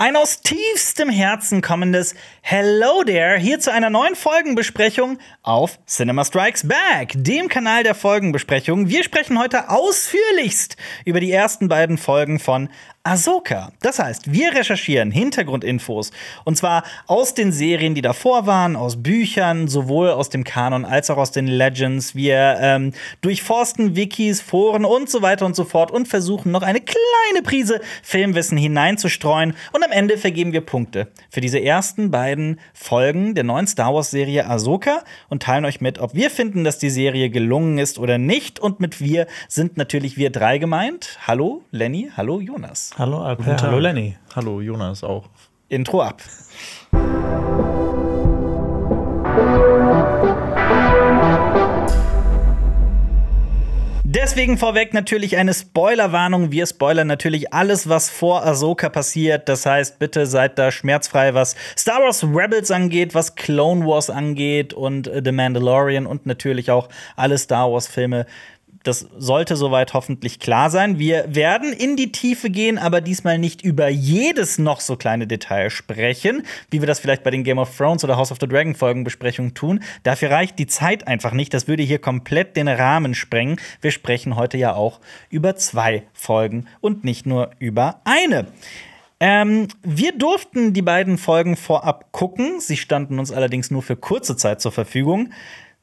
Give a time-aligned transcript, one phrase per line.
[0.00, 6.68] Ein aus tiefstem Herzen kommendes Hello there hier zu einer neuen Folgenbesprechung auf Cinema Strikes
[6.68, 8.88] Back, dem Kanal der Folgenbesprechung.
[8.88, 12.68] Wir sprechen heute ausführlichst über die ersten beiden Folgen von
[13.08, 13.72] Ahsoka.
[13.80, 16.10] Das heißt, wir recherchieren Hintergrundinfos
[16.44, 21.08] und zwar aus den Serien, die davor waren, aus Büchern, sowohl aus dem Kanon als
[21.08, 22.14] auch aus den Legends.
[22.14, 22.92] Wir ähm,
[23.22, 27.80] durchforsten Wikis, Foren und so weiter und so fort und versuchen noch eine kleine Prise
[28.02, 33.66] Filmwissen hineinzustreuen und am Ende vergeben wir Punkte für diese ersten beiden Folgen der neuen
[33.66, 37.78] Star Wars Serie Ahsoka und teilen euch mit, ob wir finden, dass die Serie gelungen
[37.78, 38.60] ist oder nicht.
[38.60, 41.18] Und mit wir sind natürlich wir drei gemeint.
[41.26, 42.97] Hallo Lenny, hallo Jonas.
[42.98, 44.16] Hallo Alper, hallo Lenny.
[44.34, 45.28] Hallo Jonas auch.
[45.68, 46.20] Intro ab.
[54.02, 56.50] Deswegen vorweg natürlich eine Spoilerwarnung.
[56.50, 59.48] Wir spoilern natürlich alles, was vor Ahsoka passiert.
[59.48, 64.74] Das heißt, bitte seid da schmerzfrei, was Star Wars Rebels angeht, was Clone Wars angeht
[64.74, 68.26] und äh, The Mandalorian und natürlich auch alle Star Wars Filme
[68.88, 70.98] das sollte soweit hoffentlich klar sein.
[70.98, 75.70] Wir werden in die Tiefe gehen, aber diesmal nicht über jedes noch so kleine Detail
[75.70, 78.74] sprechen, wie wir das vielleicht bei den Game of Thrones oder House of the Dragon
[78.74, 79.80] Folgenbesprechungen tun.
[80.02, 81.52] Dafür reicht die Zeit einfach nicht.
[81.52, 83.60] Das würde hier komplett den Rahmen sprengen.
[83.82, 85.00] Wir sprechen heute ja auch
[85.30, 88.46] über zwei Folgen und nicht nur über eine.
[89.20, 92.60] Ähm, wir durften die beiden Folgen vorab gucken.
[92.60, 95.30] Sie standen uns allerdings nur für kurze Zeit zur Verfügung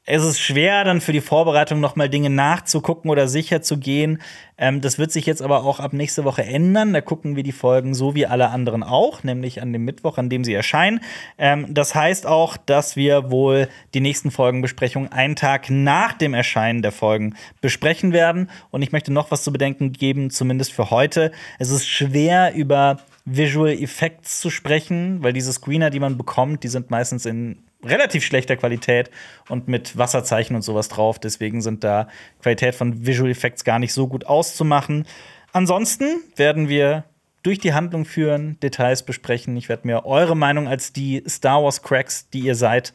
[0.08, 4.22] es ist schwer, dann für die Vorbereitung noch mal Dinge nachzugucken oder sicher zu gehen.
[4.56, 6.94] Ähm, das wird sich jetzt aber auch ab nächste Woche ändern.
[6.94, 10.30] Da gucken wir die Folgen so wie alle anderen auch, nämlich an dem Mittwoch, an
[10.30, 11.02] dem sie erscheinen.
[11.40, 16.84] Ähm, das heißt auch, dass wir wohl die nächsten Folgenbesprechungen einen Tag nach dem Erscheinen
[16.84, 18.52] der Folgen besprechen werden.
[18.70, 21.32] Und ich möchte noch was zu bedenken geben, zumindest für heute.
[21.58, 26.68] Es ist schwer über Visual Effects zu sprechen, weil diese Screener, die man bekommt, die
[26.68, 29.10] sind meistens in relativ schlechter Qualität
[29.50, 31.20] und mit Wasserzeichen und sowas drauf.
[31.20, 32.08] Deswegen sind da
[32.42, 35.06] Qualität von Visual Effects gar nicht so gut auszumachen.
[35.54, 36.06] Ansonsten
[36.36, 37.06] werden wir
[37.44, 39.56] durch die Handlung führen, Details besprechen.
[39.56, 42.92] Ich werde mir eure Meinung als die Star Wars Cracks, die ihr seid,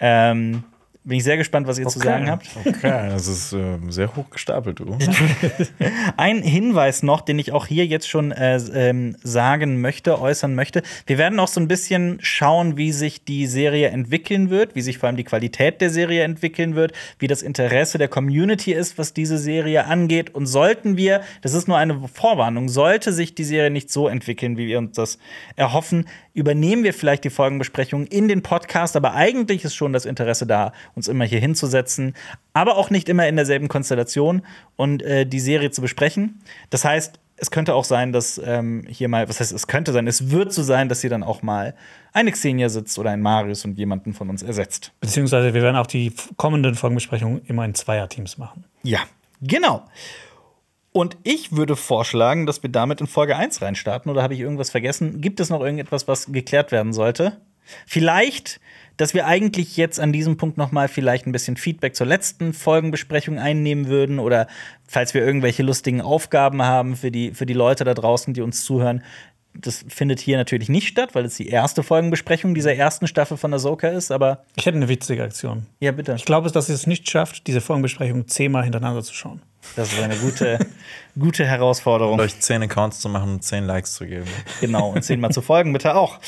[0.00, 0.64] ähm,
[1.04, 1.92] bin ich sehr gespannt, was ihr okay.
[1.92, 2.48] zu sagen habt.
[2.64, 4.96] Okay, das ist äh, sehr hoch gestapelt, du.
[6.16, 10.82] Ein Hinweis noch, den ich auch hier jetzt schon äh, ähm, sagen möchte, äußern möchte.
[11.06, 14.98] Wir werden auch so ein bisschen schauen, wie sich die Serie entwickeln wird, wie sich
[14.98, 19.12] vor allem die Qualität der Serie entwickeln wird, wie das Interesse der Community ist, was
[19.12, 20.34] diese Serie angeht.
[20.34, 24.56] Und sollten wir, das ist nur eine Vorwarnung, sollte sich die Serie nicht so entwickeln,
[24.56, 25.18] wie wir uns das
[25.56, 28.96] erhoffen, übernehmen wir vielleicht die Folgenbesprechung in den Podcast.
[28.96, 32.14] Aber eigentlich ist schon das Interesse da uns immer hier hinzusetzen,
[32.52, 34.42] aber auch nicht immer in derselben Konstellation
[34.76, 36.40] und äh, die Serie zu besprechen.
[36.70, 40.06] Das heißt, es könnte auch sein, dass ähm, hier mal, was heißt, es könnte sein,
[40.06, 41.74] es wird so sein, dass hier dann auch mal
[42.12, 44.92] eine Xenia sitzt oder ein Marius und jemanden von uns ersetzt.
[45.00, 48.64] Beziehungsweise wir werden auch die kommenden Folgenbesprechungen immer in Zweierteams machen.
[48.84, 49.00] Ja,
[49.40, 49.82] genau.
[50.92, 54.10] Und ich würde vorschlagen, dass wir damit in Folge 1 reinstarten.
[54.10, 55.20] Oder habe ich irgendwas vergessen?
[55.20, 57.40] Gibt es noch irgendetwas, was geklärt werden sollte?
[57.86, 58.60] Vielleicht
[58.96, 62.52] dass wir eigentlich jetzt an diesem Punkt noch mal vielleicht ein bisschen Feedback zur letzten
[62.52, 64.46] Folgenbesprechung einnehmen würden oder
[64.86, 68.64] falls wir irgendwelche lustigen Aufgaben haben für die, für die Leute da draußen, die uns
[68.64, 69.02] zuhören.
[69.54, 73.52] Das findet hier natürlich nicht statt, weil es die erste Folgenbesprechung dieser ersten Staffel von
[73.52, 74.44] Ahsoka ist, aber.
[74.56, 75.66] Ich hätte eine witzige Aktion.
[75.80, 76.14] Ja, bitte.
[76.16, 79.42] Ich glaube, dass es nicht schafft, diese Folgenbesprechung zehnmal hintereinander zu schauen.
[79.76, 80.58] Das ist eine gute,
[81.18, 82.14] gute Herausforderung.
[82.14, 84.26] Und euch zehn Accounts zu machen und zehn Likes zu geben.
[84.60, 86.18] Genau, und zehnmal zu folgen, bitte auch.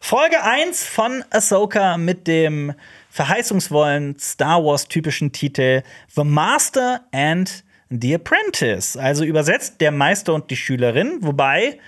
[0.00, 2.74] Folge 1 von Ahsoka mit dem
[3.10, 5.82] verheißungsvollen Star Wars-typischen Titel
[6.14, 8.96] The Master and the Apprentice.
[8.96, 11.78] Also übersetzt der Meister und die Schülerin, wobei.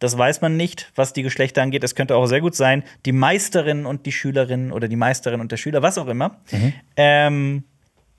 [0.00, 1.84] Das weiß man nicht, was die Geschlechter angeht.
[1.84, 5.52] Es könnte auch sehr gut sein, die Meisterin und die Schülerin oder die Meisterin und
[5.52, 6.40] der Schüler, was auch immer.
[6.50, 6.72] Mhm.
[6.96, 7.64] Ähm,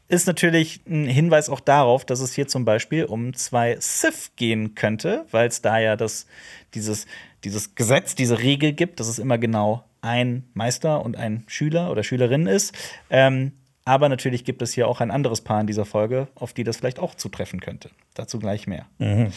[0.08, 4.76] ist natürlich ein Hinweis auch darauf, dass es hier zum Beispiel um zwei Sith gehen
[4.76, 6.28] könnte, weil es da ja das,
[6.74, 7.08] dieses,
[7.44, 12.04] dieses Gesetz, diese Regel gibt, dass es immer genau ein Meister und ein Schüler oder
[12.04, 12.76] Schülerin ist.
[13.10, 13.54] Ähm,
[13.92, 16.78] aber natürlich gibt es hier auch ein anderes Paar in dieser Folge, auf die das
[16.78, 17.90] vielleicht auch zutreffen könnte.
[18.14, 18.86] Dazu gleich mehr.
[19.00, 19.34] Mhm.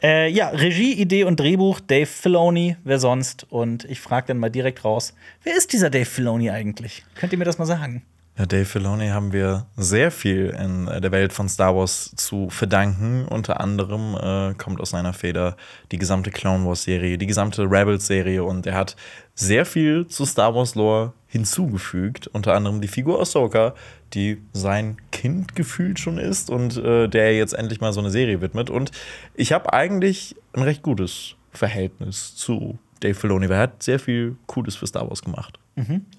[0.00, 3.44] Äh, ja, Regie, Idee und Drehbuch Dave Filoni, wer sonst?
[3.50, 7.04] Und ich frage dann mal direkt raus, wer ist dieser Dave Filoni eigentlich?
[7.16, 8.02] Könnt ihr mir das mal sagen?
[8.38, 13.24] Ja, Dave Filoni haben wir sehr viel in der Welt von Star Wars zu verdanken.
[13.24, 15.56] Unter anderem äh, kommt aus seiner Feder
[15.90, 18.94] die gesamte Clone Wars Serie, die gesamte Rebels Serie und er hat
[19.34, 22.28] sehr viel zu Star Wars Lore hinzugefügt.
[22.28, 23.74] Unter anderem die Figur Ahsoka,
[24.14, 28.40] die sein Kind gefühlt schon ist und äh, der jetzt endlich mal so eine Serie
[28.40, 28.70] widmet.
[28.70, 28.92] Und
[29.34, 34.36] ich habe eigentlich ein recht gutes Verhältnis zu Dave Filoni, weil er hat sehr viel
[34.46, 35.58] Cooles für Star Wars gemacht.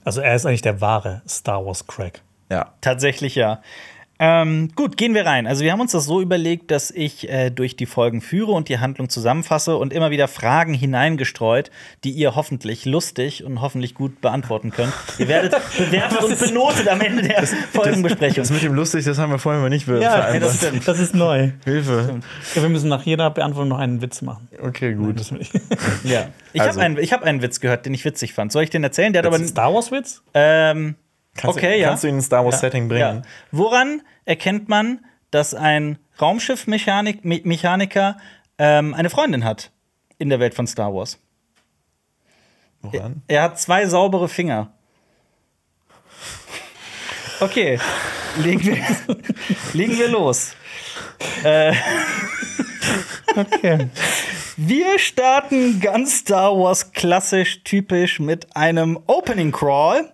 [0.04, 2.22] Also er ist eigentlich der wahre Star Wars Crack.
[2.50, 2.74] Ja.
[2.82, 3.62] Tatsächlich ja.
[4.22, 5.48] Ähm, gut, gehen wir rein.
[5.48, 8.68] Also wir haben uns das so überlegt, dass ich äh, durch die Folgen führe und
[8.68, 11.72] die Handlung zusammenfasse und immer wieder Fragen hineingestreut,
[12.04, 14.92] die ihr hoffentlich lustig und hoffentlich gut beantworten könnt.
[15.20, 18.36] Ihr werdet bewertet und benotet am Ende der Folgenbesprechung.
[18.44, 20.44] Das mit dem lustig, das haben wir vorhin mal nicht Ja, vereinbart.
[20.44, 20.86] das, stimmt.
[20.86, 21.52] das ist neu.
[21.64, 22.20] Hilfe.
[22.56, 24.50] Ja, wir müssen nach jeder Beantwortung noch einen Witz machen.
[24.62, 25.18] Okay, gut.
[25.20, 25.50] Das ich.
[26.04, 26.28] Ja.
[26.52, 28.52] Ich Also- habe einen, ich hab einen Witz gehört, den ich witzig fand.
[28.52, 29.14] Soll ich den erzählen?
[29.14, 29.40] Der hat aber.
[29.40, 30.22] Star Wars Witz?
[30.34, 30.96] Ähm,
[31.40, 31.88] Kannst, okay, du, ja.
[31.90, 32.60] kannst du ihn in ein Star Wars Ja.
[32.60, 33.18] Setting bringen?
[33.18, 33.22] Ja.
[33.52, 38.18] Woran erkennt man, dass ein Raumschiffmechaniker
[38.58, 39.72] ähm, eine Freundin hat
[40.18, 41.18] in der Welt von Star Wars?
[42.82, 43.22] Woran?
[43.28, 44.74] Er hat zwei saubere Finger.
[47.40, 47.80] Okay,
[48.38, 48.78] legen wir,
[49.74, 50.56] legen wir los.
[51.44, 51.74] Äh,
[53.36, 53.90] Okay.
[54.58, 60.12] Wir starten ganz Star Wars klassisch typisch mit einem Opening Crawl,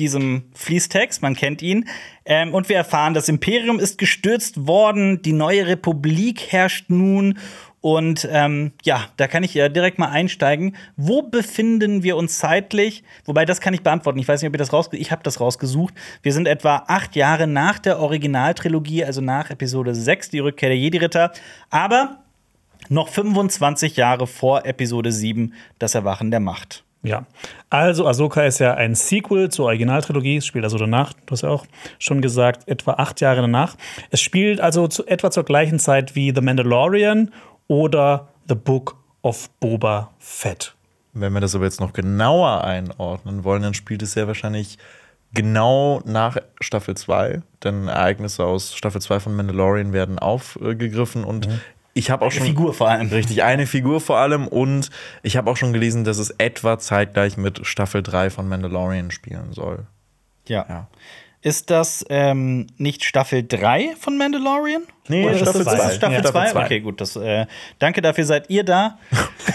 [0.00, 1.88] diesem Fließtext, man kennt ihn.
[2.24, 7.38] Ähm, und wir erfahren, das Imperium ist gestürzt worden, die neue Republik herrscht nun.
[7.82, 10.76] Und ähm, ja, da kann ich ja direkt mal einsteigen.
[10.96, 13.04] Wo befinden wir uns zeitlich?
[13.24, 14.18] Wobei, das kann ich beantworten.
[14.18, 15.94] Ich weiß nicht, ob ihr das rausgesucht Ich habe das rausgesucht.
[16.22, 20.78] Wir sind etwa acht Jahre nach der Originaltrilogie, also nach Episode 6, die Rückkehr der
[20.78, 21.32] Jedi-Ritter.
[21.70, 22.24] Aber
[22.88, 26.84] noch 25 Jahre vor Episode 7, das Erwachen der Macht.
[27.02, 27.26] Ja.
[27.70, 30.36] Also, Ahsoka ist ja ein Sequel zur Originaltrilogie.
[30.36, 31.66] Es spielt also danach, du hast ja auch
[31.98, 33.76] schon gesagt, etwa acht Jahre danach.
[34.10, 37.32] Es spielt also zu, etwa zur gleichen Zeit wie The Mandalorian
[37.68, 40.74] oder The Book of Boba Fett.
[41.12, 44.78] Wenn wir das aber jetzt noch genauer einordnen wollen, dann spielt es sehr wahrscheinlich
[45.32, 47.42] genau nach Staffel 2.
[47.64, 51.48] Denn Ereignisse aus Staffel 2 von Mandalorian werden aufgegriffen und
[51.94, 53.08] ich habe auch schon Figur vor allem.
[53.08, 54.46] Richtig, eine Figur vor allem.
[54.46, 54.90] Und
[55.22, 59.52] ich habe auch schon gelesen, dass es etwa zeitgleich mit Staffel 3 von Mandalorian spielen
[59.52, 59.86] soll.
[60.46, 60.66] Ja.
[60.68, 60.88] Ja.
[61.42, 64.82] Ist das ähm, nicht Staffel 3 von Mandalorian?
[65.08, 65.86] Nee, Oder Staffel das, ist zwei.
[65.86, 66.28] das Staffel Ja, 2?
[66.28, 66.64] Staffel zwei.
[66.64, 67.00] Okay, gut.
[67.00, 67.46] Das, äh,
[67.78, 68.98] danke dafür, seid ihr da.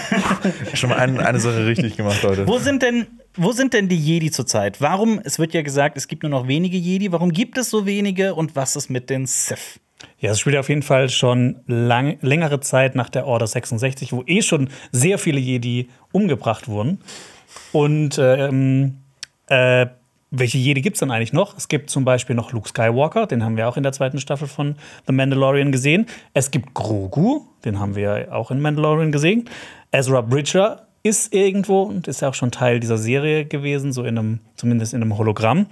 [0.74, 2.48] Schon mal ein, eine Sache richtig gemacht, Leute.
[2.48, 3.06] Wo sind denn,
[3.36, 4.82] wo sind denn die Jedi zurzeit?
[4.82, 7.12] Warum, es wird ja gesagt, es gibt nur noch wenige Jedi.
[7.12, 9.80] Warum gibt es so wenige und was ist mit den Sith?
[10.20, 14.24] Ja, es spielt auf jeden Fall schon lang, längere Zeit nach der Order 66, wo
[14.26, 17.00] eh schon sehr viele Jedi umgebracht wurden.
[17.72, 18.98] Und ähm,
[19.48, 19.88] äh,
[20.32, 21.56] welche Jedi gibt es dann eigentlich noch?
[21.58, 24.48] Es gibt zum Beispiel noch Luke Skywalker, den haben wir auch in der zweiten Staffel
[24.48, 24.76] von
[25.08, 26.08] The Mandalorian gesehen.
[26.34, 29.50] Es gibt Grogu, den haben wir auch in Mandalorian gesehen.
[29.92, 34.18] Ezra Bridger ist irgendwo und ist ja auch schon Teil dieser Serie gewesen, so in
[34.18, 35.68] einem, zumindest in einem Hologramm.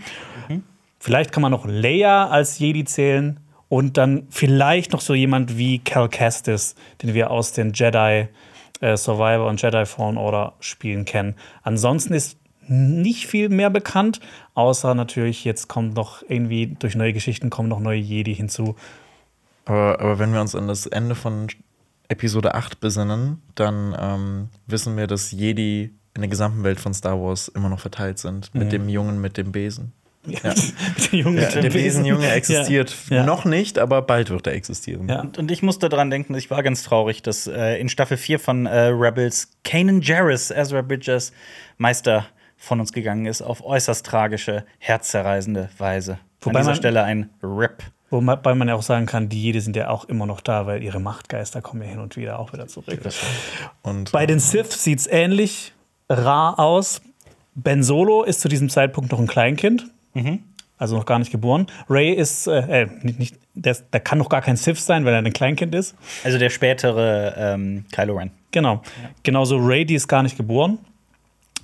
[1.00, 3.38] Vielleicht kann man noch Leia als Jedi zählen
[3.74, 8.28] und dann vielleicht noch so jemand wie Cal Kestis, den wir aus den Jedi
[8.82, 11.34] äh, Survivor und Jedi Fallen Order Spielen kennen.
[11.64, 12.38] Ansonsten ist
[12.68, 14.20] nicht viel mehr bekannt,
[14.54, 18.76] außer natürlich jetzt kommt noch irgendwie durch neue Geschichten kommen noch neue Jedi hinzu.
[19.66, 21.48] Aber, aber wenn wir uns an das Ende von
[22.10, 27.20] Episode 8 besinnen, dann ähm, wissen wir, dass Jedi in der gesamten Welt von Star
[27.20, 28.54] Wars immer noch verteilt sind.
[28.54, 29.94] Mit dem Jungen mit dem Besen.
[30.26, 30.40] Ja.
[30.98, 31.74] Mit dem Jungen Ja, der Besen.
[32.04, 33.18] Besenjunge existiert Ja.
[33.18, 33.24] Ja.
[33.26, 35.10] noch nicht, aber bald wird er existieren.
[35.10, 35.22] Ja.
[35.22, 38.40] Und, und ich musste daran denken, ich war ganz traurig, dass äh, in Staffel 4
[38.40, 41.34] von äh, Rebels Kanan Jarrus, Ezra Bridgers
[41.78, 42.26] Meister,
[42.58, 46.20] von uns gegangen ist, auf äußerst tragische, herzzerreißende Weise.
[46.40, 47.84] Wobei An dieser man- Stelle ein RIP.
[48.10, 50.84] Wobei man ja auch sagen kann, die Jedi sind ja auch immer noch da, weil
[50.84, 53.00] ihre Machtgeister kommen ja hin und wieder auch wieder zurück.
[53.82, 55.74] Und Bei den Sith sieht es ähnlich
[56.08, 57.02] rar aus.
[57.56, 59.88] Ben Solo ist zu diesem Zeitpunkt noch ein Kleinkind,
[60.78, 61.68] also noch gar nicht geboren.
[61.90, 65.14] Ray ist, äh, äh, nicht, nicht, der, der kann noch gar kein Sith sein, weil
[65.14, 65.96] er ein Kleinkind ist.
[66.24, 68.32] Also der spätere ähm, Kylo Ren.
[68.52, 68.82] Genau.
[69.24, 70.80] Genauso Ray, die ist gar nicht geboren.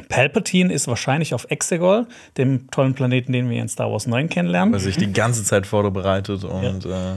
[0.07, 4.73] Palpatine ist wahrscheinlich auf Exegol, dem tollen Planeten, den wir in Star Wars 9 kennenlernen.
[4.73, 7.15] weil sich die ganze Zeit vorbereitet und äh,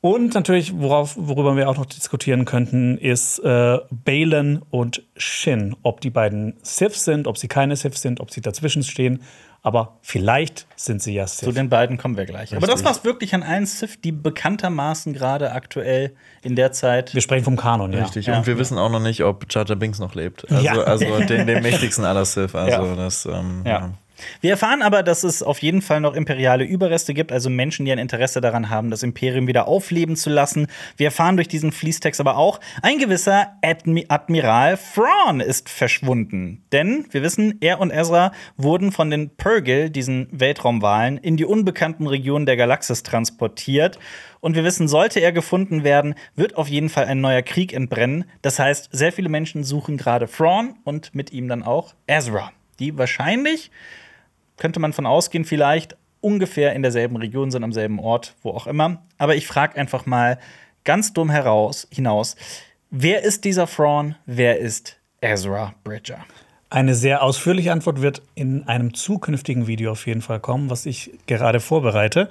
[0.00, 5.74] Und natürlich, worauf, worüber wir auch noch diskutieren könnten, ist äh, Balen und Shin.
[5.82, 9.22] Ob die beiden Siths sind, ob sie keine Siths sind, ob sie dazwischen stehen.
[9.62, 11.54] Aber vielleicht sind sie ja Zu Sith.
[11.54, 12.56] den beiden kommen wir gleich.
[12.56, 17.12] Aber das war's wirklich an allen Sith, die bekanntermaßen gerade aktuell in der Zeit.
[17.14, 18.02] Wir sprechen vom Kanon, ja.
[18.02, 18.26] richtig.
[18.26, 18.38] Ja.
[18.38, 20.50] Und wir wissen auch noch nicht, ob Jar Jar Binks noch lebt.
[20.50, 20.74] Also, Ja.
[20.80, 22.54] also den, den mächtigsten aller Sith.
[22.54, 22.94] Also Ja.
[22.96, 23.90] das, ähm, Ja.
[24.40, 27.92] Wir erfahren aber, dass es auf jeden Fall noch imperiale Überreste gibt, also Menschen, die
[27.92, 30.66] ein Interesse daran haben, das Imperium wieder aufleben zu lassen.
[30.96, 36.64] Wir erfahren durch diesen Fließtext aber auch, ein gewisser Admi Admiral Thrawn ist verschwunden.
[36.72, 42.06] Denn wir wissen, er und Ezra wurden von den Purgil, diesen Weltraumwahlen, in die unbekannten
[42.06, 43.98] Regionen der Galaxis transportiert.
[44.40, 48.24] Und wir wissen, sollte er gefunden werden, wird auf jeden Fall ein neuer Krieg entbrennen.
[48.42, 52.96] Das heißt, sehr viele Menschen suchen gerade Thrawn und mit ihm dann auch Ezra, die
[52.96, 53.70] wahrscheinlich
[54.60, 58.68] könnte man von ausgehen, vielleicht ungefähr in derselben Region sind, am selben Ort, wo auch
[58.68, 59.02] immer.
[59.18, 60.38] Aber ich frage einfach mal
[60.84, 62.36] ganz dumm heraus, hinaus,
[62.90, 66.24] wer ist dieser Thrawn, wer ist Ezra Bridger?
[66.68, 71.10] Eine sehr ausführliche Antwort wird in einem zukünftigen Video auf jeden Fall kommen, was ich
[71.26, 72.28] gerade vorbereite.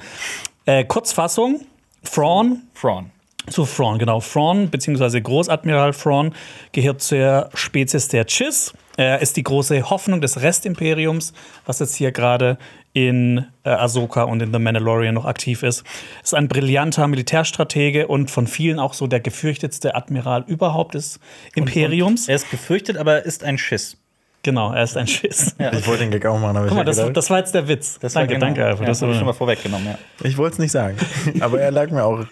[0.65, 1.65] Äh, Kurzfassung:
[2.03, 2.61] Thrawn.
[2.79, 3.11] Thrawn.
[3.49, 4.21] Zu Thrawn, genau.
[4.21, 6.33] Thrawn, beziehungsweise Großadmiral Thrawn,
[6.71, 8.73] gehört zur Spezies der Chiss.
[8.99, 11.31] Er ist die große Hoffnung des Restimperiums,
[11.65, 12.57] was jetzt hier gerade
[12.91, 15.85] in äh, Ahsoka und in The Mandalorian noch aktiv ist.
[16.21, 21.21] Ist ein brillanter Militärstratege und von vielen auch so der gefürchtetste Admiral überhaupt des
[21.55, 22.27] Imperiums.
[22.27, 23.95] Er ist gefürchtet, aber ist ein Schiss.
[24.41, 25.55] Genau, er ist ein Schiss.
[25.57, 27.67] Ich wollte den Gag auch machen, aber Guck mal, ich, das, das war jetzt der
[27.67, 27.99] Witz.
[27.99, 28.81] Das war danke, genau- danke, Alfred.
[28.83, 29.97] Ja, das habe ich schon mal vorweggenommen, ja.
[30.23, 30.97] ich wollte es nicht sagen.
[31.41, 32.23] Aber er lag mir auch.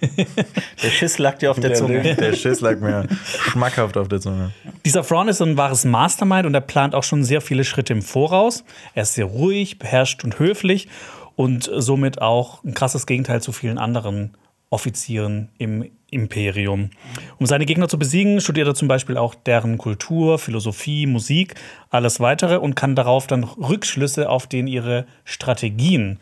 [0.84, 2.02] Der Schiss lag dir auf der, Zunge.
[2.02, 3.08] Der, der Schiss lag mir
[3.50, 4.52] schmackhaft auf der Zunge.
[4.86, 7.92] dieser Thrawn ist so ein wahres Mastermind und er plant auch schon sehr viele Schritte
[7.92, 8.64] im Voraus.
[8.94, 10.88] Er ist sehr ruhig, beherrscht und höflich
[11.36, 14.36] und somit auch ein krasses Gegenteil zu vielen anderen
[14.70, 16.90] Offizieren im Imperium.
[17.38, 21.56] Um seine Gegner zu besiegen, studiert er zum Beispiel auch deren Kultur, Philosophie, Musik,
[21.90, 26.20] alles weitere und kann darauf dann Rückschlüsse auf den ihre Strategien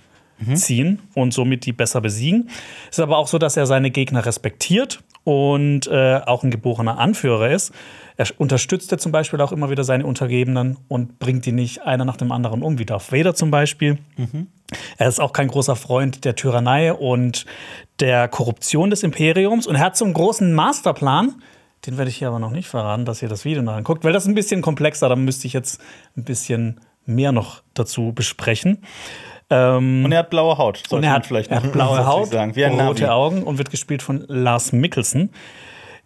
[0.53, 2.49] ziehen und somit die besser besiegen.
[2.89, 6.99] Es ist aber auch so, dass er seine Gegner respektiert und äh, auch ein geborener
[6.99, 7.73] Anführer ist.
[8.17, 12.05] Er unterstützt er zum Beispiel auch immer wieder seine Untergebenen und bringt die nicht einer
[12.05, 13.97] nach dem anderen um, wie Darth Vader zum Beispiel.
[14.97, 17.45] Er ist auch kein großer Freund der Tyrannei und
[17.99, 21.35] der Korruption des Imperiums und er hat so einen großen Masterplan.
[21.85, 24.13] Den werde ich hier aber noch nicht verraten, dass ihr das Video noch anguckt, weil
[24.13, 25.09] das ist ein bisschen komplexer.
[25.09, 25.79] Da müsste ich jetzt
[26.17, 28.79] ein bisschen mehr noch dazu besprechen.
[29.49, 30.81] Ähm, Und er hat blaue Haut.
[30.91, 34.71] und er hat, vielleicht er hat blaue Haut, rote Augen und wird gespielt von Lars
[34.71, 35.31] Mikkelsen.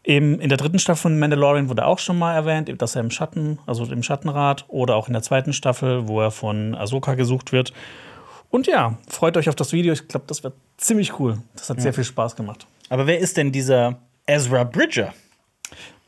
[0.04, 3.12] Im, in der dritten Staffel von Mandalorian wurde auch schon mal erwähnt, dass er im
[3.12, 7.52] Schatten, also im Schattenrat, oder auch in der zweiten Staffel, wo er von Ahsoka gesucht
[7.52, 7.74] wird.
[8.50, 9.94] Und ja, freut euch auf das Video.
[9.94, 11.38] Ich glaube, das wird ziemlich cool.
[11.56, 12.66] Das hat sehr viel Spaß gemacht.
[12.90, 15.14] Aber wer ist denn dieser Ezra Bridger?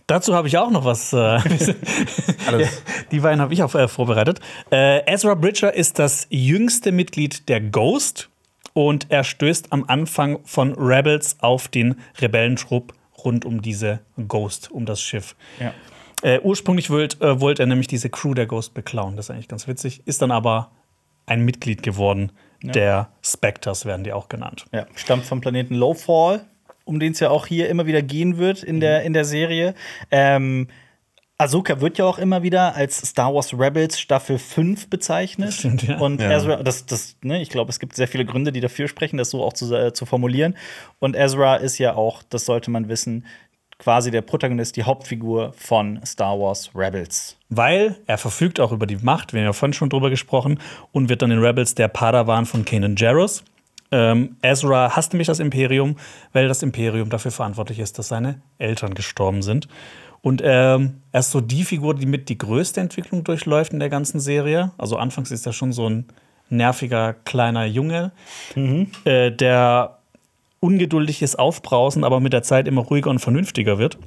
[0.08, 1.14] Dazu habe ich auch noch was.
[1.14, 1.18] Äh,
[2.48, 2.84] Alles.
[3.12, 4.40] die beiden habe ich auch äh, vorbereitet.
[4.72, 8.30] Äh, Ezra Bridger ist das jüngste Mitglied der Ghost
[8.74, 12.94] und er stößt am Anfang von Rebels auf den Rebellentrupp
[13.24, 15.36] rund um diese Ghost, um das Schiff.
[15.60, 15.74] Ja.
[16.24, 19.16] Äh, ursprünglich wollte wollte er nämlich diese Crew der Ghost beklauen.
[19.16, 20.02] Das ist eigentlich ganz witzig.
[20.06, 20.72] Ist dann aber
[21.26, 22.32] ein Mitglied geworden.
[22.64, 24.66] Der Spectres werden die auch genannt.
[24.72, 26.46] Ja, stammt vom Planeten Lowfall,
[26.92, 29.74] um den es ja auch hier immer wieder gehen wird in der, in der Serie.
[30.12, 30.68] Ähm,
[31.38, 35.54] Ahsoka wird ja auch immer wieder als Star Wars Rebels Staffel 5 bezeichnet.
[35.54, 35.98] Stimmt, ja.
[35.98, 36.32] Und Ja.
[36.32, 39.32] Ezra, das, das, ne, ich glaube, es gibt sehr viele Gründe, die dafür sprechen, das
[39.32, 40.56] so auch zu, äh, zu formulieren.
[41.00, 43.26] Und Ezra ist ja auch, das sollte man wissen,
[43.80, 47.38] quasi der Protagonist, die Hauptfigur von Star Wars Rebels.
[47.50, 50.60] Weil er verfügt auch über die Macht, wir haben ja vorhin schon drüber gesprochen,
[50.92, 53.44] und wird dann in Rebels der Padawan von Kanan Jarrus.
[53.92, 55.98] Ähm, Ezra hasst nämlich das Imperium,
[56.34, 59.68] weil das Imperium dafür verantwortlich ist, dass seine Eltern gestorben sind.
[60.22, 63.90] Und ähm, er ist so die Figur, die mit die größte Entwicklung durchläuft in der
[63.90, 64.72] ganzen Serie.
[64.78, 66.06] Also anfangs ist er schon so ein
[66.50, 68.12] nerviger kleiner Junge,
[69.06, 69.98] äh, der
[70.60, 73.98] ungeduldig ist, aufbrausend, aber mit der Zeit immer ruhiger und vernünftiger wird.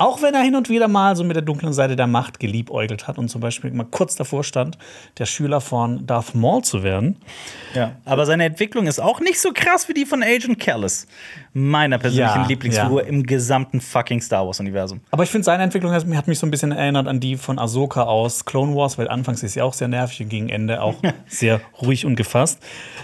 [0.00, 3.06] Auch wenn er hin und wieder mal so mit der dunklen Seite der Macht geliebäugelt
[3.06, 4.78] hat und zum Beispiel mal kurz davor stand,
[5.18, 7.16] der Schüler von Darth Maul zu werden.
[7.74, 7.92] Ja.
[8.06, 11.06] Aber seine Entwicklung ist auch nicht so krass wie die von Agent Callus.
[11.52, 13.08] Meiner persönlichen Ja, Lieblingsfigur ja.
[13.08, 15.02] im gesamten fucking Star Wars-Universum.
[15.10, 17.58] Aber ich finde, seine Entwicklung hat, hat mich so ein bisschen erinnert an die von
[17.58, 20.94] Ahsoka aus Clone Wars, weil anfangs ist sie auch sehr nervig und gegen Ende auch
[21.26, 22.58] sehr ruhig und gefasst.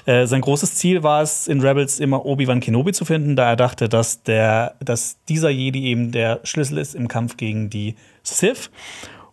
[0.06, 3.56] Äh, sein großes Ziel war es, in Rebels immer Obi-Wan Kenobi zu finden, da er
[3.56, 8.70] dachte, dass, der, dass dieser Jedi eben der Schlüssel ist im Kampf gegen die Sith.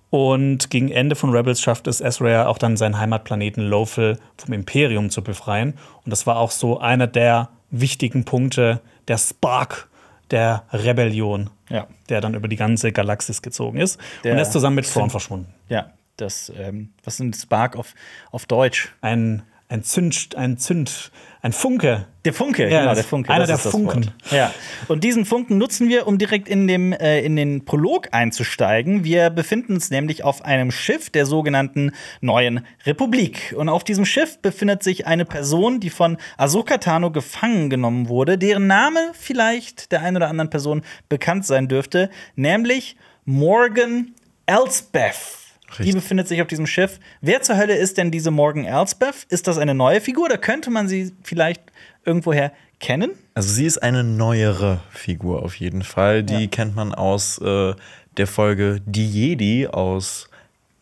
[0.09, 5.09] Und gegen Ende von Rebels schafft es Ezra auch dann seinen Heimatplaneten Lothal vom Imperium
[5.09, 5.73] zu befreien.
[6.05, 9.89] Und das war auch so einer der wichtigen Punkte, der Spark
[10.29, 11.87] der Rebellion, Ja.
[12.09, 13.99] der dann über die ganze Galaxis gezogen ist.
[14.23, 15.51] Der und er ist zusammen mit Thrawn verschwunden.
[15.69, 17.95] Ja, das, ähm, was ist ein Spark auf,
[18.31, 18.93] auf Deutsch?
[19.01, 19.41] Ein,
[19.73, 21.11] ein Zünd, ein Zünd,
[21.41, 22.05] ein Funke.
[22.25, 23.33] Der Funke, Ja, genau, der Funke.
[23.33, 24.11] einer der Funken.
[24.29, 24.53] Ja.
[24.87, 29.03] Und diesen Funken nutzen wir, um direkt in, dem, äh, in den Prolog einzusteigen.
[29.03, 33.55] Wir befinden uns nämlich auf einem Schiff der sogenannten Neuen Republik.
[33.57, 38.37] Und auf diesem Schiff befindet sich eine Person, die von Ahsoka Tano gefangen genommen wurde,
[38.37, 44.13] deren Name vielleicht der einen oder anderen Person bekannt sein dürfte, nämlich Morgan
[44.45, 45.42] Elsbeth.
[45.77, 45.95] Die Richtig.
[45.95, 46.99] befindet sich auf diesem Schiff.
[47.21, 49.25] Wer zur Hölle ist denn diese Morgan Elsbeth?
[49.29, 51.61] Ist das eine neue Figur oder könnte man sie vielleicht
[52.05, 53.11] irgendwoher kennen?
[53.33, 56.23] Also sie ist eine neuere Figur auf jeden Fall.
[56.23, 56.47] Die Ja.
[56.47, 57.73] kennt man aus äh,
[58.17, 60.29] der Folge Die Jedi aus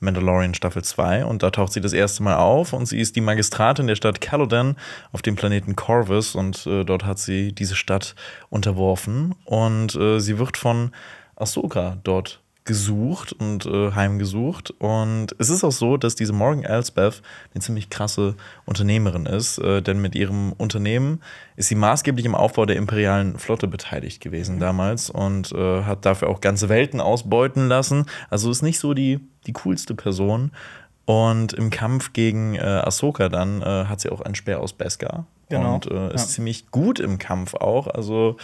[0.03, 3.21] Mandalorian Staffel 2 und da taucht sie das erste Mal auf und sie ist die
[3.21, 4.75] Magistratin der Stadt Calodan
[5.11, 8.15] auf dem Planeten Corvus und äh, dort hat sie diese Stadt
[8.49, 10.91] unterworfen und äh, sie wird von
[11.35, 17.23] Ahsoka dort gesucht und äh, heimgesucht und es ist auch so, dass diese Morgan Elsbeth
[17.55, 21.21] eine ziemlich krasse Unternehmerin ist, äh, denn mit ihrem Unternehmen
[21.55, 26.29] ist sie maßgeblich im Aufbau der imperialen Flotte beteiligt gewesen damals und äh, hat dafür
[26.29, 28.05] auch ganze Welten ausbeuten lassen.
[28.29, 30.51] Also ist nicht so die, die coolste Person.
[31.05, 35.25] Und im Kampf gegen äh, Ahsoka dann äh, hat sie auch einen Speer aus Beskar.
[35.49, 35.73] Genau.
[35.75, 36.27] Und äh, ist Ja.
[36.35, 37.87] ziemlich gut im Kampf auch.
[37.87, 38.37] Also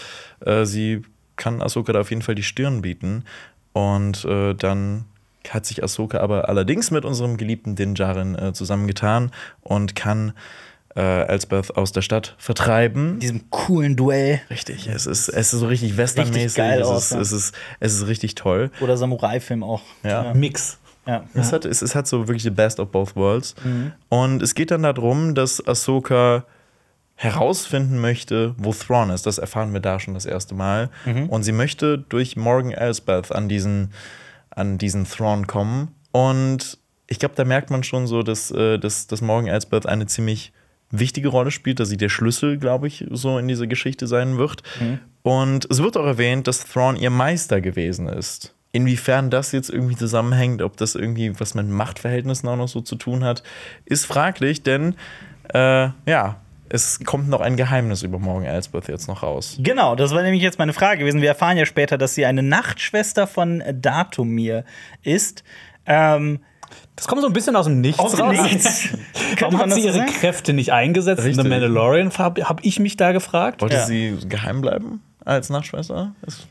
[0.64, 1.04] sie
[1.36, 3.24] kann Ahsoka da auf jeden Fall die Stirn bieten.
[3.74, 5.06] Und äh, dann
[5.50, 9.32] hat sich Ahsoka aber allerdings mit unserem geliebten Din Djarin äh, zusammengetan
[9.62, 10.34] und kann
[10.96, 13.20] äh, Elsbeth aus der Stadt vertreiben.
[13.20, 16.44] Diesem coolen Duell Richtig, es ist, es ist so richtig westernmäßig.
[16.44, 17.20] Richtig geil es, aus, ist, ja.
[17.22, 18.72] es, ist, es ist richtig toll.
[18.82, 19.82] oder Samurai-Film auch.
[20.04, 20.34] Ja.
[20.34, 20.80] Mix.
[21.06, 21.24] ja.
[21.34, 23.56] Es, hat, es, es hat so wirklich the best of both worlds.
[23.64, 23.94] Mhm.
[24.10, 26.46] Und es geht dann darum, dass Ahsoka
[27.18, 29.26] herausfinden möchte, wo Thrawn ist.
[29.26, 30.90] Das erfahren wir da schon das erste Mal.
[31.06, 31.30] Mhm.
[31.30, 33.92] Und sie möchte durch Morgan Elsbeth an diesen,
[34.52, 35.96] an diesen Thrawn kommen.
[36.12, 40.06] Und ich glaube, da merkt man schon so, dass, äh, dass, dass Morgan Elsbeth eine
[40.06, 40.54] ziemlich
[40.92, 44.62] wichtige Rolle spielt, dass sie der Schlüssel, glaube ich, so in dieser Geschichte sein wird.
[44.80, 45.00] Mhm.
[45.24, 48.54] Und es wird auch erwähnt, dass Thrawn ihr Meister gewesen ist.
[48.74, 52.96] Inwiefern das jetzt irgendwie zusammenhängt, ob das irgendwie was mit Machtverhältnissen auch noch so zu
[52.96, 53.42] tun hat,
[53.86, 54.96] ist fraglich, denn
[55.54, 59.58] äh, ja, es kommt noch ein Geheimnis über Morgan Elsbeth jetzt noch raus.
[59.60, 61.22] Genau, das war nämlich jetzt meine Frage gewesen.
[61.22, 64.64] Wir erfahren ja später, dass sie eine Nachtschwester von Datumir
[65.04, 65.44] ist.
[65.86, 66.40] Ähm,
[66.96, 68.36] Das kommt so ein bisschen aus dem Nichts aus raus.
[68.42, 68.90] Nichts.
[69.40, 70.12] Warum hat sie ihre sagen?
[70.12, 71.44] Kräfte nicht eingesetzt in Richtig.
[71.44, 72.12] The Mandalorian?
[72.18, 73.62] Habe hab ich mich da gefragt.
[73.62, 73.86] Wollte Ja.
[73.86, 76.14] sie geheim bleiben als Nachtschwester?
[76.22, 76.48] Das-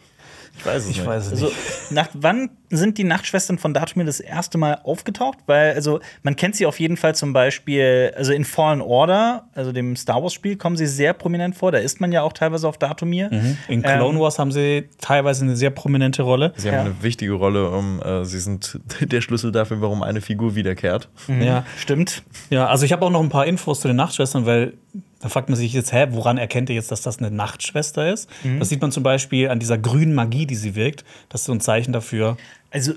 [0.58, 1.06] Ich weiß es Ich nicht.
[1.06, 1.56] weiß es Also, nicht.
[1.90, 5.38] nach wann sind die Nachtschwestern von Datumir das erste Mal aufgetaucht?
[5.46, 9.70] Weil, also, man kennt sie auf jeden Fall zum Beispiel, also in Fallen Order, also
[9.72, 11.70] dem Star Wars-Spiel, kommen sie sehr prominent vor.
[11.72, 13.30] Da ist man ja auch teilweise auf Datumir.
[13.68, 16.52] In Clone ähm, Wars haben sie teilweise eine sehr prominente Rolle.
[16.56, 16.80] Sie haben Ja.
[16.82, 21.08] eine wichtige Rolle, um, äh, sie sind der Schlüssel dafür, warum eine Figur wiederkehrt.
[21.28, 21.64] Ja.
[21.78, 22.22] Stimmt.
[22.50, 24.72] ja, also ich habe auch noch ein paar Infos zu den Nachtschwestern, weil
[25.20, 28.28] da fragt man sich jetzt, hä, woran erkennt ihr jetzt, dass das eine Nachtschwester ist?
[28.44, 28.58] Mhm.
[28.58, 31.04] Das sieht man zum Beispiel an dieser grünen Magie, die sie wirkt.
[31.28, 32.36] Das ist so ein Zeichen dafür.
[32.70, 32.92] Also,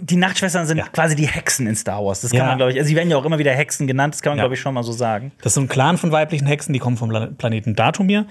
[0.00, 0.86] die Nachtschwestern sind Ja.
[0.88, 2.22] quasi die Hexen in Star Wars.
[2.22, 2.46] Das kann Ja.
[2.46, 4.38] man, glaube ich, also sie werden ja auch immer wieder Hexen genannt, das kann man,
[4.38, 4.44] Ja.
[4.44, 5.32] glaube ich, schon mal so sagen.
[5.38, 8.24] Das ist so ein Clan von weiblichen Hexen, die kommen vom Pla- Planeten Datumir.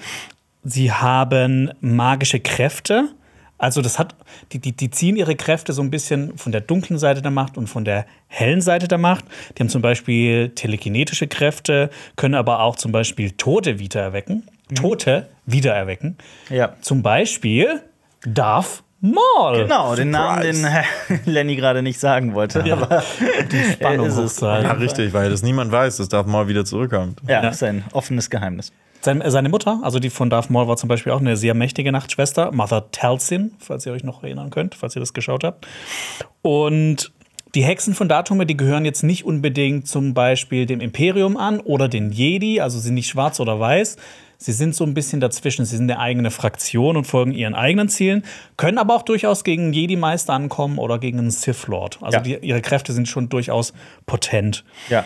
[0.63, 3.09] Sie haben magische Kräfte.
[3.57, 4.15] Also das hat,
[4.51, 7.57] die, die, die ziehen ihre Kräfte so ein bisschen von der dunklen Seite der Macht
[7.57, 9.23] und von der hellen Seite der Macht.
[9.57, 14.43] Die haben zum Beispiel telekinetische Kräfte, können aber auch zum Beispiel Tote wiedererwecken.
[14.75, 16.17] Tote wiedererwecken.
[16.49, 16.73] Ja.
[16.81, 17.81] Zum Beispiel
[18.25, 19.57] Darth Maul.
[19.63, 21.21] Genau, den Namen, den Surprise.
[21.25, 22.63] Lenny gerade nicht sagen wollte.
[22.71, 23.03] Aber
[23.51, 24.39] Die Spannung ist es.
[24.41, 27.21] Ja, richtig, weil das niemand weiß, dass Darth Maul wieder zurückkommt.
[27.27, 27.49] ja, Ja.
[27.49, 28.71] ist ein offenes Geheimnis.
[29.05, 31.91] Seine, seine Mutter, also die von Darth Maul, war zum Beispiel auch eine sehr mächtige
[31.91, 35.67] Nachtschwester, Mother Talzin, falls ihr euch noch erinnern könnt, falls ihr das geschaut habt.
[36.41, 37.11] Und
[37.53, 41.87] die Hexen von Datumir, die gehören jetzt nicht unbedingt zum Beispiel dem Imperium an oder
[41.87, 43.97] den Jedi, also sind nicht schwarz oder weiß.
[44.37, 45.65] Sie sind so ein bisschen dazwischen.
[45.65, 48.23] Sie sind eine eigene Fraktion und folgen ihren eigenen Zielen,
[48.57, 51.99] können aber auch durchaus gegen Jedi-Meister ankommen oder gegen einen Sith-Lord.
[52.01, 52.23] Also Ja.
[52.23, 53.71] die, ihre Kräfte sind schon durchaus
[54.05, 54.65] potent.
[54.89, 55.05] Ja.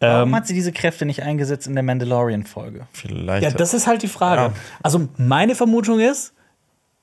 [0.00, 2.86] Warum hat sie diese Kräfte nicht eingesetzt in der Mandalorian-Folge?
[2.92, 3.42] Vielleicht.
[3.42, 4.42] Ja, das ist halt die Frage.
[4.42, 4.52] Ja.
[4.82, 6.34] Also meine Vermutung ist,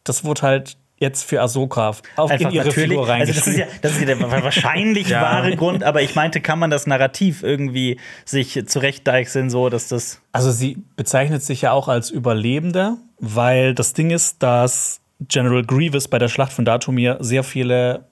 [0.03, 3.93] das wurde halt jetzt für Ahsoka auf in ihre Figur Also das ist ja, das
[3.93, 5.23] ist ja der wahrscheinlich Ja.
[5.23, 10.21] wahre Grund, aber ich meinte, kann man das Narrativ irgendwie sich zurechtdeichseln, so dass das.
[10.31, 16.07] Also sie bezeichnet sich ja auch als Überlebender, weil das Ding ist, dass General Grievous
[16.07, 18.05] bei der Schlacht von Datumir sehr viele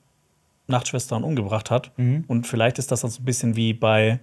[0.65, 1.91] Nachtschwestern umgebracht hat.
[1.97, 2.23] Mhm.
[2.27, 4.19] Und vielleicht ist das dann so ein bisschen wie bei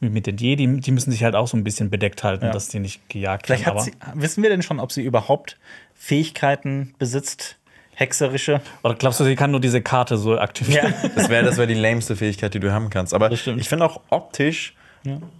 [0.00, 2.50] mit den Jedi, die müssen sich halt auch so ein bisschen bedeckt halten, Ja.
[2.52, 3.78] dass die nicht gejagt Vielleicht werden.
[3.78, 5.56] hat sie, wissen wir denn schon, ob sie überhaupt
[5.94, 7.56] Fähigkeiten besitzt,
[7.94, 8.60] hexerische?
[8.82, 10.94] Oder glaubst du, sie kann nur diese Karte so aktivieren?
[11.02, 11.08] Ja.
[11.14, 13.14] Das wäre das wär die lameste Fähigkeit, die du haben kannst.
[13.14, 14.74] Aber ich finde auch optisch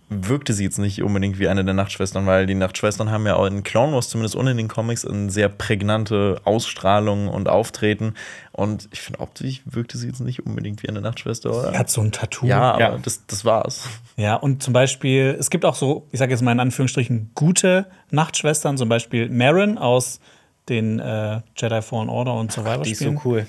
[0.08, 3.46] wirkte sie jetzt nicht unbedingt wie eine der Nachtschwestern, weil die Nachtschwestern haben ja auch
[3.46, 8.14] in Clone Wars, zumindest und in den Comics, eine sehr prägnante Ausstrahlung und Auftreten.
[8.52, 11.72] Und ich finde, optisch wirkte sie jetzt nicht unbedingt wie eine Nachtschwester, oder?
[11.72, 12.46] Er hat so ein Tattoo.
[12.46, 12.98] ja, aber Ja.
[13.02, 13.88] Das, das war's.
[14.16, 17.86] Ja, und zum Beispiel, es gibt auch so, ich sage jetzt mal in Anführungsstrichen, gute
[18.10, 20.20] Nachtschwestern, zum Beispiel Marin aus
[20.68, 23.46] den äh, Jedi Fallen Order und Survivor Die ist so cool.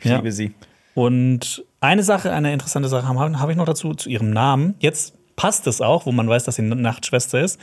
[0.00, 0.16] Ich Ja.
[0.16, 0.54] liebe sie.
[0.94, 4.74] Und eine Sache, eine interessante Sache habe hab ich noch dazu, zu ihrem Namen.
[4.78, 7.60] Jetzt passt es auch, wo man weiß, dass sie eine Nachtschwester ist.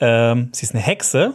[0.00, 1.34] Ähm, sie ist eine Hexe,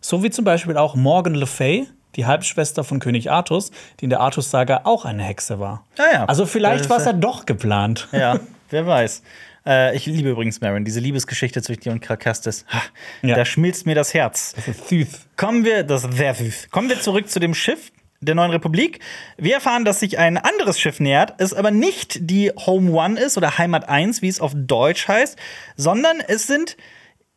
[0.00, 4.10] so wie zum Beispiel auch Morgan Le Fay, die Halbschwester von König Artus, die in
[4.10, 5.84] der Artus-Saga auch eine Hexe war.
[5.98, 6.24] Ah ja.
[6.24, 8.08] Also vielleicht Das war ist es ja doch geplant.
[8.12, 8.38] Ja,
[8.70, 9.22] wer weiß.
[9.66, 12.64] Äh, ich liebe übrigens Marin, diese Liebesgeschichte zwischen dir und Krakastis.
[12.72, 12.80] Ha,
[13.22, 13.34] Ja.
[13.34, 14.54] Da schmilzt mir das Herz.
[14.88, 15.08] Thuth.
[15.36, 16.68] Kommen wir, das ist sehr süß.
[16.70, 19.00] Kommen wir zurück zu dem Schiff der neuen Republik.
[19.36, 23.36] Wir erfahren, dass sich ein anderes Schiff nähert, es aber nicht die Home One ist
[23.36, 25.38] oder Heimat 1, wie es auf Deutsch heißt,
[25.76, 26.76] sondern es sind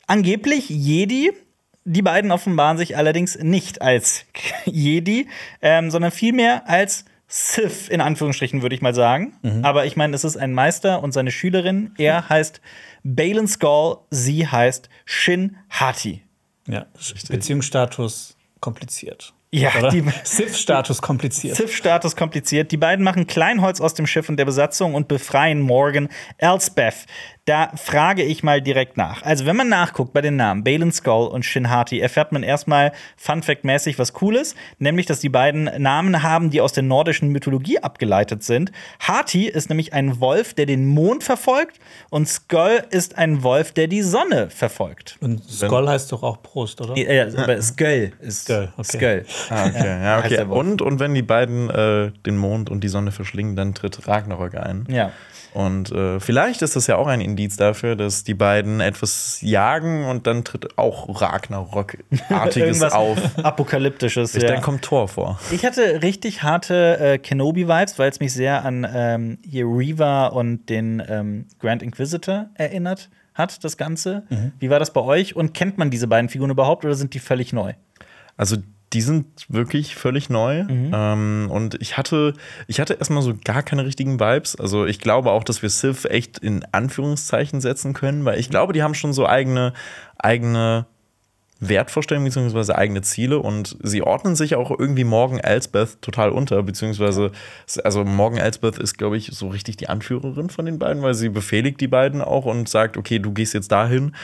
[0.08, 1.32] angeblich Jedi.
[1.86, 4.26] Die beiden offenbaren sich allerdings nicht als
[4.66, 5.28] Jedi,
[5.62, 9.36] ähm, sondern vielmehr als Sith, in Anführungsstrichen, würde ich mal sagen.
[9.64, 11.94] Aber ich meine, es ist ein Meister und seine Schülerin.
[12.00, 12.60] Er heißt
[13.04, 16.24] Balin Skull, sie heißt Shin Hati.
[16.68, 16.88] Ja,
[17.30, 19.34] Beziehungsstatus kompliziert.
[19.52, 19.90] Ja, Oder?
[19.90, 21.56] die- Sith-Status kompliziert.
[21.56, 22.72] Sith-Status kompliziert.
[22.72, 27.06] Die beiden machen Kleinholz aus dem Schiff und der Besatzung und befreien Morgan Elsbeth.
[27.50, 29.24] Da frage ich mal direkt nach.
[29.24, 32.92] Also, wenn man nachguckt bei den Namen Balin Skull und Shin Hati, erfährt man erstmal
[33.18, 38.44] Funfact-mäßig was Cooles, nämlich, dass die beiden Namen haben, die aus der nordischen Mythologie abgeleitet
[38.44, 38.72] sind.
[39.00, 41.80] Hati ist nämlich ein Wolf, der den Mond verfolgt
[42.12, 45.18] und Skull ist ein Wolf, der die Sonne verfolgt.
[45.20, 46.96] Und Skoll heißt doch auch Prost, oder?
[46.96, 49.24] Äh, aber Skull ist Skull, okay.
[49.24, 49.26] Skull.
[49.50, 50.04] Ah, okay.
[50.04, 50.44] Ja, okay.
[50.44, 54.54] Und, und wenn die beiden äh, den Mond und die Sonne verschlingen, dann tritt Ragnarök
[54.54, 54.86] ein.
[54.88, 55.12] Ja.
[55.54, 60.06] Und äh, vielleicht ist das ja auch ein Indiz dafür, dass die beiden etwas jagen
[60.06, 63.18] und dann tritt auch Ragnarok-artiges auf.
[63.38, 64.36] Apokalyptisches.
[64.36, 64.50] Ich ja.
[64.50, 65.40] Dann kommt Thor vor.
[65.52, 70.70] Ich hatte richtig harte äh, Kenobi-Vibes, weil es mich sehr an ähm, hier Reva und
[70.70, 74.24] den ähm, Grand Inquisitor erinnert hat, das Ganze.
[74.60, 75.36] Wie war das bei euch?
[75.36, 77.74] Und kennt man diese beiden Figuren überhaupt oder sind die völlig neu?
[78.36, 78.58] Also
[78.94, 80.64] die sind wirklich völlig neu.
[80.64, 80.92] Mhm.
[80.94, 82.34] Ähm, und ich hatte,
[82.68, 84.56] ich hatte erstmal so gar keine richtigen Vibes.
[84.56, 88.40] Also ich glaube auch, dass wir Sith echt in Anführungszeichen setzen können, weil Mhm.
[88.40, 89.74] ich glaube, die haben schon so eigene,
[90.18, 90.86] eigene
[91.62, 92.72] Wertvorstellungen bzw.
[92.74, 97.32] eigene Ziele und sie ordnen sich auch irgendwie Morgan Elsbeth total unter, beziehungsweise
[97.84, 101.28] also Morgan Elsbeth ist, glaube ich, so richtig die Anführerin von den beiden, weil sie
[101.28, 104.16] befehligt die beiden auch und sagt, okay, du gehst jetzt dahin.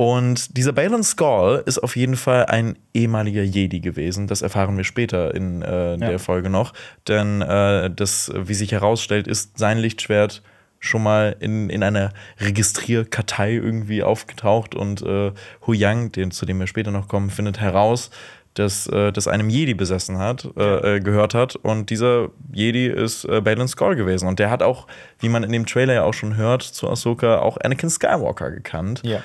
[0.00, 4.28] Und dieser Balin Skull ist auf jeden Fall ein ehemaliger Jedi gewesen.
[4.28, 6.72] Das erfahren wir später in äh, der Folge noch.
[7.06, 10.42] Denn äh, das, wie sich herausstellt, ist sein Lichtschwert
[10.78, 15.32] schon mal in, in einer Registrierkartei irgendwie aufgetaucht und äh,
[15.66, 18.10] Hu Yang, den, zu dem wir später noch kommen, findet heraus,
[18.54, 21.56] dass äh, das einem Jedi besessen hat, äh, äh, gehört hat.
[21.56, 24.28] Und dieser Jedi ist äh, Balin Skull gewesen.
[24.28, 24.86] Und der hat auch,
[25.18, 29.02] wie man in dem Trailer ja auch schon hört, zu Ahsoka auch Anakin Skywalker gekannt.
[29.04, 29.20] Ja.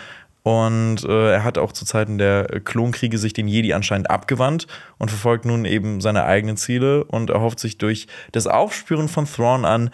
[0.45, 4.67] Und äh, er hat auch zu Zeiten der Klonkriege sich den Jedi anscheinend abgewandt
[4.99, 9.65] und verfolgt nun eben seine eigenen Ziele und erhofft sich durch das Aufspüren von Thrawn
[9.65, 9.89] an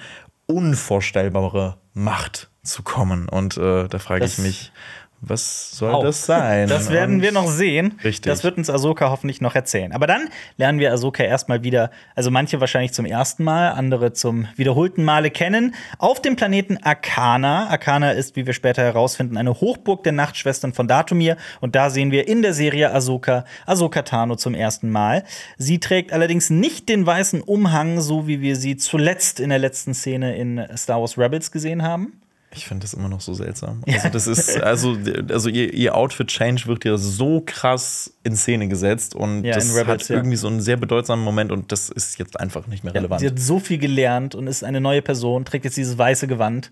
[0.48, 3.30] unvorstellbare Macht zu kommen.
[3.30, 4.74] Und äh, da frage ich mich,
[5.22, 6.04] was soll Auch.
[6.04, 6.68] das sein?
[6.68, 8.00] Das werden Und wir noch sehen.
[8.04, 8.32] Richtig.
[8.32, 9.92] Das wird uns Ahsoka hoffentlich noch erzählen.
[9.92, 14.48] Aber dann lernen wir Ahsoka erstmal wieder, also manche wahrscheinlich zum ersten Mal, andere zum
[14.56, 17.70] wiederholten Male kennen, auf dem Planeten Arcana.
[17.70, 21.38] Arcana ist, wie wir später herausfinden, eine Hochburg der Nachtschwestern von Datumir.
[21.60, 25.24] Und da sehen wir in der Serie Ahsoka, Ahsoka Tano zum ersten Mal.
[25.58, 29.94] Sie trägt allerdings nicht den weißen Umhang, so wie wir sie zuletzt in der letzten
[29.94, 32.21] Szene in Star Wars Rebels gesehen haben.
[32.54, 33.82] Ich finde das immer noch so seltsam.
[33.88, 34.98] Also, das ist, also,
[35.30, 40.04] also ihr, ihr Outfit-Change wird ja so krass in Szene gesetzt und Ja, das Rebels,
[40.04, 40.16] hat ja.
[40.18, 43.22] irgendwie so einen sehr bedeutsamen Moment und das ist jetzt einfach nicht mehr relevant.
[43.22, 46.72] Sie hat so viel gelernt und ist eine neue Person, trägt jetzt dieses weiße Gewand.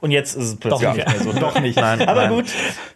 [0.00, 1.32] Und jetzt ist es plötzlich Doch nicht mehr so.
[1.40, 1.76] Doch nicht.
[1.76, 2.34] Nein, Aber nein.
[2.34, 2.46] gut.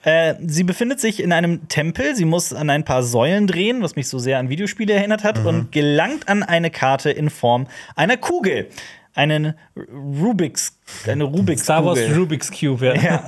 [0.04, 2.14] Äh, sie befindet sich in einem Tempel.
[2.14, 5.44] Sie muss an ein paar Säulen drehen, was mich so sehr an Videospiele erinnert hat,
[5.44, 7.66] und gelangt an eine Karte in Form
[7.96, 8.68] einer Kugel.
[9.14, 12.18] Einen Rubik's, eine Rubik's Star Wars Kugel.
[12.18, 12.94] Rubik's Cube, ja.
[12.94, 13.24] Ja.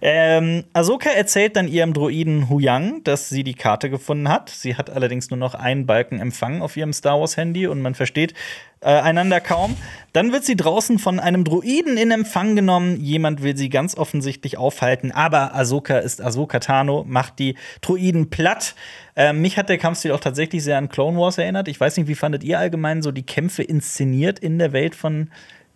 [0.00, 4.50] ähm, Ahsoka erzählt dann ihrem Droiden Huyang, dass sie die Karte gefunden hat.
[4.50, 7.94] Sie hat allerdings nur noch einen Balken Empfang auf ihrem Star Wars Handy und man
[7.94, 8.34] versteht
[8.80, 9.76] äh, einander kaum.
[10.12, 13.00] Dann wird sie draußen von einem Droiden in Empfang genommen.
[13.00, 18.74] Jemand will sie ganz offensichtlich aufhalten, aber Ahsoka ist Ahsoka Tano, macht die Droiden platt.
[19.16, 21.68] Äh, mich hat der Kampfstil auch tatsächlich sehr an Clone Wars erinnert.
[21.68, 25.30] Ich weiß nicht, wie fandet ihr allgemein so die Kämpfe inszeniert in der Welt von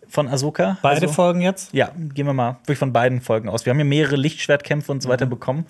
[0.08, 0.78] von Ahsoka.
[0.82, 1.72] Beide Also- Folgen jetzt?
[1.74, 3.64] Ja, gehen wir mal wirklich von beiden Folgen aus.
[3.66, 5.66] Wir haben ja mehrere Lichtschwertkämpfe und so weiter bekommen.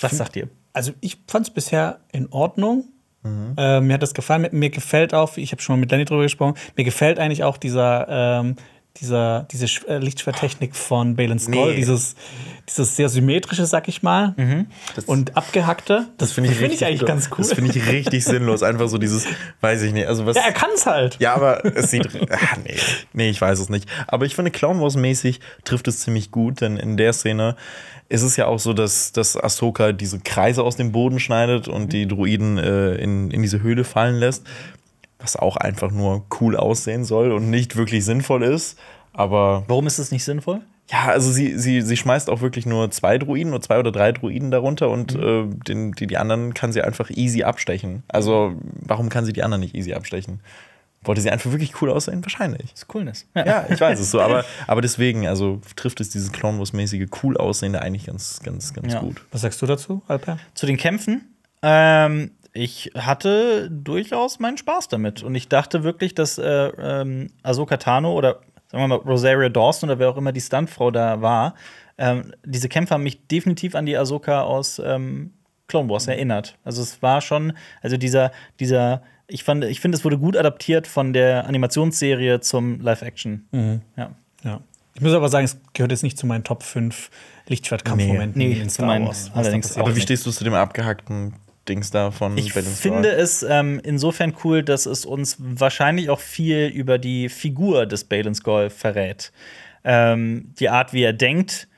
[0.00, 0.48] Was sagt ihr?
[0.72, 2.84] Also ich fand es bisher in Ordnung.
[3.22, 3.54] Mhm.
[3.58, 4.42] Äh, mir hat das gefallen.
[4.42, 7.44] Mir, mir gefällt auch, ich habe schon mal mit Lenny drüber gesprochen, mir gefällt eigentlich
[7.44, 8.56] auch dieser, ähm,
[9.00, 11.76] dieser, diese äh, Lichtschwerttechnik von Skull, Nee.
[11.76, 12.14] dieses,
[12.68, 14.66] dieses sehr symmetrische, sag ich mal, Mhm.
[15.06, 16.08] und abgehackte.
[16.18, 17.38] Das, finde ich, richtig- eigentlich ganz cool.
[17.38, 18.62] Das finde ich richtig sinnlos.
[18.62, 19.26] Einfach so dieses,
[19.60, 20.06] weiß ich nicht.
[20.06, 21.16] Also was, ja, er kann es halt.
[21.20, 22.08] Ja, aber es sieht.
[22.30, 22.76] Ah, nee.
[23.12, 23.88] nee, ich weiß es nicht.
[24.06, 27.56] Aber ich finde, Clown Wars-mäßig trifft es ziemlich gut, denn in der Szene
[28.08, 31.92] ist es ja auch so, dass, dass Ahsoka diese Kreise aus dem Boden schneidet und
[31.92, 34.44] die Druiden äh, in, in diese Höhle fallen lässt.
[35.22, 38.78] Was auch einfach nur cool aussehen soll und nicht wirklich sinnvoll ist.
[39.12, 40.60] Aber Warum ist das nicht sinnvoll?
[40.90, 44.10] ja, also sie, sie, sie schmeißt auch wirklich nur zwei Druiden, nur zwei oder drei
[44.12, 48.02] Druiden darunter und äh, den, die, die anderen kann sie einfach easy abstechen.
[48.08, 50.40] Also, warum kann sie die anderen nicht easy abstechen?
[51.04, 52.24] Wollte sie einfach wirklich cool aussehen?
[52.24, 52.72] Wahrscheinlich.
[52.72, 53.26] Das ist Coolness.
[53.36, 57.36] Ja, ich weiß es so, aber, aber deswegen, also trifft es dieses Clone Wars-mäßige cool
[57.36, 59.00] aussehende eigentlich ganz, ganz, ganz Ja.
[59.00, 59.22] gut.
[59.30, 60.38] Was sagst du dazu, Alper?
[60.54, 61.34] Zu den Kämpfen.
[61.62, 65.22] Ähm, ich hatte durchaus meinen Spaß damit.
[65.22, 66.44] Und ich dachte wirklich, dass äh,
[66.78, 70.90] ähm, Ahsoka Tano oder sagen wir mal Rosaria Dawson oder wer auch immer die Stuntfrau
[70.90, 71.54] da war,
[71.98, 75.32] ähm, diese Kämpfe haben mich definitiv an die Ahsoka aus ähm,
[75.68, 76.56] Clone Wars erinnert.
[76.64, 80.86] Also es war schon, also dieser, dieser, ich fand, ich finde, es wurde gut adaptiert
[80.86, 83.84] von der Animationsserie zum Live-Action.
[83.96, 84.10] Ja.
[84.42, 84.60] Ja.
[84.94, 87.10] Ich muss aber sagen, es gehört jetzt nicht zu meinen Top 5
[87.48, 89.30] Lichtschwertkampfmomenten Nee, nee, in Star Wars.
[89.34, 90.02] allerdings Aber wie nicht.
[90.04, 91.34] stehst du zu dem abgehackten
[91.68, 96.20] Dings da von Ich Balance finde es ähm, insofern cool, dass es uns wahrscheinlich auch
[96.20, 99.32] viel über die Figur des Balin Skull verrät.
[99.84, 101.68] Ähm, die Art, wie er denkt.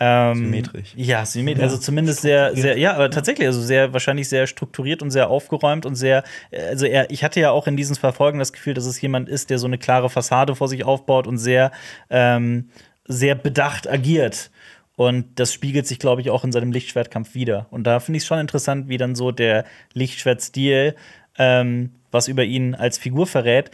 [0.00, 0.92] Ähm, Symmetrisch.
[0.94, 1.64] Ja, symmetrisch.
[1.64, 5.86] Also zumindest sehr, sehr, ja, aber tatsächlich, also sehr, wahrscheinlich sehr strukturiert und sehr aufgeräumt
[5.86, 6.22] und sehr,
[6.52, 9.50] also er, ich hatte ja auch in diesen Verfolgen das Gefühl, dass es jemand ist,
[9.50, 11.72] der so eine klare Fassade vor sich aufbaut und sehr,
[12.10, 12.68] ähm,
[13.06, 14.50] sehr bedacht agiert.
[14.98, 17.68] Und das spiegelt sich, glaube ich, auch in seinem Lichtschwertkampf wieder.
[17.70, 20.96] Und da finde ich es schon interessant, wie dann so der Lichtschwertstil,
[21.38, 23.70] ähm, was über ihn als Figur verrät.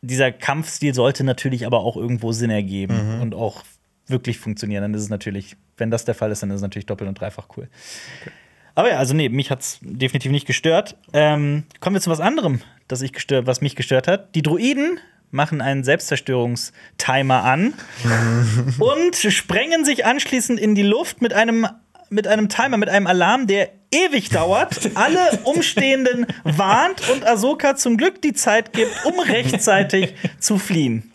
[0.00, 3.62] Dieser Kampfstil sollte natürlich aber auch irgendwo Sinn ergeben und auch
[4.06, 4.80] wirklich funktionieren.
[4.80, 7.20] Dann ist es natürlich, wenn das der Fall ist, dann ist es natürlich doppelt und
[7.20, 7.68] dreifach cool.
[8.74, 10.96] Aber ja, also nee, mich hat es definitiv nicht gestört.
[11.12, 14.34] Ähm, kommen wir zu was anderem, das ich gestört, was mich gestört hat.
[14.34, 14.98] Die Druiden
[15.34, 17.74] machen einen Selbstzerstörungstimer an
[18.78, 21.66] und sprengen sich anschließend in die Luft mit einem
[22.10, 27.96] mit einem Timer, mit einem Alarm, der ewig dauert, alle Umstehenden warnt und Ahsoka zum
[27.96, 31.10] Glück die Zeit gibt, um rechtzeitig zu fliehen.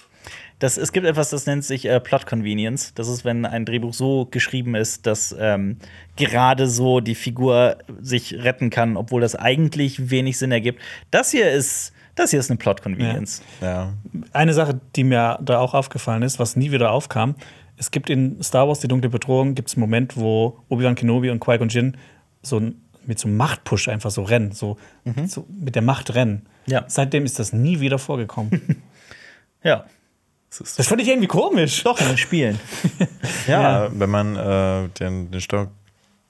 [0.57, 2.93] Das, es gibt etwas, das nennt sich äh, Plot Convenience.
[2.95, 5.77] Das ist, wenn ein Drehbuch so geschrieben ist, dass ähm,
[6.17, 10.81] gerade so die Figur sich retten kann, obwohl das eigentlich wenig Sinn ergibt.
[11.11, 13.41] Das hier ist, das hier ist eine Plot Convenience.
[13.61, 13.93] Ja.
[14.33, 17.35] Eine Sache, die mir da auch aufgefallen ist, was nie wieder aufkam,
[17.79, 21.29] es gibt in Star Wars die dunkle Bedrohung, gibt es einen Moment, wo Obi-Wan Kenobi
[21.29, 21.97] und Qui-Gon Jinn
[22.41, 22.61] so
[23.05, 24.77] mit so einem Machtpush einfach so rennen, so,
[25.27, 26.45] so mit der Macht rennen.
[26.67, 26.83] Ja.
[26.87, 28.83] Seitdem ist das nie wieder vorgekommen.
[29.61, 29.83] Ja.
[30.57, 31.83] Das das fand ich irgendwie komisch.
[31.83, 32.57] Doch, in den Spielen.
[33.47, 35.41] Ja, wenn man äh, den, den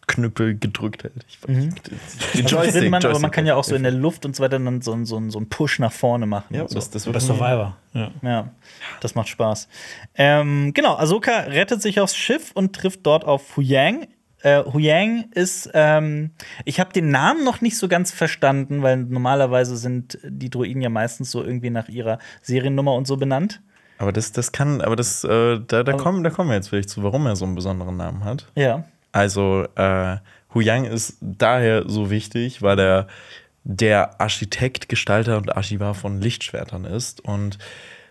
[0.10, 1.26] Steuerknüppel gedrückt hält.
[1.28, 1.74] Ich, den
[2.58, 3.32] Also finde man, aber man Joystick.
[3.32, 5.50] kann ja auch so in der Luft und so weiter dann so, so, so einen
[5.50, 6.56] Push nach vorne machen.
[6.56, 6.76] Ja, so.
[6.76, 7.78] das, das wird Survivor.
[7.94, 8.12] Ja.
[8.22, 8.50] Ja,
[9.02, 9.68] das macht Spaß.
[10.16, 14.08] Ähm, genau, Ahsoka rettet sich aufs Schiff und trifft dort auf Huyang.
[14.42, 16.32] Äh, Huyang ist, ähm,
[16.66, 20.90] ich habe den Namen noch nicht so ganz verstanden, weil normalerweise sind die Droiden ja
[20.90, 23.62] meistens so irgendwie nach ihrer Seriennummer und so benannt.
[23.98, 26.90] Aber das, das kann, aber das, äh, da, da, kommen, da kommen wir jetzt vielleicht
[26.90, 28.48] zu, warum er so einen besonderen Namen hat.
[28.56, 28.86] Ja.
[29.12, 30.18] Also, äh,
[30.54, 33.08] Huyang ist daher so wichtig, weil er
[33.64, 37.22] der Architekt, Gestalter und Archivar von Lichtschwertern ist.
[37.22, 37.58] Und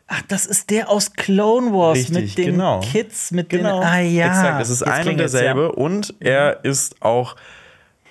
[0.07, 2.81] Ach, das ist der aus Clone Wars Richtig, mit den genau.
[2.81, 3.89] Kids, mit genau, den.
[3.89, 4.27] Ah ja.
[4.29, 5.63] exakt, es ist ein und derselbe.
[5.63, 5.69] ja.
[5.69, 7.37] Und er ist auch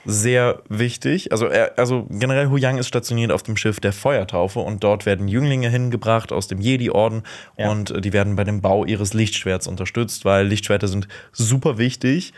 [0.08, 1.32] sehr wichtig.
[1.34, 5.28] Also, er, also generell Huyang ist stationiert auf dem Schiff der Feuertaufe und dort werden
[5.28, 7.24] Jünglinge hingebracht aus dem Jedi-Orden
[7.58, 7.70] Ja.
[7.70, 12.34] und äh, die werden bei dem Bau ihres Lichtschwerts unterstützt, weil Lichtschwerter sind super wichtig.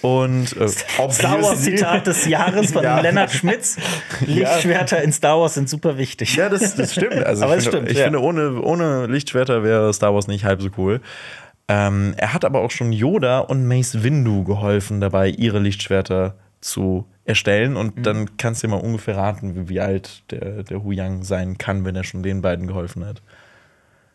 [0.00, 0.68] Und äh,
[1.10, 3.00] Star Wars Zitat des Jahres von Ja.
[3.00, 3.76] Leonard Schmitz.
[4.26, 6.36] Lichtschwerter in Star Wars sind super wichtig.
[6.36, 7.22] Ja, das, das stimmt.
[7.24, 8.04] Also Aber ich finde, stimmt, ich ja.
[8.04, 11.00] finde ohne, ohne Lichtschwerter wäre Star Wars nicht halb so cool.
[11.68, 16.34] Ähm, er hat aber auch schon Yoda und Mace Windu geholfen, dabei ihre Lichtschwerter zu
[17.24, 17.76] erstellen.
[17.76, 18.02] Und Mhm.
[18.02, 21.84] dann kannst du dir mal ungefähr raten, wie, wie alt der, der Huyang sein kann,
[21.84, 23.22] wenn er schon den beiden geholfen hat.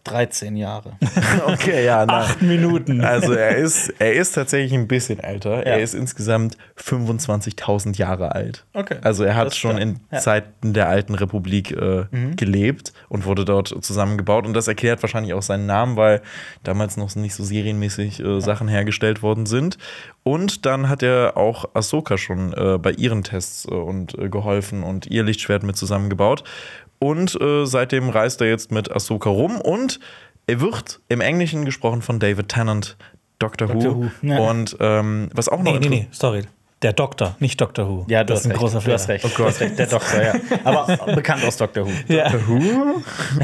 [0.05, 0.93] 13 Jahre.
[1.47, 2.21] Okay, ja, na.
[2.21, 3.01] Acht Minuten.
[3.01, 5.57] Also er ist, er ist tatsächlich ein bisschen älter.
[5.57, 5.73] Ja.
[5.73, 8.65] Er ist insgesamt 25.000 Jahre alt.
[8.73, 8.97] Okay.
[9.01, 9.81] Also er hat schon klar.
[9.81, 10.17] in Ja.
[10.17, 10.21] Mhm.
[10.21, 14.45] Zeiten der alten Republik äh, gelebt und wurde dort zusammengebaut.
[14.45, 16.21] Und das erklärt wahrscheinlich auch seinen Namen, weil
[16.63, 19.77] damals noch nicht so serienmäßig äh, Sachen hergestellt worden sind.
[20.23, 24.83] Und dann hat er auch Ahsoka schon äh, bei ihren Tests äh, und äh, geholfen
[24.83, 26.43] und ihr Lichtschwert mit zusammengebaut.
[27.05, 29.99] Und äh, seitdem reist er jetzt mit Ahsoka rum und
[30.47, 32.97] er wird im Englischen gesprochen von David Tennant,
[33.37, 34.05] Doctor, Doctor Who.
[34.21, 34.39] Who, ja.
[34.39, 36.43] Und ähm, was auch noch Nee, nee, nee, sorry.
[36.81, 38.05] Der Doktor, nicht Doctor Who.
[38.09, 38.59] Ja, du das hast ist ein recht.
[38.61, 39.23] großer du hast Fehler.
[39.23, 39.37] recht.
[39.37, 39.77] Du hast recht.
[39.79, 40.33] Der Doktor, ja.
[40.63, 41.91] Aber bekannt aus Doctor Who.
[42.07, 42.33] Ja.
[42.47, 43.01] Who?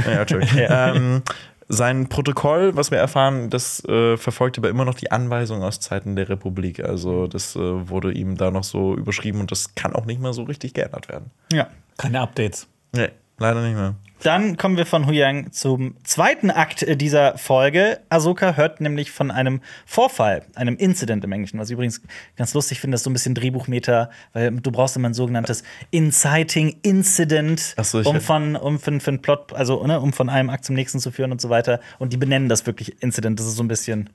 [0.08, 0.58] ja, Entschuldigung.
[0.68, 1.22] ähm,
[1.70, 6.16] sein Protokoll, was wir erfahren, das äh, verfolgt aber immer noch die Anweisung aus Zeiten
[6.16, 6.84] der Republik.
[6.84, 10.34] Also das äh, wurde ihm da noch so überschrieben und das kann auch nicht mehr
[10.34, 11.32] so richtig geändert werden.
[11.52, 11.68] Ja.
[11.98, 12.68] Keine Updates.
[12.94, 13.10] Nee,
[13.42, 13.96] leider nicht mehr.
[14.24, 18.00] Dann kommen wir von Huyang zum zweiten Akt äh, dieser Folge.
[18.10, 22.02] Ahsoka hört nämlich von einem Vorfall, einem Incident im Englischen, was ich übrigens
[22.38, 25.64] ganz lustig finde, das ist so ein bisschen Drehbuchmeter, weil du brauchst immer ein sogenanntes
[25.90, 30.52] Inciting Incident, so, um von um für, für einen Plot, also ne, um von einem
[30.52, 31.80] Akt zum nächsten zu führen und so weiter.
[31.98, 33.40] Und die benennen das wirklich Incident.
[33.40, 34.12] Das ist so ein bisschen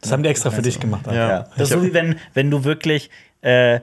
[0.00, 1.06] Das haben die extra für dich gemacht.
[1.08, 1.14] Ja.
[1.14, 1.48] ja.
[1.56, 3.80] Das ist so wie wenn, wenn du wirklich äh,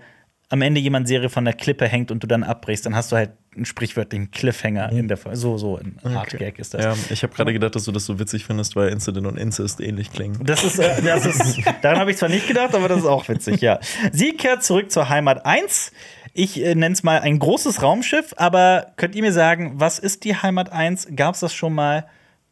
[0.52, 3.16] am Ende jemand Serie von der Klippe hängt und du dann abbrichst, dann hast du
[3.16, 5.38] halt einen sprichwörtlichen Cliffhanger in der Folge.
[5.38, 6.84] So, so ein Art Gag ist das.
[6.84, 9.82] Ja, ich habe gerade gedacht, dass du das so witzig findest, weil Incident und Incest
[9.82, 10.40] ähnlich klingen.
[10.44, 13.28] Das ist, äh, das ist daran habe ich zwar nicht gedacht, aber das ist auch
[13.30, 13.80] witzig, ja.
[14.12, 15.92] Sie kehrt zurück zur Heimat 1.
[16.34, 20.24] Ich äh, nenne es mal ein großes Raumschiff, aber könnt ihr mir sagen, was ist
[20.24, 21.10] die Heimat 1?
[21.16, 22.06] Gab es das schon mal?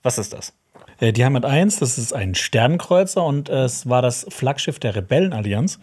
[0.04, 0.54] Was ist das?
[1.00, 5.80] Äh, Die Heimat 1, das ist ein Sternenkreuzer und es war das Flaggschiff der Rebellenallianz.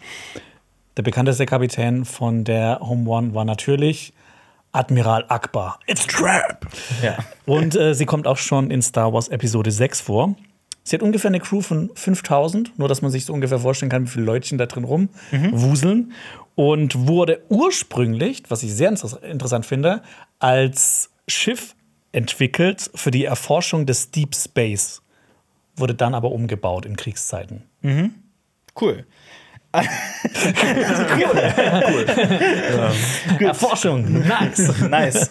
[0.97, 4.13] Der bekannteste Kapitän von der Home One war natürlich
[4.71, 5.79] Admiral Akbar.
[5.85, 6.65] It's trap!
[7.03, 7.19] Ja.
[7.45, 10.35] Und äh, sie kommt auch schon in Star Wars Episode 6 vor.
[10.81, 14.05] Sie hat ungefähr eine Crew von 5000, nur dass man sich so ungefähr vorstellen kann,
[14.05, 16.13] wie viele Leutchen da drin rumwuseln.
[16.55, 20.01] Und wurde ursprünglich, was ich sehr inter interessant finde,
[20.39, 21.75] als Schiff
[22.11, 25.03] entwickelt für die Erforschung des Deep Space.
[25.75, 27.61] Wurde dann aber umgebaut in Kriegszeiten.
[28.79, 29.05] Cool.
[33.39, 34.81] Erforschung, nice.
[34.89, 35.29] nice.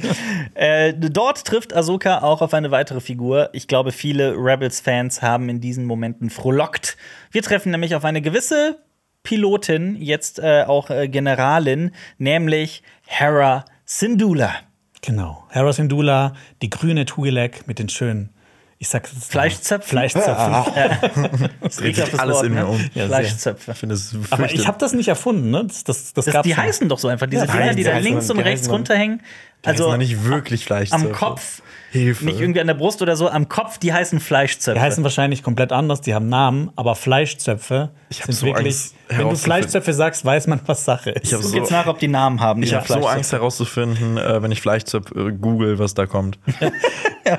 [0.54, 3.50] äh, dort trifft Ahsoka auch auf eine weitere Figur.
[3.52, 6.96] Ich glaube, viele Rebels-Fans haben in diesen Momenten frohlockt.
[7.30, 8.78] Wir treffen nämlich auf eine gewisse
[9.22, 14.54] Pilotin, jetzt äh, auch äh, Generalin, nämlich Hera Syndulla.
[15.02, 15.44] genau.
[15.50, 18.30] Hera Syndulla, die grüne Tugilek mit den schönen,
[18.78, 19.88] ich sag Fleischzöpfen?
[19.88, 21.48] Fleischzöpfen.
[21.60, 22.78] Das dreht sich alles in mir um.
[22.94, 23.06] Ja.
[23.06, 23.72] Fleischzöpfe.
[23.72, 25.64] Ich es Aber ich habe das nicht erfunden, ne?
[25.66, 26.62] Das, das, das, Das, gab's die schon.
[26.62, 29.22] heißen doch so einfach, diese Ja, Dinger, die die da links und rechts runterhängen.
[29.64, 30.92] Also Also nicht wirklich Fleisch.
[30.92, 32.24] am Kopf, Hilfe.
[32.24, 34.78] nicht irgendwie an der Brust oder so, am Kopf, die heißen Fleischzöpfe.
[34.78, 38.66] Die heißen wahrscheinlich komplett anders, die haben Namen, aber Fleischzöpfe Ich sind so wirklich.
[38.76, 39.36] Angst, wenn du.
[39.36, 41.24] Fleischzöpfe sagst, weiß man, was Sache ist.
[41.24, 42.62] Ich hab Guck so- jetzt nach, ob die Namen haben.
[42.62, 43.16] Ich habe so Fleischzöpfe.
[43.16, 46.38] Angst herauszufinden, äh, wenn ich Fleischzöpf äh, google, was da kommt.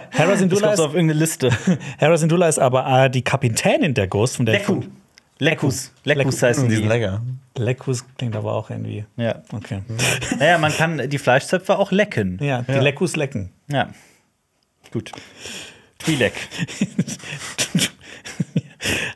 [0.10, 1.50] Hera Syndulla, kommt so ist, auf irgendeine Liste.
[1.98, 4.82] Hera Syndulla ist aber äh, die Kapitänin der Ghost, von der Leku.
[5.40, 5.92] Lekus.
[6.04, 6.46] Lekus Leku.
[6.48, 6.76] heißen Die die.
[6.78, 7.22] sind lecker.
[7.58, 9.06] Lekus klingt aber auch irgendwie.
[9.16, 9.42] Ja.
[9.54, 9.82] Okay.
[10.40, 12.38] Naja, man kann die Fleischzöpfe auch lecken.
[12.42, 13.52] Ja, die Lekus lecken.
[13.72, 13.90] Ja.
[14.92, 15.12] Gut.
[16.00, 16.34] Twi'lek.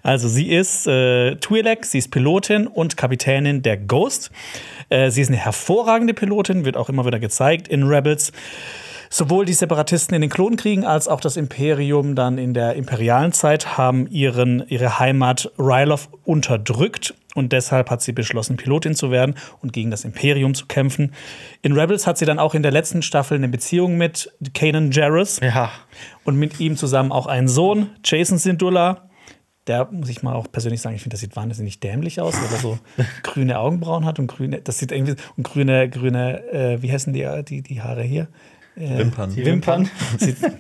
[0.04, 4.32] Also sie ist äh, Twi'lek, sie ist Pilotin und Kapitänin der Ghost.
[4.90, 8.32] Äh, sie ist eine hervorragende Pilotin, wird auch immer wieder gezeigt in Rebels.
[9.14, 13.78] Sowohl die Separatisten in den Klonkriegen als auch das Imperium dann in der imperialen Zeit
[13.78, 19.74] haben ihren, ihre Heimat Ryloth unterdrückt und deshalb hat sie beschlossen, Pilotin zu werden und
[19.74, 21.14] gegen das Imperium zu kämpfen.
[21.62, 25.42] In Rebels hat sie dann auch in der letzten Staffel eine Beziehung mit Kanan Jarrus
[25.42, 25.72] Ja.
[26.24, 29.10] und mit ihm zusammen auch einen Sohn, Jason Syndulla.
[29.68, 32.50] Der muss ich mal auch persönlich sagen, ich finde, das sieht wahnsinnig dämlich aus, weil
[32.50, 32.80] er so
[33.24, 37.28] grüne Augenbrauen hat und grüne, das sieht irgendwie und grüne, grüne, äh, wie heißen die,
[37.46, 38.30] die, die Haare hier?
[38.90, 39.34] Wimpern.
[39.36, 39.90] Die Wimpern.
[40.18, 40.60] Sieht, ich finde,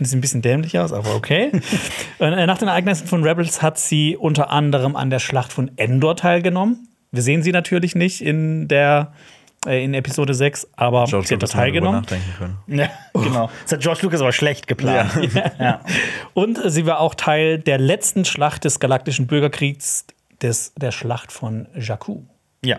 [0.00, 1.50] es sieht ein bisschen dämlich aus, aber okay.
[2.20, 6.16] Äh, Nach den Ereignissen von Rebels hat sie unter anderem an der Schlacht von Endor
[6.16, 6.88] teilgenommen.
[7.10, 9.12] Wir sehen sie natürlich nicht in der
[9.66, 12.04] äh, in Episode 6, aber George sie hat da teilgenommen.
[12.68, 13.50] Ja, genau.
[13.64, 15.10] Das hat George Lucas aber schlecht geplant.
[15.58, 15.80] Ja.
[16.34, 20.06] Und sie war auch Teil der letzten Schlacht des Galaktischen Bürgerkriegs,
[20.40, 22.22] des, der Schlacht von Jakku.
[22.64, 22.78] ja.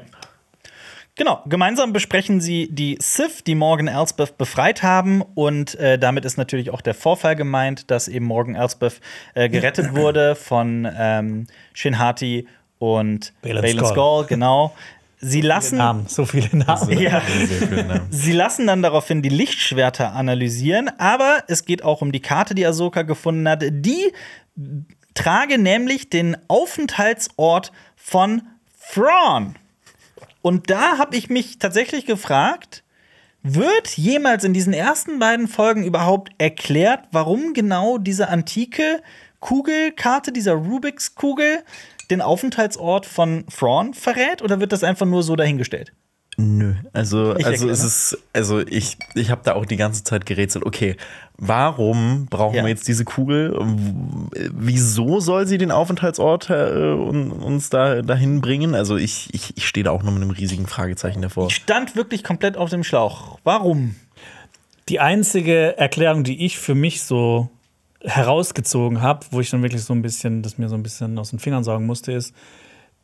[1.15, 5.21] Genau, gemeinsam besprechen sie die Sith, die Morgan Elsbeth befreit haben.
[5.21, 8.99] Und äh, damit ist natürlich auch der Vorfall gemeint, dass eben Morgan Elsbeth
[9.36, 12.47] äh, gerettet wurde von ähm, Shin Hati
[12.80, 13.86] und Skoll.
[13.86, 14.26] Skoll.
[14.26, 14.73] Genau.
[15.19, 16.99] Sie lassen, Namen, so viele Namen.
[16.99, 17.21] Ja.
[18.10, 22.65] Sie lassen dann daraufhin die Lichtschwerter analysieren, aber es geht auch um die Karte, die
[22.65, 23.63] Ahsoka gefunden hat.
[23.69, 24.12] Die
[25.13, 28.41] trage nämlich den Aufenthaltsort von
[28.91, 29.56] Thrawn.
[30.43, 32.84] Und da habe ich mich tatsächlich gefragt,
[33.43, 39.01] wird jemals in diesen ersten beiden Folgen überhaupt erklärt, warum genau diese antike
[39.39, 41.63] Kugelkarte, dieser Rubiks Kugel,
[42.11, 44.41] den Aufenthaltsort von Thrawn verrät?
[44.41, 45.93] Oder wird das einfach nur so dahingestellt?
[46.38, 50.25] Nö, also, Ich also es ist, also ich, ich habe da auch die ganze Zeit
[50.25, 50.95] gerätselt, okay,
[51.38, 52.63] warum brauchen Ja.
[52.63, 53.55] wir jetzt diese Kugel?
[54.51, 56.53] Wieso soll sie den Aufenthaltsort äh,
[56.93, 58.73] un- uns da dahin bringen?
[58.73, 61.47] Also ich, ich, ich stehe da auch nur mit einem riesigen Fragezeichen davor.
[61.47, 63.38] Ich stand wirklich komplett auf dem Schlauch.
[63.43, 63.95] Warum?
[64.89, 67.49] Die einzige Erklärung, die ich für mich so
[68.01, 71.29] herausgezogen habe, wo ich dann wirklich so ein bisschen, das mir so ein bisschen aus
[71.29, 72.34] den Fingern saugen musste, ist,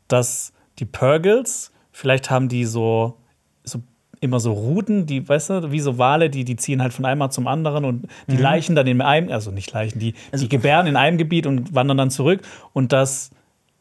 [0.08, 3.18] dass die Purgles, vielleicht haben die so,
[3.64, 3.82] so
[4.22, 7.20] immer so Routen, die, weißt du, wie so Wale, die, die ziehen halt von einem
[7.20, 10.88] Mal zum anderen und die Leichen dann in einem, also nicht Leichen, die, die gebären
[10.88, 12.42] in einem Gebiet und wandern dann zurück
[12.74, 13.30] und das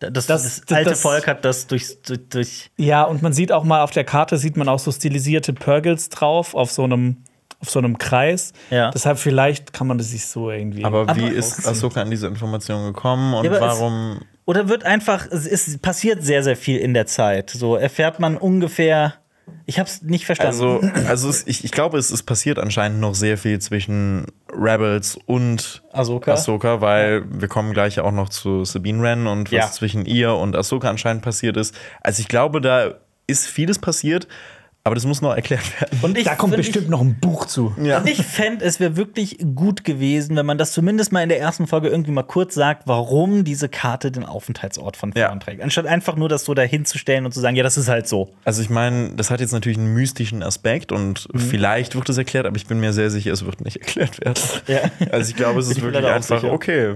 [0.01, 3.51] Das, Das- das, alte das- Volk hat das durch, durch, durch Ja, und man sieht
[3.53, 7.17] auch mal auf der Karte, sieht man auch so stilisierte Purgles drauf auf so einem,
[7.61, 8.53] auf so einem Kreis.
[8.71, 8.93] Ja.
[8.93, 10.85] Deshalb vielleicht kann man das sich so irgendwie.
[10.85, 14.21] Aber wie Aber- ist Ahsoka an diese Information gekommen und Ja, warum?
[14.49, 17.51] Oder wird einfach, es ist, passiert sehr, sehr viel in der Zeit.
[17.51, 19.13] So erfährt man ungefähr.
[19.67, 20.55] Ich hab's nicht verstanden.
[20.55, 25.19] Also, also es, ich, ich glaube, es ist passiert anscheinend noch sehr viel zwischen Rebels
[25.27, 26.33] und Ahsoka.
[26.33, 29.71] Ahsoka, weil wir kommen gleich auch noch zu Sabine Wren und was Ja.
[29.71, 31.75] zwischen ihr und Ahsoka anscheinend passiert ist.
[32.01, 32.95] Also ich glaube, da
[33.27, 34.29] ist vieles passiert,
[34.89, 35.99] aber das muss noch erklärt werden.
[36.03, 37.75] und ich, da kommt und bestimmt noch ein Buch zu.
[37.83, 38.03] Ja.
[38.05, 41.39] Ich, ich fände, es wäre wirklich gut gewesen, wenn man das zumindest mal in der
[41.39, 45.29] ersten Folge irgendwie mal kurz sagt, warum diese Karte den Aufenthaltsort von Ja.
[45.29, 45.63] Frauen trägt.
[45.63, 48.35] Anstatt einfach nur das so dahinzustellen und zu sagen, ja, das ist halt so.
[48.45, 51.39] Also ich meine, das hat jetzt natürlich einen mystischen Aspekt und Mhm.
[51.39, 54.43] vielleicht wird es erklärt, aber ich bin mir sehr sicher, es wird nicht erklärt werden.
[54.67, 54.81] Ja.
[55.13, 56.53] Also ich glaube, es ist Ich wirklich einfach, sicher.
[56.53, 56.95] okay.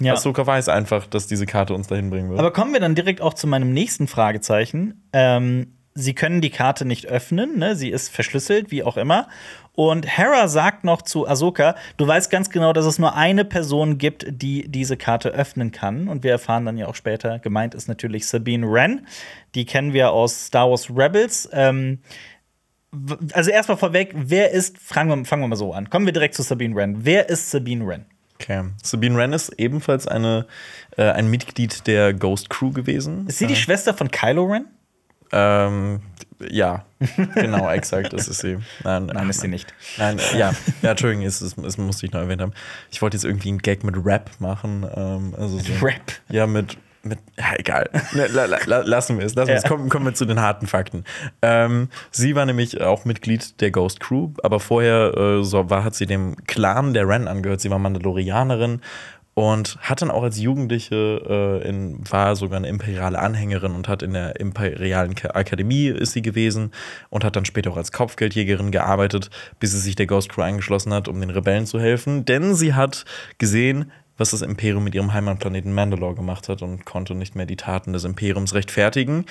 [0.00, 0.14] Ja.
[0.14, 2.40] Ahsoka weiß einfach, dass diese Karte uns dahin bringen wird.
[2.40, 5.04] Aber kommen wir dann direkt auch zu meinem nächsten Fragezeichen.
[5.12, 7.76] Ähm, sie können die Karte nicht öffnen, ne?
[7.76, 9.28] sie ist verschlüsselt, wie auch immer.
[9.74, 13.96] Und Hera sagt noch zu Ahsoka, du weißt ganz genau, dass es nur eine Person
[13.96, 16.08] gibt, die diese Karte öffnen kann.
[16.08, 19.06] Und wir erfahren dann ja auch später, gemeint ist natürlich Sabine Wren.
[19.54, 21.48] Die kennen wir aus Star Wars Rebels.
[21.52, 22.00] Ähm,
[23.32, 25.88] also erstmal vorweg, wer ist, fangen wir, fangen wir mal so an.
[25.88, 27.04] Kommen wir direkt zu Sabine Wren.
[27.04, 28.04] Wer ist Sabine Wren?
[28.34, 28.64] Okay.
[28.82, 30.46] Sabine Wren ist ebenfalls eine,
[30.98, 33.26] äh, ein Mitglied der Ghost Crew gewesen.
[33.26, 34.66] Ist sie die Schwester von Kylo Ren?
[35.32, 36.00] Ähm,
[36.50, 36.84] ja,
[37.34, 38.58] genau, exakt, das ist sie.
[38.84, 39.72] Nein, Nein, ist sie nicht.
[39.98, 40.52] Nein, ja,
[40.82, 42.52] ja, Entschuldigung, es, es, es musste ich noch erwähnt haben.
[42.90, 44.86] Ich wollte jetzt irgendwie einen Gag mit Rap machen.
[44.94, 46.12] Ähm, also so, Rap?
[46.28, 47.88] Ja, mit, mit ja, egal.
[48.12, 49.34] La, la, la, lassen wir es.
[49.34, 49.62] Lassen wir es.
[49.62, 49.68] Ja.
[49.68, 51.04] Kommen, kommen wir zu den harten Fakten.
[51.40, 55.94] Ähm, sie war nämlich auch Mitglied der Ghost Crew, aber vorher äh, so war, hat
[55.94, 57.60] sie dem Clan der Ren angehört.
[57.60, 58.80] Sie war Mandalorianerin
[59.34, 64.02] und hat dann auch als Jugendliche äh, in, war sogar eine imperiale Anhängerin und hat
[64.02, 66.70] in der imperialen Ka- Akademie ist sie gewesen
[67.08, 70.92] und hat dann später auch als Kopfgeldjägerin gearbeitet, bis sie sich der Ghost Crew eingeschlossen
[70.92, 72.26] hat, um den Rebellen zu helfen.
[72.26, 73.06] Denn sie hat
[73.38, 77.56] gesehen, was das Imperium mit ihrem Heimatplaneten Mandalore gemacht hat und konnte nicht mehr die
[77.56, 79.24] Taten des Imperiums rechtfertigen.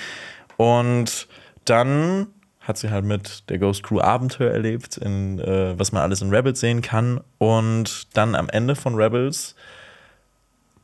[0.58, 1.28] Und
[1.66, 2.28] dann
[2.60, 6.34] hat sie halt mit der Ghost Crew Abenteuer erlebt, in, äh, was man alles in
[6.34, 7.22] Rebels sehen kann.
[7.38, 9.56] Und dann am Ende von Rebels,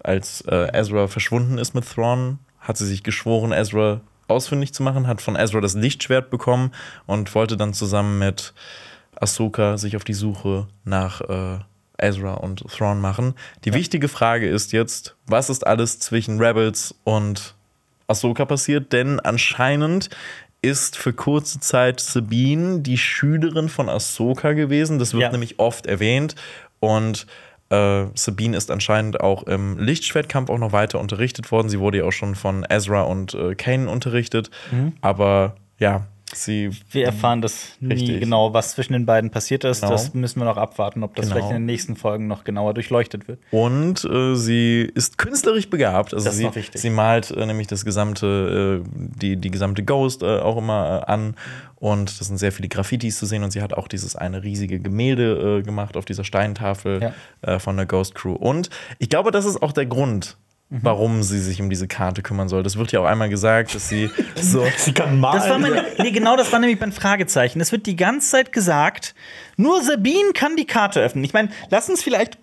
[0.08, 5.08] als äh, Ezra verschwunden ist mit Thrawn, hat sie sich geschworen, Ezra ausfindig zu machen,
[5.08, 6.72] hat von Ezra das Lichtschwert bekommen
[7.06, 8.54] und wollte dann zusammen mit
[9.20, 11.60] Ahsoka sich auf die Suche nach äh,
[11.98, 13.34] Ezra und Thrawn machen.
[13.66, 17.56] Die wichtige Frage ist jetzt, was ist alles zwischen Rebels und
[18.08, 18.94] Ahsoka passiert?
[18.94, 20.10] Denn anscheinend
[20.62, 25.00] ist für kurze Zeit Sabine die Schülerin von Ahsoka gewesen.
[25.00, 25.32] Das wird Ja.
[25.32, 26.36] nämlich oft erwähnt.
[26.80, 27.26] Und
[27.70, 31.70] äh, Sabine ist anscheinend auch im Lichtschwertkampf auch noch weiter unterrichtet worden.
[31.70, 34.50] Sie wurde ja auch schon von Ezra und äh, Kanan unterrichtet.
[35.02, 38.20] Aber ja, sie Wir erfahren das nie Richtig.
[38.20, 39.80] genau, was zwischen den beiden passiert ist.
[39.82, 39.92] Genau.
[39.94, 41.36] Das müssen wir noch abwarten, ob das Genau.
[41.36, 43.40] vielleicht in den nächsten Folgen noch genauer durchleuchtet wird.
[43.52, 46.14] Und äh, sie ist künstlerisch begabt.
[46.14, 46.82] Also Das ist sie, noch wichtig.
[46.82, 51.12] sie malt äh, nämlich das gesamte, äh, die, die gesamte Ghost äh, auch immer äh,
[51.12, 51.36] an.
[51.76, 53.44] Und das sind sehr viele Graffitis zu sehen.
[53.44, 57.14] Und sie hat auch dieses eine riesige Gemälde äh, gemacht auf dieser Steintafel
[57.46, 57.60] Ja.
[57.60, 58.34] von der Ghost Crew.
[58.34, 58.70] Und
[59.00, 60.38] ich glaube, das ist auch der Grund,
[60.70, 60.80] Mhm.
[60.82, 62.62] warum sie sich um diese Karte kümmern soll.
[62.62, 64.66] Das wird ja auch einmal gesagt, dass sie so.
[64.76, 65.40] Sie kann malen.
[65.40, 67.62] Das war meine, nee, genau das war nämlich mein Fragezeichen.
[67.62, 69.16] Es wird die ganze Zeit gesagt,
[69.56, 71.24] nur Sabine kann die Karte öffnen.
[71.24, 72.38] Ich meine, lass uns vielleicht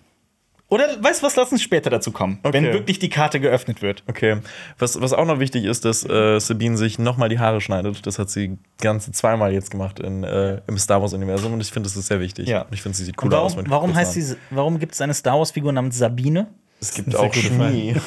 [0.69, 2.73] Oder weißt du was, lass uns später dazu kommen, wenn Okay.
[2.73, 4.03] wirklich die Karte geöffnet wird.
[4.07, 4.37] Okay.
[4.79, 8.07] Was, was auch noch wichtig ist, dass äh, Sabine sich nochmal die Haare schneidet.
[8.07, 11.87] Das hat sie ganze zweimal jetzt gemacht in, äh, im Star Wars-Universum und ich finde,
[11.87, 12.47] das ist sehr wichtig.
[12.47, 12.63] Ja.
[12.63, 13.51] Und ich finde, sie sieht cooler aus.
[13.51, 16.47] warum mit warum kurzen heißt sie, warum gibt es eine Star Wars-Figur namens Sabine?
[16.81, 17.95] Es gibt auch Schnee.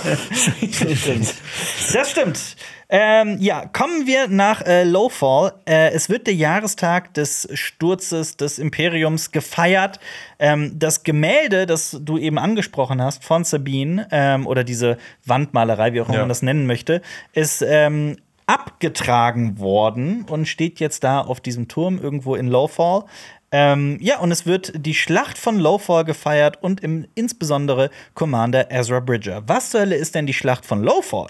[1.92, 2.56] Das stimmt.
[2.90, 5.52] Ähm, ja, kommen wir nach äh, Lowfall.
[5.66, 10.00] Äh, es wird der Jahrestag des Sturzes des Imperiums gefeiert.
[10.38, 14.96] Ähm, das Gemälde, das du eben angesprochen hast von Sabine, ähm, oder diese
[15.26, 16.22] Wandmalerei, wie auch immer Ja.
[16.22, 17.02] man das nennen möchte,
[17.34, 18.16] ist ähm,
[18.46, 23.04] abgetragen worden und steht jetzt da auf diesem Turm irgendwo in Lowfall.
[23.50, 29.00] Ähm, ja, und es wird die Schlacht von Lowfall gefeiert und im, insbesondere Commander Ezra
[29.00, 29.42] Bridger.
[29.46, 31.28] Was zur Hölle ist denn die Schlacht von Lowfall?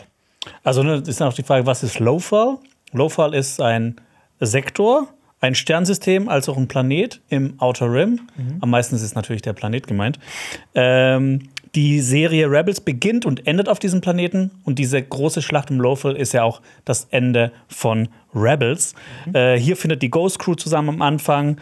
[0.65, 2.59] Also ne, ist noch die Frage, was ist Lowfall?
[2.93, 3.97] Lowfall ist ein
[4.41, 5.09] Sektor,
[5.41, 8.21] ein Sternsystem, als auch ein Planet im Outer Rim.
[8.61, 10.19] Am meisten ist natürlich der Planet gemeint.
[10.75, 14.51] Ähm, die Serie Rebels beginnt und endet auf diesem Planeten.
[14.65, 18.95] Und diese große Schlacht um Lowfall ist ja auch das Ende von Rebels.
[19.33, 21.59] Äh, hier findet die Ghost Crew zusammen am Anfang.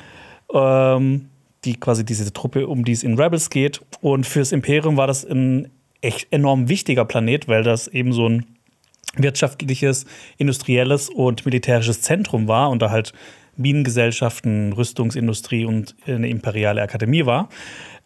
[0.53, 1.29] Ähm,
[1.67, 3.83] die quasi diese Truppe, um die es in Rebels geht.
[4.01, 5.71] Und fürs Imperium war das ein
[6.01, 8.47] echt enorm wichtiger Planet, weil das eben so ein
[9.17, 10.07] wirtschaftliches,
[10.39, 13.13] industrielles und militärisches Zentrum war und da halt
[13.57, 17.49] Minengesellschaften, Rüstungsindustrie und eine imperiale Akademie war.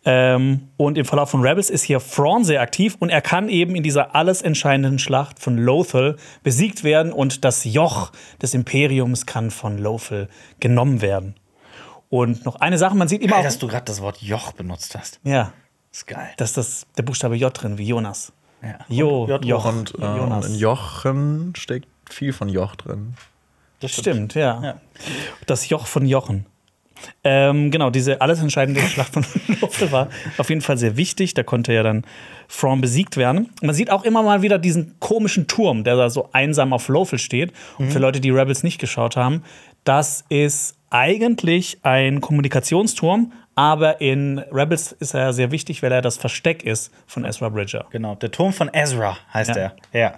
[0.05, 3.74] Ähm, und im Verlauf von Rebels ist hier Thrawn sehr aktiv und er kann eben
[3.74, 9.51] in dieser alles entscheidenden Schlacht von Lothal besiegt werden und das Joch des Imperiums kann
[9.51, 10.28] von Lothal
[10.59, 11.34] genommen werden.
[12.11, 14.52] Und noch eine Sache, man sieht immer Geil, auch, dass du gerade das Wort Joch
[14.52, 15.20] benutzt hast.
[15.24, 15.52] ja,
[15.92, 16.30] ist geil.
[16.36, 18.32] da ist das, der Buchstabe J drin, wie Jonas.
[18.62, 18.78] Ja.
[18.88, 19.64] Jo, J- Joch.
[19.64, 20.46] Und äh, Jonas.
[20.48, 23.14] in Jochen steckt viel von Joch drin.
[23.80, 24.62] Das Stimmt, ja.
[24.62, 24.80] Ja.
[25.46, 26.44] Das Joch von Jochen.
[27.24, 29.24] Ähm, genau, diese alles entscheidende Schlacht von
[29.61, 31.32] Lothal war auf jeden Fall sehr wichtig.
[31.32, 32.04] Da konnte ja dann
[32.48, 33.48] Thrawn besiegt werden.
[33.62, 37.18] Man sieht auch immer mal wieder diesen komischen Turm, der da so einsam auf Lothal
[37.18, 37.52] steht.
[37.78, 39.42] Und für Leute, die Rebels nicht geschaut haben,
[39.84, 46.16] das ist eigentlich ein Kommunikationsturm, aber in Rebels ist er sehr wichtig, weil er das
[46.16, 47.86] Versteck ist von Ezra Bridger.
[47.91, 49.57] Genau, der Turm von Ezra heißt Ja.
[49.57, 49.76] er.
[49.93, 50.14] Ja.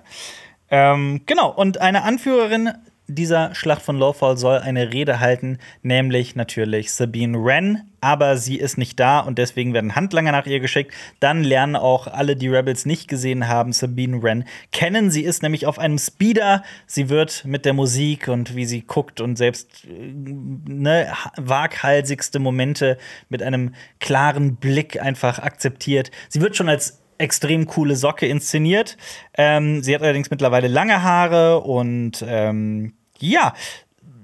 [0.70, 2.70] Ähm, genau, und eine Anführerin
[3.08, 8.78] dieser Schlacht von Lowfall soll eine Rede halten, nämlich natürlich Sabine Wren, aber sie ist
[8.78, 10.94] nicht da und deswegen werden Handlanger nach ihr geschickt.
[11.20, 15.10] Dann lernen auch alle, die Rebels nicht gesehen haben, Sabine Wren kennen.
[15.10, 16.62] Sie ist nämlich auf einem Speeder.
[16.86, 22.38] Sie wird mit der Musik und wie sie guckt und selbst äh, ne, ha- waghalsigste
[22.38, 22.98] Momente
[23.28, 26.10] mit einem klaren Blick einfach akzeptiert.
[26.28, 28.96] Sie wird schon als extrem coole Socke inszeniert.
[29.34, 33.54] Ähm, sie hat allerdings mittlerweile lange Haare und ähm, ja,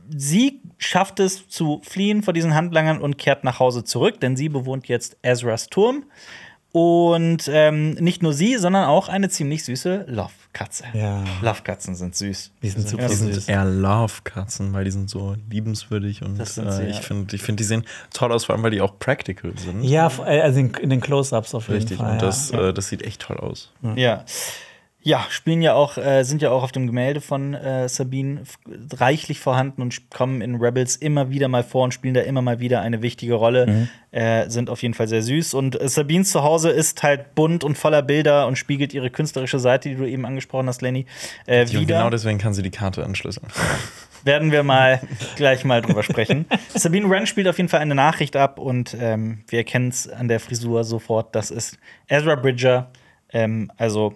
[0.09, 4.49] sie schafft es zu fliehen vor diesen Handlangern und kehrt nach Hause zurück, denn sie
[4.49, 6.05] bewohnt jetzt Ezras Turm.
[6.71, 10.85] Und ähm, nicht nur sie, sondern auch eine ziemlich süße Love-Katze.
[10.93, 11.25] Ja.
[11.41, 12.51] Love-Katzen sind süß.
[12.63, 13.47] Die sind super Ja, Die süß.
[13.47, 16.91] sind eher Love-Katzen, weil die sind so liebenswürdig und Das sind sie, äh, ja.
[16.91, 19.83] ich finde, ich find, die sehen toll aus, vor allem weil die auch practical sind.
[19.83, 22.13] Ja, äh, also in, in den Close-Ups auf jeden Richtig, Fall.
[22.13, 22.27] und ja.
[22.27, 23.73] das, äh, das sieht echt toll aus.
[23.97, 24.25] Ja.
[25.01, 28.43] Ja, spielen ja auch, äh, sind ja auch auf dem Gemälde von äh, Sabine
[28.95, 32.59] reichlich vorhanden und kommen in Rebels immer wieder mal vor und spielen da immer mal
[32.59, 33.89] wieder eine wichtige Rolle.
[34.11, 35.55] Äh, sind auf jeden Fall sehr süß.
[35.55, 39.89] Und äh, Sabines Zuhause ist halt bunt und voller Bilder und spiegelt ihre künstlerische Seite,
[39.89, 41.07] die du eben angesprochen hast, Lenny,
[41.47, 41.99] äh, Und wieder.
[41.99, 43.47] genau deswegen kann sie die Karte entschlüsseln.
[44.25, 45.01] Werden wir mal
[45.37, 46.47] gleich mal drüber sprechen.
[46.75, 50.27] Sabine Wren spielt auf jeden Fall eine Nachricht ab und ähm, wir erkennen es an
[50.27, 51.37] der Frisur sofort.
[51.37, 51.79] Das ist
[52.09, 52.91] Ezra Bridger.
[53.33, 54.15] Ähm, also,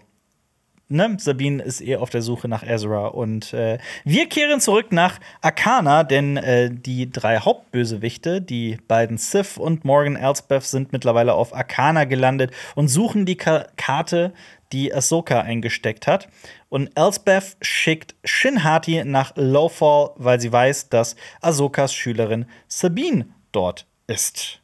[0.93, 3.09] ne, Sabine ist eher auf der Suche nach Ezra.
[3.09, 9.59] Und äh, wir kehren zurück nach Arcana, denn äh, die drei Hauptbösewichte, die beiden Sith
[9.59, 14.32] und Morgan Elsbeth, sind mittlerweile auf Arcana gelandet und suchen die Ka Karte,
[14.72, 16.28] die Ahsoka eingesteckt hat.
[16.68, 23.86] Und Elsbeth schickt Shin Hati nach Lowfall, weil sie weiß, dass Ahsokas Schülerin Sabine dort
[24.07, 24.61] ist.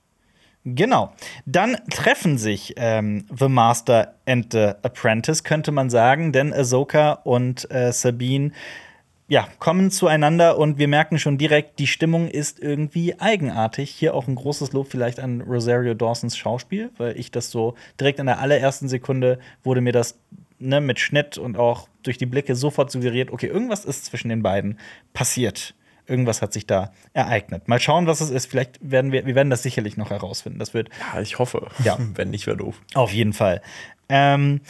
[0.75, 1.13] Genau.
[1.47, 7.71] Dann treffen sich ähm, The Master and the Apprentice, könnte man sagen, denn Ahsoka und
[7.71, 8.53] äh, Sabine
[9.31, 13.91] ja, kommen zueinander und wir merken schon direkt, die Stimmung ist irgendwie eigenartig.
[13.91, 18.21] Hier auch ein großes Lob vielleicht an Rosario Dawsons Schauspiel, weil ich das so direkt
[18.21, 20.19] in der allerersten Sekunde wurde mir das
[20.59, 24.43] ne, mit Schnitt und auch durch die Blicke sofort suggeriert, okay, irgendwas ist zwischen den
[24.43, 24.79] beiden
[25.13, 25.75] passiert.
[26.09, 27.69] Irgendwas hat sich da ereignet.
[27.69, 28.47] Mal schauen, was es ist.
[28.47, 30.59] Vielleicht werden wir, wir werden das sicherlich noch herausfinden.
[30.59, 31.69] Das wird Ja, ich hoffe.
[31.85, 31.99] Ja.
[32.15, 32.81] Wenn nicht, wäre doof.
[32.95, 33.63] auf jeden Fall.
[34.09, 34.61] Ähm,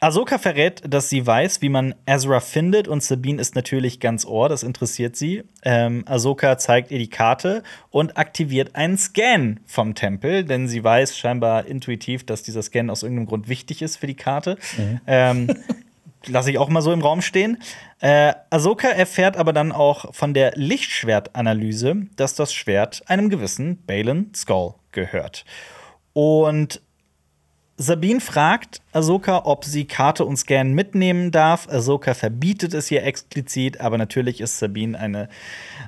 [0.00, 4.48] Ahsoka verrät, dass sie weiß, wie man Ezra findet und Sabine ist natürlich ganz ohr,
[4.48, 5.42] das interessiert sie.
[5.64, 11.18] Ähm, Ahsoka zeigt ihr die Karte und aktiviert einen Scan vom Tempel, denn sie weiß
[11.18, 14.56] scheinbar intuitiv, dass dieser Scan aus irgendeinem Grund wichtig ist für die Karte.
[15.08, 15.48] Ähm,
[16.26, 17.58] Lasse ich auch mal so im Raum stehen.
[18.00, 24.32] Äh, Ahsoka erfährt aber dann auch von der Lichtschwertanalyse, dass das Schwert einem gewissen Balin
[24.34, 25.44] Skull gehört.
[26.12, 26.82] Und
[27.80, 31.68] Sabine fragt Ahsoka, ob sie Karte und Scan mitnehmen darf.
[31.68, 35.28] Ahsoka verbietet es ihr explizit, aber natürlich ist Sabine eine,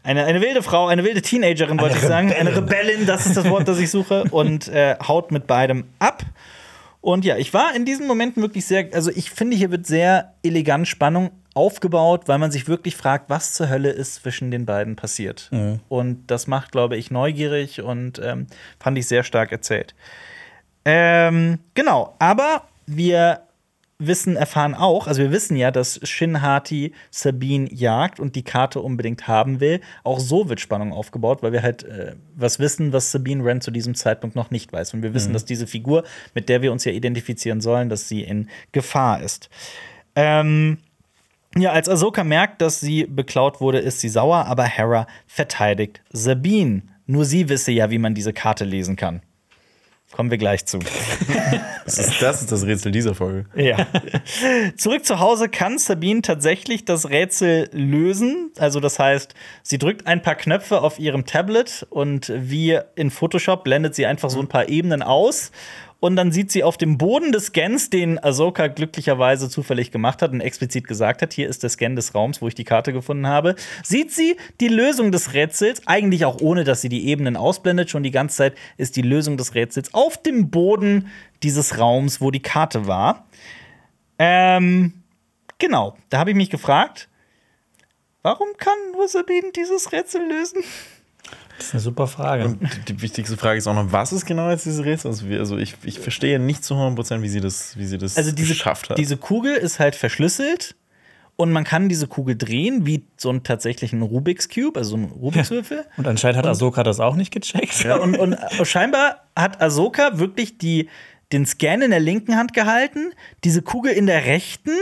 [0.04, 2.32] eine, eine wilde Frau, eine wilde Teenagerin, wollte ich sagen.
[2.32, 4.22] Eine Rebellin, das ist das Wort, das ich suche.
[4.30, 6.22] Und äh, haut mit beidem ab.
[7.00, 10.34] Und ja, ich war in diesen Momenten wirklich sehr, also ich finde, hier wird sehr
[10.42, 14.96] elegant Spannung aufgebaut, weil man sich wirklich fragt, was zur Hölle ist zwischen den beiden
[14.96, 15.48] passiert.
[15.88, 18.46] Und das macht, glaube ich, neugierig und ähm,
[18.78, 19.94] fand ich sehr stark erzählt.
[20.84, 23.42] Ähm, genau, aber wir
[24.00, 28.80] wissen, erfahren auch, also wir wissen ja, dass Shin Hati Sabine jagt und die Karte
[28.80, 29.80] unbedingt haben will.
[30.02, 33.70] Auch so wird Spannung aufgebaut, weil wir halt äh, was wissen, was Sabine Wren zu
[33.70, 34.94] diesem Zeitpunkt noch nicht weiß.
[34.94, 38.22] Und wir wissen, dass diese Figur, mit der wir uns ja identifizieren sollen, dass sie
[38.22, 39.50] in Gefahr ist.
[40.16, 40.78] Ähm,
[41.56, 46.82] ja, als Ahsoka merkt, dass sie beklaut wurde, ist sie sauer, aber Hera verteidigt Sabine.
[47.06, 49.22] Nur sie wisse ja, wie man diese Karte lesen kann.
[50.12, 50.78] Kommen wir gleich zu.
[51.84, 53.46] Das ist, das ist das Rätsel dieser Folge.
[53.56, 53.84] Ja.
[54.76, 58.52] Zurück zu Hause kann Sabine tatsächlich das Rätsel lösen.
[58.58, 59.34] Also, das heißt,
[59.64, 64.30] sie drückt ein paar Knöpfe auf ihrem Tablet und wie in Photoshop blendet sie einfach
[64.30, 65.50] so ein paar Ebenen aus.
[66.00, 70.32] Und dann sieht sie auf dem Boden des Scans, den Ahsoka glücklicherweise zufällig gemacht hat
[70.32, 73.26] und explizit gesagt hat, hier ist der Scan des Raums, wo ich die Karte gefunden
[73.26, 77.90] habe, sieht sie die Lösung des Rätsels, eigentlich auch ohne, dass sie die Ebenen ausblendet.
[77.90, 81.08] Schon die ganze Zeit ist die Lösung des Rätsels auf dem Boden
[81.42, 83.26] dieses Raums, wo die Karte war.
[84.18, 84.94] Ähm,
[85.58, 87.10] genau, da habe ich mich gefragt,
[88.22, 90.62] warum kann nur Sabine dieses Rätsel lösen?
[91.60, 92.46] Das ist eine super Frage.
[92.46, 95.10] Und die, wichtigste Frage ist auch noch, was ist genau jetzt dieses Rätsel?
[95.10, 98.32] Also, also ich, ich verstehe nicht zu 100%, wie sie das, wie sie das Also
[98.32, 98.98] diese, geschafft hat.
[98.98, 100.74] diese Kugel ist halt verschlüsselt
[101.36, 105.04] und man kann diese Kugel drehen wie so einen tatsächlichen Rubik's Cube, also so ein
[105.04, 105.84] Rubik's Würfel.
[105.98, 107.84] Und anscheinend hat Ahsoka das auch nicht gecheckt.
[107.84, 110.88] Ja, und, und scheinbar hat Ahsoka wirklich die,
[111.32, 113.12] den Scan in der linken Hand gehalten,
[113.44, 114.72] diese Kugel in der rechten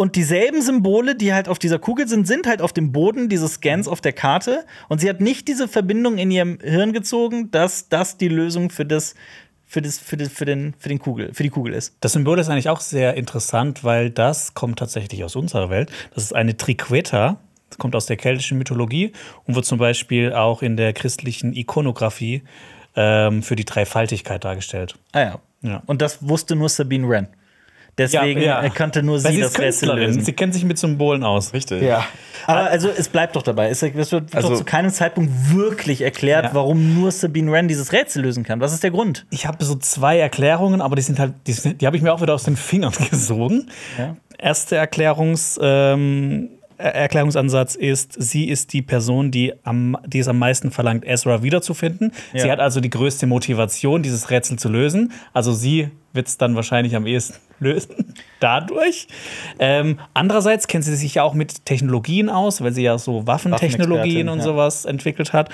[0.00, 3.54] und dieselben Symbole, die halt auf dieser Kugel sind, sind halt auf dem Boden dieses
[3.54, 4.64] Scans auf der Karte.
[4.88, 8.86] Und sie hat nicht diese Verbindung in ihrem Hirn gezogen, dass das die Lösung für
[8.86, 9.16] das,
[9.66, 11.96] für das, für das, für den, für den Kugel, für die Kugel ist.
[11.98, 15.90] Das Symbol ist eigentlich auch sehr interessant, weil das kommt tatsächlich aus unserer Welt.
[16.14, 17.40] Das ist eine Triqueta.
[17.68, 19.10] Das kommt aus der keltischen Mythologie
[19.46, 22.44] und wird zum Beispiel auch in der christlichen Ikonografie
[22.94, 24.96] ähm, für die Dreifaltigkeit dargestellt.
[25.10, 25.40] Ah ja.
[25.62, 25.82] Ja.
[25.86, 27.26] Und das wusste nur Sabine Wren.
[27.98, 28.68] Deswegen Ja, ja.
[28.70, 30.22] konnte nur sie sie das Rätsel lösen.
[30.22, 31.52] Sie kennt sich mit Symbolen aus.
[31.52, 31.82] Richtig.
[31.82, 32.06] Ja.
[32.46, 33.68] Aber also es bleibt doch dabei.
[33.68, 33.94] Es, wird
[34.34, 36.54] Also- doch zu keinem Zeitpunkt wirklich erklärt, Ja.
[36.54, 38.60] warum nur Sabine Wren dieses Rätsel lösen kann.
[38.60, 39.26] Was ist der Grund?
[39.30, 42.12] Ich habe so zwei Erklärungen, aber die sind halt, die, sind- die habe ich mir
[42.14, 43.68] auch wieder aus den Fingern gesogen.
[43.98, 44.16] Ja.
[44.38, 50.38] Erster Erklärungs, ähm, Er- Erklärungsansatz ist, sie ist die Person, die, am, die es am
[50.38, 52.12] meisten verlangt, Ezra wiederzufinden.
[52.32, 55.10] Sie hat also die größte Motivation, dieses Rätsel zu lösen.
[55.34, 58.14] Also sie wird es dann wahrscheinlich am ehesten lösen.
[58.40, 59.08] Dadurch.
[59.58, 64.28] Ähm, andererseits kennt sie sich ja auch mit Technologien aus, weil sie ja so Waffentechnologien
[64.28, 64.44] und ja.
[64.44, 65.50] sowas entwickelt hat.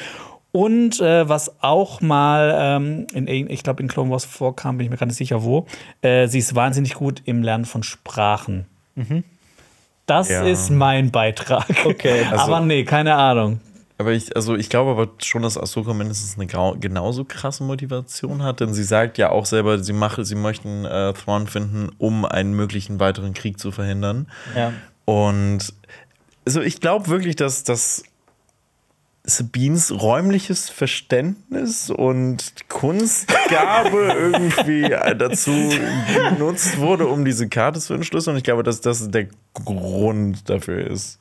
[0.53, 4.91] Und äh, was auch mal ähm, in, ich glaube, in Clone Wars vorkam, bin ich
[4.91, 5.67] mir gar nicht sicher wo,
[6.03, 8.67] äh, sie ist wahnsinnig gut im Lernen von Sprachen.
[10.07, 10.45] Das Ja.
[10.45, 11.67] ist mein Beitrag.
[11.85, 12.25] Okay.
[12.31, 13.61] Also- aber nee, keine Ahnung.
[13.97, 18.61] Aber ich, also ich glaube aber schon, dass Ahsoka mindestens eine genauso krasse Motivation hat,
[18.61, 22.55] denn sie sagt ja auch selber, sie mache, sie möchten äh, Thrawn finden, um einen
[22.55, 24.27] möglichen weiteren Krieg zu verhindern.
[24.57, 24.73] Ja.
[25.05, 25.73] Und
[26.45, 28.03] also ich glaube wirklich, dass, dass
[29.27, 35.51] Sabines räumliches Verständnis und Kunstgabe irgendwie dazu
[36.31, 38.35] genutzt wurde, um diese Karte zu entschlüsseln.
[38.35, 41.21] Und ich glaube, dass das der Grund dafür ist.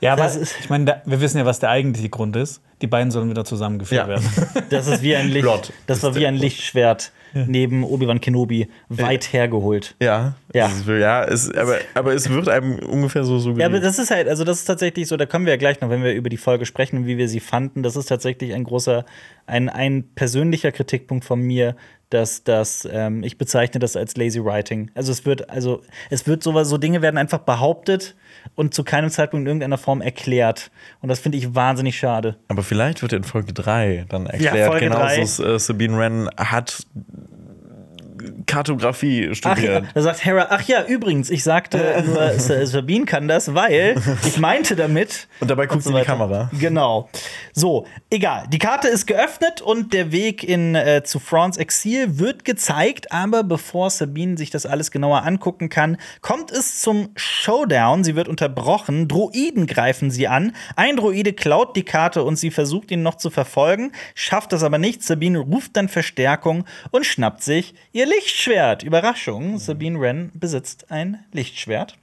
[0.00, 2.60] Ja, aber ist- ich meine, da- wir wissen ja, was der eigentliche Grund ist.
[2.82, 4.08] Die beiden sollen wieder zusammengeführt Ja.
[4.08, 4.24] werden.
[4.70, 5.42] Das ist wie ein Licht.
[5.42, 6.42] Plot das war wie ein Plot.
[6.44, 9.94] Lichtschwert neben Obi-Wan Kenobi weit hergeholt.
[10.00, 10.66] Ja, Ja.
[10.66, 13.66] Es ist, ja es, aber, aber es wird einem ungefähr so Ja, suggeriert.
[13.70, 15.90] aber das ist halt, also das ist tatsächlich so, da kommen wir ja gleich noch,
[15.90, 17.84] wenn wir über die Folge sprechen und wie wir sie fanden.
[17.84, 19.04] Das ist tatsächlich ein großer,
[19.46, 21.76] ein, ein persönlicher Kritikpunkt von mir,
[22.08, 24.90] dass das, ähm, ich bezeichne das als Lazy Writing.
[24.96, 28.16] Also es wird, also es wird sowas, so Dinge werden einfach behauptet
[28.54, 30.70] und zu keinem Zeitpunkt in irgendeiner Form erklärt.
[31.00, 32.36] Und das finde ich wahnsinnig schade.
[32.48, 36.86] aber vielleicht wird in Folge 3 dann erklärt, Folge genau so, äh, Sabine Wren hat
[38.46, 39.84] Kartografie Ach, studiert.
[39.94, 43.96] da sagt Hera, ach ja, übrigens, ich sagte nur, Sa- Sabine kann das, weil
[44.26, 45.28] ich meinte damit.
[45.40, 46.06] Und dabei guckt so sie in die.
[46.06, 46.50] Kamera.
[46.58, 47.08] Genau.
[47.52, 48.44] So, egal.
[48.52, 53.42] Die Karte ist geöffnet und der Weg in, äh, zu Frans Exil wird gezeigt, aber
[53.44, 58.04] bevor Sabine sich das alles genauer angucken kann, kommt es zum Showdown.
[58.04, 59.08] Sie wird unterbrochen.
[59.08, 60.54] Droiden greifen sie an.
[60.76, 64.78] Ein Droide klaut die Karte und sie versucht ihn noch zu verfolgen, schafft das aber
[64.78, 65.02] nicht.
[65.02, 68.82] Sabine ruft dann Verstärkung und schnappt sich ihr Lichtschwert.
[68.82, 71.96] Überraschung, Sabine Wren besitzt ein Lichtschwert.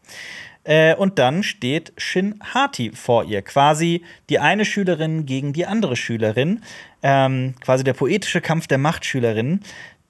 [0.64, 3.42] Äh, und dann steht Shin Hati vor ihr.
[3.42, 6.62] Quasi die eine Schülerin gegen die andere Schülerin.
[7.04, 9.60] Ähm, quasi der poetische Kampf der Machtschülerin.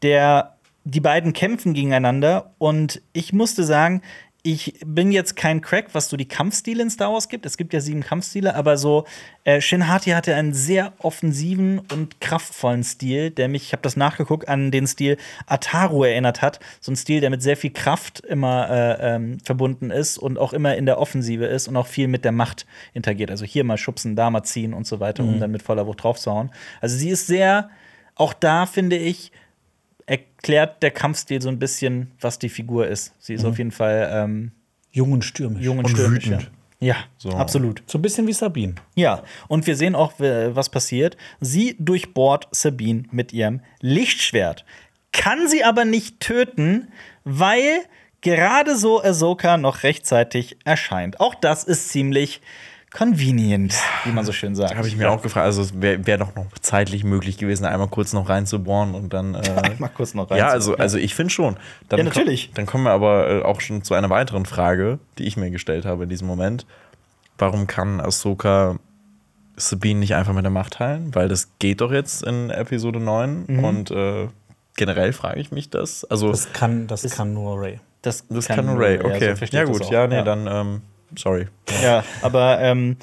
[0.03, 2.53] Der, die beiden kämpfen gegeneinander.
[2.59, 4.03] Und ich musste sagen,
[4.49, 7.45] ich bin jetzt kein Crack, was so die Kampfstile in Star Wars gibt.
[7.45, 9.03] Es gibt ja sieben Kampfstile, aber so
[9.43, 13.97] äh, Shin Hati hatte einen sehr offensiven und kraftvollen Stil, der mich, ich habe das
[13.97, 15.17] nachgeguckt, an den Stil
[15.47, 16.61] Ataru erinnert hat.
[16.79, 20.53] So ein Stil, der mit sehr viel Kraft immer äh, ähm, verbunden ist und auch
[20.53, 23.31] immer in der Offensive ist und auch viel mit der Macht interagiert.
[23.31, 26.03] Also hier mal schubsen, da mal ziehen und so weiter, um dann mit voller Wucht
[26.03, 26.51] draufzuhauen.
[26.79, 27.69] Also sie ist sehr,
[28.15, 29.33] auch da finde ich,
[30.07, 33.13] erklärt der Kampfstil so ein bisschen, was die Figur ist.
[33.19, 34.51] Sie ist auf jeden Fall ähm,
[34.91, 35.63] Jung und stürmisch.
[35.63, 36.25] jung und, Und stürmisch.
[36.25, 36.51] Ja, wütend.
[36.79, 37.29] ja So.
[37.31, 37.83] absolut.
[37.85, 38.75] So ein bisschen wie Sabine.
[38.95, 41.17] Ja, und wir sehen auch, w- was passiert.
[41.39, 44.65] Sie durchbohrt Sabine mit ihrem Lichtschwert.
[45.11, 46.87] Kann sie aber nicht töten,
[47.23, 47.81] weil
[48.21, 51.19] gerade so Ahsoka noch rechtzeitig erscheint.
[51.19, 52.41] Auch das ist ziemlich
[52.91, 53.73] convenient,
[54.05, 54.75] wie man so schön sagt.
[54.75, 55.45] Habe ich mir auch gefragt.
[55.45, 59.35] Also, es wäre wär doch noch zeitlich möglich gewesen, einmal kurz noch reinzubohren und dann.
[59.35, 60.37] Äh, Mal kurz noch rein.
[60.37, 61.57] ja, also, also ich finde schon.
[61.89, 62.47] Dann Ja, natürlich.
[62.47, 65.49] ko- Dann kommen wir aber äh, auch schon zu einer weiteren Frage, die ich mir
[65.51, 66.65] gestellt habe in diesem Moment.
[67.37, 68.77] Warum kann Ahsoka
[69.57, 71.13] Sabine nicht einfach mit der Macht teilen?
[71.13, 73.43] Weil das geht doch jetzt in Episode 9.
[73.47, 73.63] Mhm.
[73.63, 74.27] Und äh,
[74.75, 76.05] generell frage ich mich das.
[76.05, 77.79] Also, Das kann, das kann nur Ray.
[78.01, 78.95] das, das kann nur Ray.
[78.97, 79.35] ja, Okay.
[79.35, 79.91] so Ja, ich das gut.
[79.91, 80.81] Ja, nee, dann, ähm,
[81.15, 81.47] sorry.
[81.83, 82.97] Ja, aber ähm,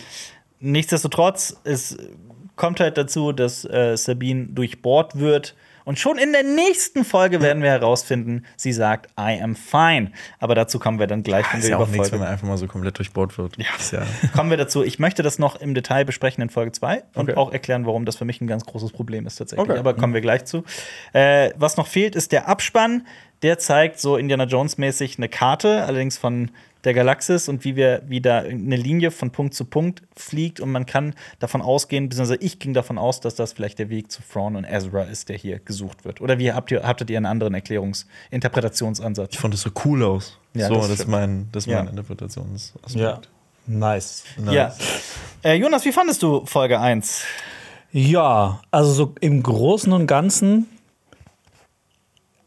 [0.60, 1.96] nichtsdestotrotz, es
[2.56, 5.54] kommt halt dazu, dass äh, Sabine durchbohrt wird.
[5.86, 10.12] Und schon in der nächsten Folge werden wir herausfinden, sie sagt, I am fine.
[10.40, 12.28] Aber dazu kommen wir dann gleich, wenn Ist wir ja über auch nichts, wenn man
[12.28, 13.58] einfach mal so komplett durchbohrt wird.
[13.58, 13.66] Ja.
[13.92, 14.82] Ja kommen wir dazu.
[14.82, 17.34] Ich möchte das noch im Detail besprechen in Folge 2 und Okay.
[17.36, 19.68] auch erklären, warum das für mich ein ganz großes Problem ist tatsächlich.
[19.68, 19.78] Okay.
[19.78, 20.64] Aber kommen wir gleich zu.
[21.12, 23.06] Äh, was noch fehlt, ist der Abspann.
[23.42, 26.50] Der zeigt so Indiana Jones mäßig eine Karte, allerdings von
[26.84, 30.70] der Galaxis und wie wir wie da eine Linie von Punkt zu Punkt fliegt und
[30.70, 34.20] man kann davon ausgehen, beziehungsweise ich ging davon aus, dass das vielleicht der Weg zu
[34.22, 36.20] Thrawn und Ezra ist, der hier gesucht wird.
[36.20, 39.30] Oder wie habt ihr habtet ihr einen anderen Erklärungs Interpretationsansatz?
[39.32, 40.38] Ich fand das so cool aus.
[40.52, 41.78] Ja, so, das das, ist mein, das Ja.
[41.82, 42.94] mein Interpretationsaspekt.
[42.96, 43.20] Ja.
[43.66, 44.24] Nice.
[44.50, 44.74] Ja.
[45.42, 47.24] Äh, Jonas, wie fandest du Folge 1?
[47.92, 50.66] Ja, also so im Großen und Ganzen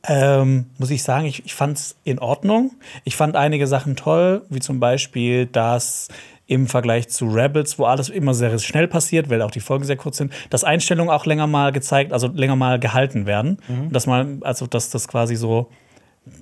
[0.07, 2.71] ähm, muss ich sagen, ich, ich fand es in Ordnung.
[3.03, 6.07] Ich fand einige Sachen toll, wie zum Beispiel, dass
[6.47, 9.97] im Vergleich zu Rebels, wo alles immer sehr schnell passiert, weil auch die Folgen sehr
[9.97, 13.57] kurz sind, dass Einstellungen auch länger mal gezeigt, also länger mal gehalten werden.
[13.67, 15.69] Und dass man, also dass das quasi so,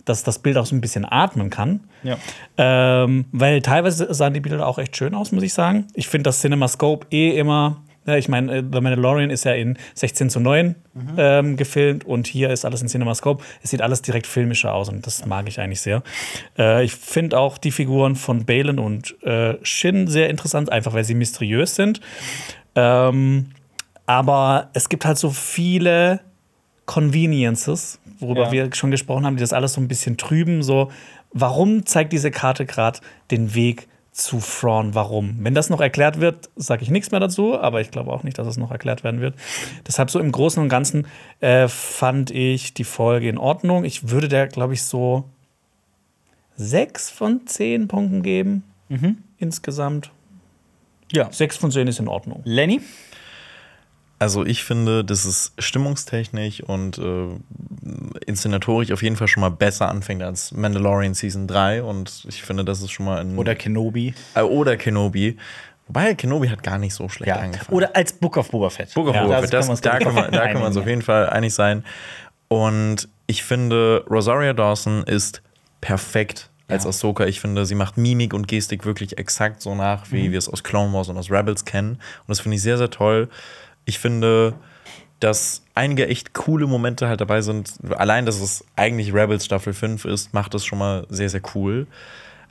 [0.05, 1.81] dass das Bild auch so ein bisschen atmen kann.
[2.03, 2.17] Ja.
[2.57, 5.87] Ähm, weil teilweise sahen die Bilder auch echt schön aus, muss ich sagen.
[5.95, 7.81] Ich finde das CinemaScope eh immer.
[8.07, 10.75] Ja, ich meine, äh, The Mandalorian ist ja in 16 zu 9
[11.17, 13.43] ähm, gefilmt und hier ist alles in CinemaScope.
[13.63, 16.03] Es sieht alles direkt filmischer aus und das mag ich eigentlich sehr.
[16.57, 21.03] Äh, ich finde auch die Figuren von Balen und äh, Shin sehr interessant, einfach weil
[21.03, 21.99] sie mysteriös sind.
[22.75, 23.47] Ähm,
[24.05, 26.19] aber es gibt halt so viele
[26.85, 28.51] Conveniences, worüber Ja.
[28.51, 30.61] wir schon gesprochen haben, die das alles so ein bisschen trüben.
[30.61, 30.91] So,
[31.33, 32.99] warum zeigt diese Karte gerade
[33.31, 34.95] den Weg zu Thrawn?
[34.95, 35.35] Warum?
[35.41, 38.37] Wenn das noch erklärt wird, sage ich nichts mehr dazu, aber ich glaube auch nicht,
[38.37, 39.35] dass es noch erklärt werden wird.
[39.85, 41.07] Deshalb so im Großen und Ganzen
[41.41, 43.83] äh, fand ich die Folge in Ordnung.
[43.83, 45.25] Ich würde der, glaube ich, so
[46.55, 48.63] sechs von zehn Punkten geben.
[49.37, 50.11] Insgesamt.
[51.11, 51.31] Ja.
[51.31, 52.41] Sechs von zehn ist in Ordnung.
[52.45, 52.81] Lenny?
[54.25, 57.27] Also ich finde, dass es stimmungstechnisch und äh,
[58.25, 62.65] inszenatorisch auf jeden Fall schon mal besser anfängt als Mandalorian Season 3 und ich finde,
[62.65, 64.15] das ist schon mal ein Oder Kenobi.
[64.33, 65.37] äh, oder Kenobi.
[65.87, 67.35] Wobei Kenobi hat gar nicht so schlecht Ja.
[67.35, 67.77] angefangen.
[67.77, 68.91] Oder als Book of Boba Fett.
[68.95, 70.53] Book of Ja, Boba das Fett, das, können wir uns, da kann man, da kann
[70.55, 71.83] man uns auf jeden Fall einig sein.
[72.47, 75.43] Und ich finde, Rosaria Dawson ist
[75.81, 76.89] perfekt als Ja.
[76.89, 77.27] Ahsoka.
[77.27, 80.15] Ich finde, sie macht Mimik und Gestik wirklich exakt so nach, Mhm.
[80.15, 81.91] wie wir es aus Clone Wars und aus Rebels kennen.
[81.91, 83.29] Und das finde ich sehr, sehr toll.
[83.85, 84.55] Ich finde,
[85.19, 87.73] dass einige echt coole Momente halt dabei sind.
[87.97, 91.87] Allein, dass es eigentlich Rebels Staffel 5 ist, macht das schon mal sehr, sehr cool.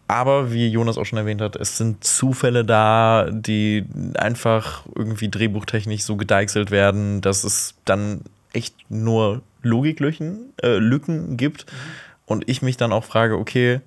[0.06, 6.02] Aber wie Jonas auch schon erwähnt hat, es sind Zufälle da, die einfach irgendwie drehbuchtechnisch
[6.02, 8.20] so gedeichselt werden, dass es dann
[8.52, 11.66] echt nur Logiklücken äh, Lücken gibt.
[12.26, 13.80] Und ich mich dann auch frage, okay,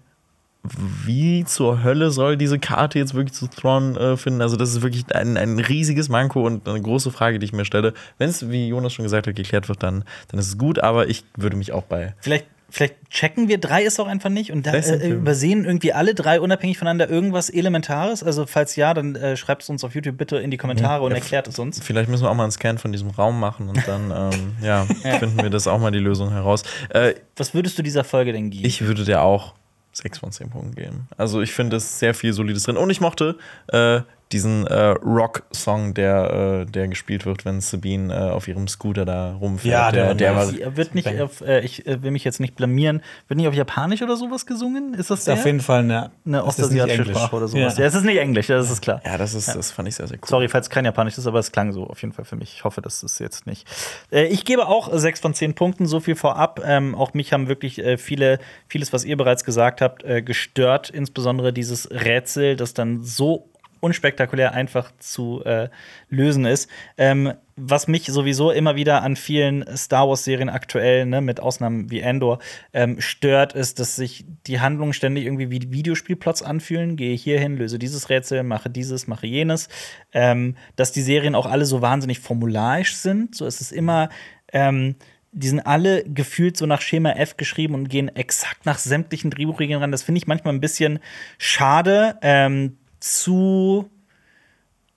[1.05, 4.41] wie zur Hölle soll diese Karte jetzt wirklich zu Thrawn äh, finden?
[4.41, 7.65] Also, das ist wirklich ein, ein riesiges Manko und eine große Frage, die ich mir
[7.65, 7.93] stelle.
[8.18, 11.09] Wenn es, wie Jonas schon gesagt hat, geklärt wird, dann, dann ist es gut, aber
[11.09, 12.15] ich würde mich auch bei.
[12.20, 16.13] Vielleicht, vielleicht checken wir drei es auch einfach nicht und da, äh, übersehen irgendwie alle
[16.13, 18.24] drei unabhängig voneinander irgendwas Elementares.
[18.24, 21.11] Also, falls ja, dann äh, schreibt es uns auf YouTube bitte in die Kommentare und
[21.11, 21.80] erklärt es uns.
[21.82, 24.86] Vielleicht müssen wir auch mal einen Scan von diesem Raum machen und dann ähm, ja,
[25.20, 26.63] finden wir das auch mal die Lösung heraus.
[26.89, 28.65] Äh, Was würdest du dieser Folge denn geben?
[28.65, 29.53] ich würde dir auch
[29.97, 31.07] 6 von 10 Punkten geben.
[31.17, 32.77] Also ich finde es sehr viel Solides drin.
[32.77, 33.37] Und ich mochte
[33.67, 34.01] äh,
[34.32, 39.34] diesen äh, Rock-Song, der, äh, der gespielt wird, wenn Sabine äh, auf ihrem Scooter da
[39.36, 39.71] rumfährt.
[39.73, 40.45] Ja, der- der war.
[40.47, 43.53] Sie wird nicht auf, äh, ich äh, will mich jetzt nicht blamieren, wird nicht auf
[43.53, 44.93] Japanisch oder sowas gesungen?
[44.93, 45.45] Ist das Ist auf der?
[45.45, 47.17] jeden Fall eine, eine es ist nicht ostasiatische Englisch.
[47.17, 47.78] Sprache oder sowas?
[47.78, 47.84] Ja.
[47.84, 49.01] Ja, es ist nicht Englisch, das ist klar.
[49.05, 50.28] Ja, das, ist, das fand ich sehr, sehr cool.
[50.28, 52.53] Sorry, falls kein Japanisch ist, aber es klang so auf jeden Fall für mich.
[52.53, 53.65] Ich hoffe, das ist jetzt nicht.
[54.11, 56.61] Äh, ich gebe auch sechs von zehn Punkten, so viel vorab.
[56.65, 60.89] Ähm, auch mich haben wirklich äh, viele, vieles, was ihr bereits gesagt habt, äh, gestört.
[60.89, 63.47] Insbesondere dieses Rätsel, das dann so
[63.88, 65.69] unspektakulär einfach zu äh,
[66.09, 66.69] lösen ist.
[66.97, 72.01] Ähm, was mich sowieso immer wieder an vielen Star Wars-Serien aktuell, ne, mit Ausnahmen wie
[72.01, 72.38] Endor,
[72.73, 76.97] ähm, stört, ist, dass sich die Handlungen ständig irgendwie wie Videospielplots anfühlen.
[76.97, 79.69] Gehe hierhin, löse dieses Rätsel, mache dieses, mache jenes.
[80.13, 83.33] Ähm, dass die Serien auch alle so wahnsinnig formularisch sind.
[83.33, 84.09] So ist es immer.
[84.53, 84.95] Ähm,
[85.31, 89.79] die sind alle gefühlt so nach Schema F geschrieben und gehen exakt nach sämtlichen Drehbuchregeln
[89.79, 89.91] ran.
[89.91, 90.99] Das finde ich manchmal ein bisschen
[91.38, 92.17] schade.
[92.21, 93.89] Ähm, zu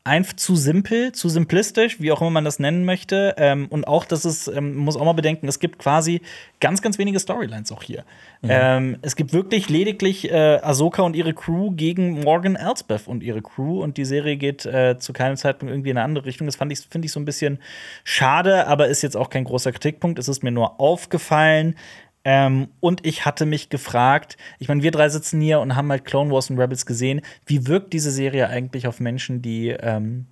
[0.03, 3.34] einfach zu simpel, zu simplistisch, wie auch immer man das nennen möchte.
[3.36, 6.22] Ähm, und auch, dass es, ähm, man muss auch mal bedenken, es gibt quasi
[6.59, 8.05] ganz, ganz wenige Storylines auch hier.
[8.42, 13.42] Ähm, es gibt wirklich lediglich äh, Ahsoka und ihre Crew gegen Morgan Elsbeth und ihre
[13.42, 13.82] Crew.
[13.82, 16.46] Und die Serie geht äh, zu keinem Zeitpunkt irgendwie in eine andere Richtung.
[16.46, 17.59] Das fand ich, finde ich so ein bisschen
[18.03, 20.18] schade, aber ist jetzt auch kein großer Kritikpunkt.
[20.18, 21.76] Es ist mir nur aufgefallen.
[22.25, 26.05] Ähm, und ich hatte mich gefragt, ich meine, wir drei sitzen hier und haben halt
[26.05, 27.23] Clone Wars und Rebels gesehen.
[27.47, 30.27] Wie wirkt diese Serie eigentlich auf Menschen, die ähm,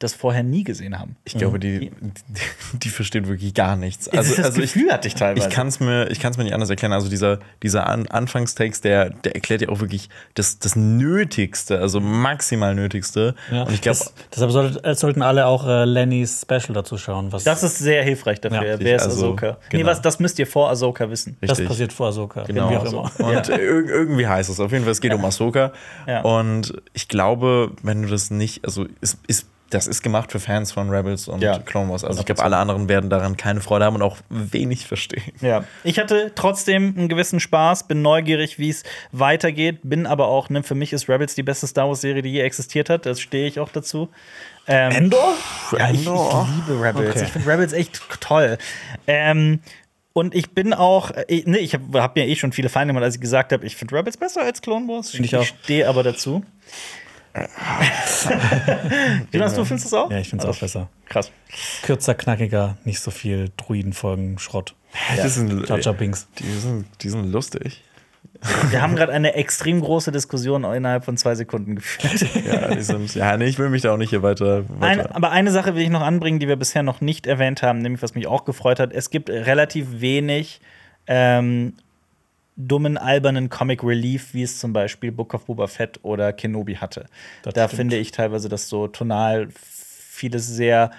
[0.00, 1.16] das vorher nie gesehen haben?
[1.24, 1.90] Ich glaube, die, die,
[2.72, 4.08] die versteht wirklich gar nichts.
[4.08, 5.46] Also, das also ich, Gefühl hatte ich teilweise.
[5.46, 6.92] Ich kann es mir, ich mir nicht anders erklären.
[6.92, 12.00] Also dieser, dieser An Anfangstext, der, der erklärt ja auch wirklich das, das Nötigste, also
[12.00, 13.34] maximal Nötigste.
[13.52, 13.64] Ja.
[13.64, 17.30] Und ich glaube, Das- deshalb sollte, äh, sollten alle auch äh, Lennys Special dazu schauen.
[17.30, 18.66] Was das ist sehr hilfreich dafür.
[18.66, 19.58] Ja, Wer ist also, Ahsoka?
[19.70, 19.90] Nee, genau.
[19.90, 21.36] was, das müsst ihr vor Ahsoka wissen.
[21.42, 21.68] das richtig.
[21.68, 22.44] passiert vor Ahsoka.
[22.44, 22.70] Genau.
[22.70, 23.10] Wie auch immer.
[23.18, 24.58] Und ir irgendwie heißt es.
[24.60, 25.72] Auf jeden Fall, es geht um Ahsoka.
[26.06, 26.22] Ja.
[26.22, 30.72] Und ich glaube, wenn du das nicht, also ist, ist, das ist gemacht für Fans
[30.72, 31.58] von Rebels und Ja.
[31.58, 32.04] Clone Wars.
[32.04, 35.22] Also ich glaube, alle anderen werden daran keine Freude haben und auch wenig verstehen.
[35.40, 40.50] Ja, ich hatte trotzdem einen gewissen Spaß, bin neugierig, wie es weitergeht, bin aber auch,
[40.50, 43.06] ne, für mich ist Rebels die beste Star Wars-Serie, die je existiert hat.
[43.06, 44.08] Das stehe ich auch dazu.
[44.66, 45.34] Ähm, Endor?
[45.72, 46.48] Ja, ich, ich Endor?
[46.66, 47.10] liebe Rebels.
[47.10, 47.24] Okay.
[47.24, 48.58] Ich finde Rebels echt toll.
[49.06, 49.60] Ähm,
[50.12, 53.04] und ich bin auch, äh, ne, ich habe hab mir eh schon viele Feinde gemacht,
[53.04, 55.10] als ich gesagt habe, ich finde Rebels besser als Clone Wars.
[55.10, 55.44] Find ich auch.
[55.44, 56.44] stehe aber dazu.
[59.32, 60.10] Jonas, du findest es auch?
[60.10, 60.88] Ja, ich finde es auch besser.
[61.08, 61.30] Krass.
[61.82, 64.74] Kürzer, knackiger, nicht so viel Druidenfolgen, Schrott.
[65.14, 66.26] Die, sind, Binks.
[66.38, 67.82] die, sind, die sind lustig.
[68.70, 72.26] Wir haben gerade eine extrem große Diskussion innerhalb von zwei Sekunden geführt.
[72.46, 74.64] Ja, die sind, ja nee, ich will mich da auch nicht hier weiter.
[74.80, 75.02] weiter.
[75.04, 77.80] Ein, aber eine Sache will ich noch anbringen, die wir bisher noch nicht erwähnt haben,
[77.80, 78.92] nämlich was mich auch gefreut hat.
[78.92, 80.60] Es gibt relativ wenig
[81.06, 81.74] ähm,
[82.66, 87.06] dummen, albernen Comic Relief, wie es zum Beispiel Book of Boba Fett oder Kenobi hatte.
[87.42, 87.78] Das da stimmt.
[87.78, 90.90] finde ich teilweise, dass so tonal vieles sehr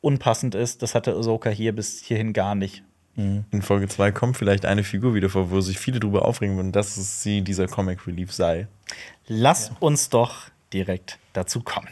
[0.00, 0.82] unpassend ist.
[0.82, 2.82] Das hatte Ahsoka hier bis hierhin gar nicht.
[3.16, 6.72] In Folge 2 kommt vielleicht eine Figur wieder vor, wo sich viele drüber aufregen würden,
[6.72, 8.66] dass es sie dieser Comic Relief sei.
[9.26, 11.88] Lass uns doch direkt dazu kommen.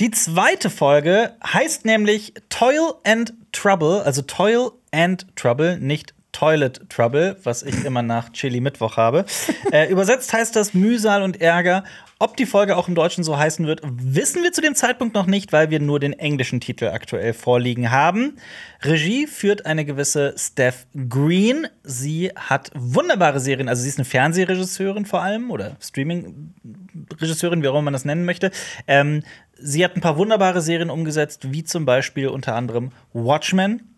[0.00, 7.38] Die zweite Folge heißt nämlich Toil and Trouble, also Toil and Trouble, nicht Toilet Trouble,
[7.44, 9.24] was ich immer nach Chili Mittwoch habe.
[9.72, 11.82] äh, übersetzt heißt das Mühsal und Ärger.
[12.18, 15.24] Ob die Folge auch im Deutschen so heißen wird, wissen wir zu dem Zeitpunkt noch
[15.24, 18.36] nicht, weil wir nur den englischen Titel aktuell vorliegen haben.
[18.82, 21.68] Regie führt eine gewisse Steph Green.
[21.84, 27.72] Sie hat wunderbare Serien, also sie ist eine Fernsehregisseurin vor allem oder Streaming-Regisseurin, wie auch
[27.72, 28.50] immer man das nennen möchte.
[28.86, 29.22] Ähm,
[29.58, 33.95] sie hat ein paar wunderbare Serien umgesetzt, wie zum Beispiel unter anderem Watchmen.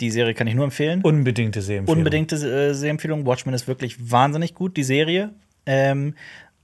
[0.00, 1.02] Die Serie kann ich nur empfehlen.
[1.02, 1.98] Unbedingte Sehempfehlung.
[1.98, 3.26] Unbedingte äh, Sehempfehlung.
[3.26, 5.30] Watchmen ist wirklich wahnsinnig gut, die Serie.
[5.66, 6.14] Ähm,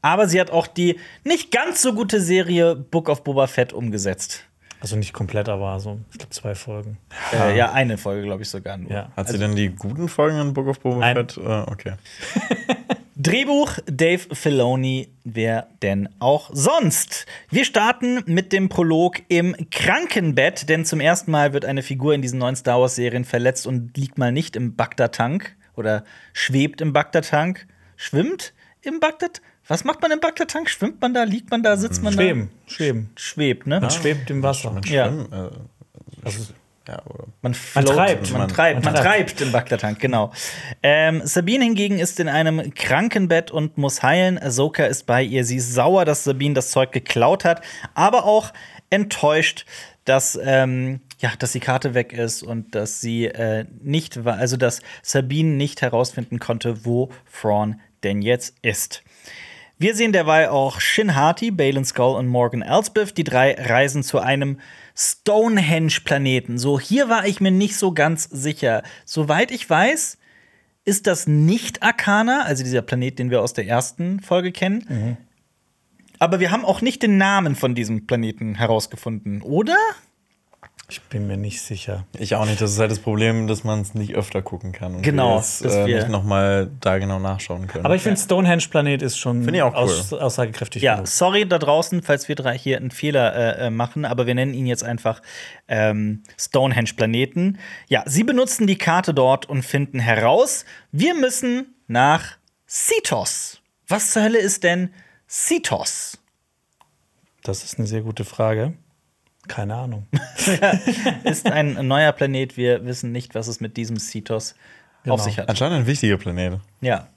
[0.03, 4.45] aber sie hat auch die nicht ganz so gute Serie Book of Boba Fett umgesetzt.
[4.81, 6.97] Also nicht komplett, aber so, ich glaube, zwei Folgen.
[7.35, 8.91] Äh, ja, eine Folge, glaube ich, sogar nur.
[8.91, 9.13] Ja.
[9.15, 11.17] Hat sie denn die guten Folgen in Book of Boba Nein.
[11.17, 11.37] Fett?
[11.37, 11.93] Äh, okay.
[13.23, 17.27] Drehbuch Dave Filoni, wer denn auch sonst?
[17.51, 22.23] Wir starten mit dem Prolog im Krankenbett, denn zum ersten Mal wird eine Figur in
[22.23, 27.67] diesen neuen Star Wars-Serien verletzt und liegt mal nicht im Bagdad-Tank oder schwebt im Bagdad-Tank,
[27.97, 29.43] schwimmt im Bagdad.
[29.69, 30.71] Was macht man im Bagdad-Tank?
[30.71, 32.73] Schwimmt man da, liegt man da, sitzt man Schweben, da?
[32.73, 33.11] schweben.
[33.17, 33.81] Schwebt, ne?
[33.83, 34.71] Man schwebt im Wasser.
[34.73, 35.09] Mit Ja.
[35.09, 36.31] Schwimmen, äh,
[36.91, 37.03] ja?
[37.43, 38.31] Man, float, treibt.
[38.33, 40.33] Man, Man- treibt, man man treibt im Bagdad-Tank, genau.
[40.83, 44.39] Ähm, Sabine hingegen ist in einem Krankenbett und muss heilen.
[44.39, 45.45] Ahsoka ist bei ihr.
[45.45, 47.63] Sie ist sauer, dass Sabine das Zeug geklaut hat,
[47.95, 48.53] aber auch
[48.91, 49.67] enttäuscht,
[50.05, 54.57] dass, ähm, ja, dass die Karte weg ist und dass sie äh, nicht war, also
[54.57, 57.11] dass Sabine nicht herausfinden konnte, wo
[57.41, 59.03] Thrawn denn jetzt ist.
[59.79, 63.17] Wir sehen derweil auch Shin Hati, Balin Skull und Morgan Elsbeth.
[63.17, 64.61] Die drei reisen zu einem
[65.01, 66.59] Stonehenge-Planeten.
[66.59, 68.83] So, hier war ich mir nicht so ganz sicher.
[69.07, 70.19] Soweit ich weiß,
[70.85, 75.17] ist das nicht Arcana, also dieser Planet, den wir aus der ersten Folge kennen.
[76.19, 79.77] Aber wir haben auch nicht den Namen von diesem Planeten herausgefunden, oder?
[80.91, 82.05] Ich bin mir nicht sicher.
[82.19, 82.61] Ich auch nicht.
[82.61, 84.97] Das ist halt das Problem, dass man es nicht öfter gucken kann.
[84.97, 87.85] Und Genau, wir jetzt, dass äh, wir- nicht nochmal da genau nachschauen können.
[87.85, 89.79] Aber ich finde, Stonehenge-Planet ist schon Find ich auch cool.
[89.79, 90.83] aus, aussagekräftig.
[90.83, 91.07] Ja, genug.
[91.09, 94.53] sorry da draußen, falls wir drei hier einen Fehler äh, äh, machen, aber wir nennen
[94.53, 95.23] ihn jetzt einfach
[95.69, 97.59] ähm, Stonehenge-Planeten.
[97.89, 102.37] Ja, sie benutzen die Karte dort und finden heraus, wir müssen nach
[102.69, 103.61] Cetos.
[103.89, 104.91] Was zur Hölle ist denn
[105.29, 106.19] Cetos?
[107.43, 108.75] Das ist eine sehr gute Frage.
[109.49, 110.07] Keine Ahnung.
[111.25, 114.55] Ist ein neuer Planet, wir wissen nicht, was es mit diesem Cetos
[115.03, 115.15] Genau.
[115.15, 115.49] auf sich hat.
[115.49, 116.61] Anscheinend ein wichtiger Planet.
[116.83, 117.09] Ja.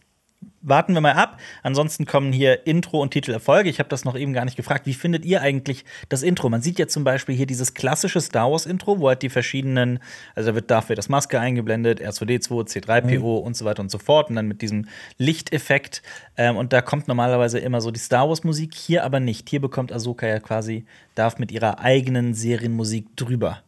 [0.66, 1.42] Warten wir mal ab.
[1.62, 3.70] Ansonsten kommen hier Intro und Titelerfolge.
[3.70, 4.86] Ich habe das noch eben gar nicht gefragt.
[4.86, 6.50] Wie findet ihr eigentlich das Intro?
[6.50, 10.00] Man sieht ja zum Beispiel hier dieses klassische Star Wars Intro, wo halt die verschiedenen,
[10.36, 14.30] also da wird dafür das Maske eingeblendet, R2D2, C3PO und so weiter und so fort.
[14.30, 14.88] Und dann mit diesem
[15.18, 16.02] Lichteffekt.
[16.38, 19.50] Ähm, und da kommt normalerweise immer so die Star Wars Musik, hier aber nicht.
[19.50, 23.62] Hier bekommt Ahsoka ja quasi, darf mit ihrer eigenen Serienmusik drüber.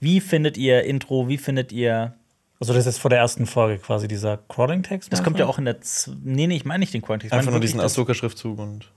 [0.00, 1.28] Wie findet ihr Intro?
[1.28, 2.14] Wie findet ihr
[2.58, 5.12] Also, das ist vor der ersten Folge quasi dieser Crawling-Text.
[5.12, 5.80] Das kommt ja auch in der.
[5.80, 8.90] Z nee, nee, ich meine nicht den meine Einfach nur diesen Ahsoka-Schriftzug und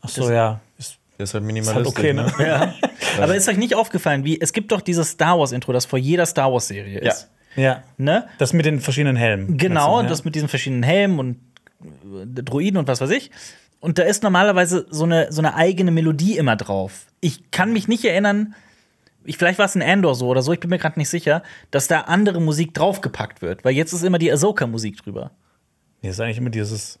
[0.00, 0.60] Ach so, ja.
[0.78, 1.86] Ist, der ist halt ist minimalistisch.
[1.86, 2.22] halt okay, ne?
[2.38, 2.46] ne?
[3.18, 3.22] Ja.
[3.22, 5.98] Aber ist euch nicht aufgefallen, wie es gibt doch dieses Star Wars Intro, das vor
[5.98, 7.12] jeder Star Wars Serie Ja.
[7.12, 7.28] ist.
[7.56, 7.82] Ja.
[7.96, 8.28] Ne?
[8.38, 9.56] Das mit den verschiedenen Helmen.
[9.56, 11.36] Genau, du, das mit diesen verschiedenen Helmen und
[11.82, 13.30] äh, Droiden und was weiß ich.
[13.80, 17.06] Und da ist normalerweise so eine, so eine eigene Melodie immer drauf.
[17.20, 18.54] Ich kann mich nicht erinnern,
[19.28, 21.42] ich, vielleicht war es in Andor so oder so, ich bin mir gerade nicht sicher,
[21.70, 25.30] dass da andere Musik draufgepackt wird, weil jetzt ist immer die Ahsoka-Musik drüber.
[26.02, 26.98] Nee, ist eigentlich immer dieses.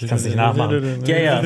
[0.00, 1.02] Ich kann es nicht nachmachen.
[1.06, 1.42] Ja, ja.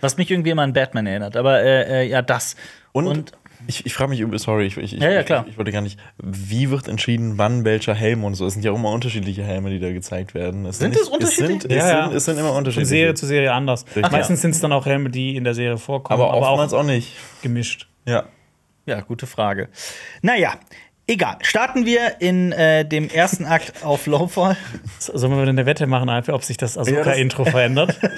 [0.00, 2.56] Was mich irgendwie immer an Batman erinnert, aber äh, äh, ja, das.
[2.92, 3.32] Und,
[3.66, 5.44] ich, ich frage mich, sorry, ich, ich, Ja, ja, klar.
[5.46, 8.46] Ich, ich wollte gar nicht, wie wird entschieden, wann welcher Helm und so?
[8.46, 10.64] Es sind ja auch immer unterschiedliche Helme, die da gezeigt werden.
[10.66, 11.56] Es Sind nicht- es unterschiedlich?
[11.56, 12.04] Es sind, es Ja, ja.
[12.08, 12.88] sind, es sind immer Von unterschiedliche.
[12.88, 13.84] Serie zu Serie anders.
[14.00, 16.84] Ach, Meistens sind es dann auch Helme, die in der Serie vorkommen, aber oftmals auch,
[16.84, 17.14] nicht.
[17.42, 17.88] gemischt.
[18.06, 18.24] Ja.
[18.88, 19.68] Ja, gute Frage.
[20.22, 20.54] Naja,
[21.06, 21.36] egal.
[21.42, 24.56] Starten wir in äh, dem ersten Akt auf Lowfall.
[24.98, 27.98] Sollen wir eine Wette machen, einfach, ob sich das Ahsoka-Intro verändert?
[28.02, 28.10] wir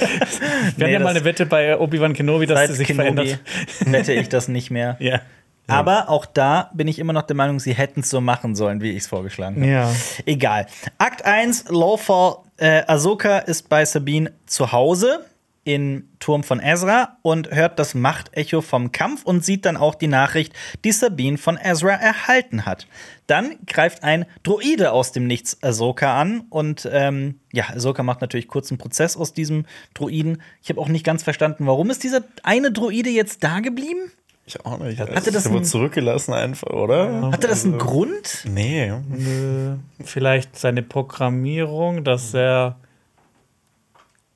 [0.77, 3.05] Nee, haben ja mal eine Wette bei Obi-Wan Kenobi, dass sie sich Kenobi
[3.37, 3.39] verändert.
[3.81, 4.97] wette ich das nicht mehr.
[5.01, 5.21] Ja.
[5.67, 8.81] Aber auch da bin ich immer noch der Meinung, sie hätten es so machen sollen,
[8.81, 9.71] wie ich es vorgeschlagen habe.
[9.71, 9.93] Ja.
[10.27, 10.67] Egal.
[10.99, 12.37] Akt 1, Lowfall.
[12.59, 15.25] Äh, Ahsoka ist bei Sabine zu Hause
[15.65, 20.07] im Turm von Ezra und hört das Machtecho vom Kampf und sieht dann auch die
[20.07, 20.55] Nachricht,
[20.85, 22.87] die Sabine von Ezra erhalten hat.
[23.27, 28.49] Dann greift ein Droide aus dem Nichts Ahsoka an und ähm, ja, Ahsoka macht natürlich
[28.49, 30.41] kurz einen Prozess aus diesem Droiden.
[30.63, 34.11] Ich habe auch nicht ganz verstanden, warum ist dieser eine Droide jetzt da geblieben?
[34.47, 34.99] Ich auch nicht.
[34.99, 37.31] Hatte das der wurde ein- zurückgelassen einfach, oder?
[37.31, 38.45] Hatte das einen Grund?
[38.53, 38.91] Nee.
[39.09, 39.77] Nö.
[40.03, 42.77] Vielleicht seine Programmierung, dass er.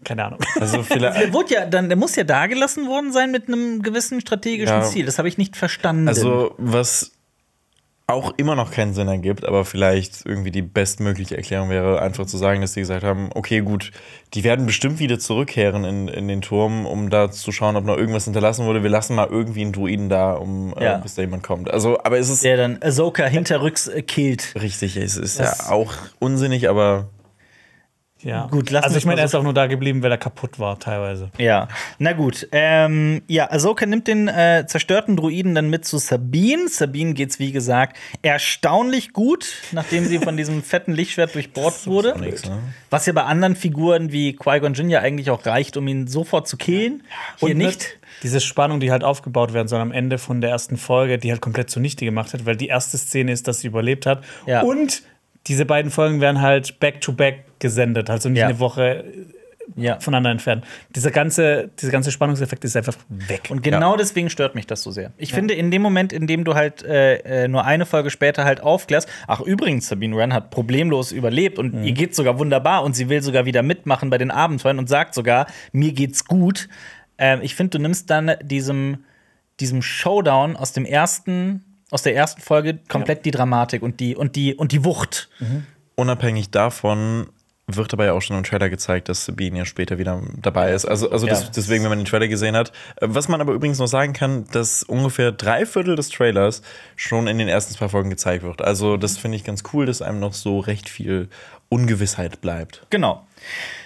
[0.05, 0.39] Keine Ahnung.
[0.61, 1.21] Also vielleicht.
[1.21, 4.77] Der wurde ja dann, der muss ja da gelassen worden sein mit einem gewissen strategischen
[4.77, 4.83] Ja.
[4.85, 5.07] Ziel.
[5.07, 6.07] Das habe ich nicht verstanden.
[6.09, 7.11] Also, was
[8.07, 12.37] auch immer noch keinen Sinn ergibt, aber vielleicht irgendwie die bestmögliche Erklärung wäre, einfach zu
[12.37, 13.93] sagen, dass die gesagt haben, okay, gut,
[14.35, 17.97] die werden bestimmt wieder zurückkehren in, in den Turm, um da zu schauen, ob noch
[17.97, 18.83] irgendwas hinterlassen wurde.
[18.83, 20.99] Wir lassen mal irgendwie einen Druiden da, um Ja.
[20.99, 21.71] äh, bis da jemand kommt.
[21.71, 24.55] Also, aber es ist der dann Ahsoka hinterrücks äh, killt.
[24.61, 27.09] richtig, es ist Das- ja auch unsinnig, aber
[28.25, 28.47] Ja.
[28.47, 30.79] Gut, lassen also ich meine, er ist auch nur da geblieben, weil er kaputt war,
[30.79, 31.31] teilweise.
[31.39, 31.68] Ja,
[31.99, 32.49] na gut.
[32.53, 36.68] Ähm, ja, Ahsoka nimmt den äh, zerstörten Druiden dann mit zu Sabine.
[36.68, 42.18] Sabine geht's, wie gesagt, erstaunlich gut, nachdem sie von diesem fetten Lichtschwert durchbohrt wurde.
[42.18, 42.59] nix, ne?
[42.91, 46.49] Was ja bei anderen Figuren wie Qui-Gon Jinn ja eigentlich auch reicht, um ihn sofort
[46.49, 47.03] zu killen.
[47.39, 47.99] Hier Und nicht.
[48.22, 51.43] Diese Spannung, die halt aufgebaut werden soll am Ende von der ersten Folge, die halt
[51.43, 54.25] komplett zunichte gemacht hat, weil die erste Szene ist, dass sie überlebt hat.
[54.47, 54.62] Ja.
[54.62, 55.03] Und
[55.47, 58.49] diese beiden Folgen werden halt back-to-back gesendet, also nicht Ja.
[58.49, 59.05] eine Woche
[59.77, 59.99] Ja.
[59.99, 60.62] voneinander entfernt.
[60.95, 63.49] Dieser ganze, dieser ganze Spannungseffekt ist einfach weg.
[63.49, 65.12] Und genau deswegen stört mich das so sehr.
[65.17, 68.45] Ich finde, in dem Moment, in dem du halt äh, äh, nur eine Folge später
[68.45, 72.95] halt aufklärst, ach übrigens, Sabine Wren hat problemlos überlebt und ihr geht's sogar wunderbar und
[72.95, 76.69] sie will sogar wieder mitmachen bei den Abenteuern und sagt sogar, mir geht's gut.
[77.17, 79.05] Ähm, ich finde, du nimmst dann diesem,
[79.61, 84.37] diesem Showdown aus dem ersten, aus der ersten Folge komplett die Dramatik und die, und
[84.37, 85.31] die, und die Wucht.
[85.97, 87.29] Unabhängig davon
[87.67, 90.85] wird ja auch schon im Trailer gezeigt, dass Sabine ja später wieder dabei ist.
[90.85, 91.33] Also, also Ja.
[91.33, 92.73] das, deswegen, wenn man den Trailer gesehen hat.
[92.97, 96.62] Äh, Was man aber übrigens noch sagen kann, dass ungefähr drei Viertel des Trailers
[96.97, 98.61] schon in den ersten zwei Folgen gezeigt wird.
[98.61, 101.29] Also das finde ich ganz cool, dass einem noch so recht viel
[101.71, 102.87] Ungewissheit bleibt.
[102.91, 103.27] Genau.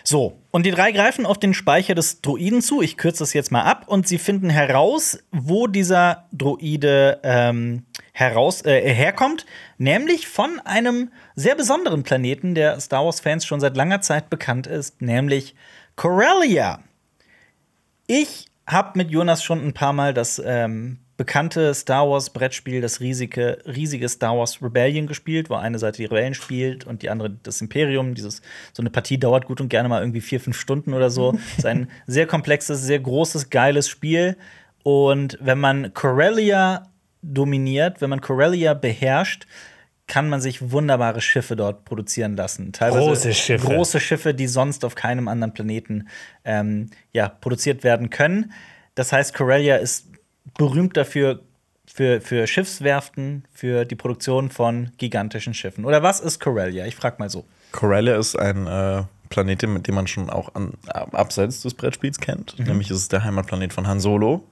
[0.05, 2.83] So, und die drei greifen auf den Speicher des Droiden zu.
[2.83, 7.85] Ich kürze das jetzt mal ab und sie finden heraus, wo dieser Droide ähm,
[8.19, 9.47] heraus, äh, herkommt,
[9.79, 15.01] nämlich von einem sehr besonderen Planeten, der Star Wars-Fans schon seit langer Zeit bekannt ist,
[15.01, 15.55] nämlich
[15.95, 16.81] Corellia.
[18.09, 22.99] Ich habe mit Jonas schon ein paar Mal das ähm, bekannte Star Wars Brettspiel, das
[23.01, 27.31] riesige, riesige Star Wars Rebellion gespielt, wo eine Seite die Rebellen spielt und die andere
[27.45, 28.17] das Imperium.
[28.17, 28.43] Dieses,
[28.73, 31.39] so eine Partie dauert gut und gerne mal irgendwie vier, fünf Stunden oder so.
[31.57, 34.37] ist ein sehr komplexes, sehr großes, geiles Spiel.
[34.83, 36.89] Und wenn man Corellia
[37.35, 39.47] dominiert, wenn man Corellia beherrscht,
[40.07, 42.73] kann man sich wunderbare Schiffe dort produzieren lassen.
[42.73, 43.67] Teilweise Große Schiffe.
[43.67, 46.09] große Schiffe, die sonst auf keinem anderen Planeten
[46.45, 48.53] ähm, ja, produziert werden können.
[48.95, 50.07] Das heißt, Corellia ist
[50.57, 51.41] berühmt dafür,
[51.87, 55.85] für, für Schiffswerften, für die Produktion von gigantischen Schiffen.
[55.85, 56.87] Oder was ist Corellia?
[56.87, 57.45] Ich frag mal so.
[57.73, 62.19] Corellia ist ein äh, Planet, mit dem man schon auch an, ab- abseits des Brettspiels
[62.19, 62.59] kennt.
[62.59, 64.45] Nämlich ist es der Heimatplanet von Han Solo.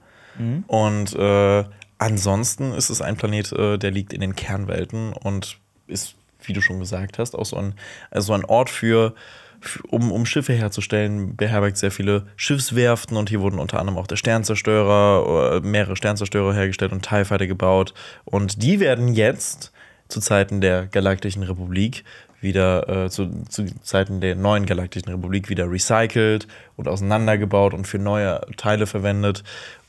[0.67, 1.63] Und äh,
[1.97, 6.61] ansonsten ist es ein Planet, äh, der liegt in den Kernwelten und ist, wie du
[6.61, 7.73] schon gesagt hast, auch so ein,
[8.11, 9.13] also ein Ort für,
[9.59, 14.07] für um, um Schiffe herzustellen, beherbergt sehr viele Schiffswerften und hier wurden unter anderem auch
[14.07, 17.93] der Sternzerstörer, äh, mehrere Sternzerstörer hergestellt und TIE Fighter gebaut.
[18.25, 19.71] Und die werden jetzt
[20.07, 22.03] zu Zeiten der Galaktischen Republik
[22.39, 27.97] wieder äh, zu, zu Zeiten der neuen Galaktischen Republik wieder recycelt und auseinandergebaut und für
[27.97, 29.43] neue Teile verwendet.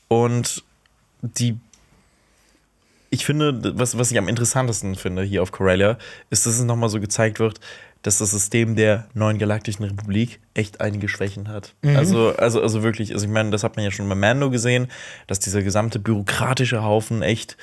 [0.07, 0.63] Und
[1.21, 1.59] die
[3.09, 5.97] ich finde, was, was ich am interessantesten finde hier auf Corellia,
[6.29, 7.59] ist, dass es nochmal so gezeigt wird,
[8.01, 11.73] dass das System der neuen Galaktischen Republik echt einige Schwächen hat.
[11.83, 14.87] Also, also, also wirklich, also ich meine, das hat man ja schon bei Mando gesehen,
[15.27, 17.57] dass dieser gesamte bürokratische Haufen echt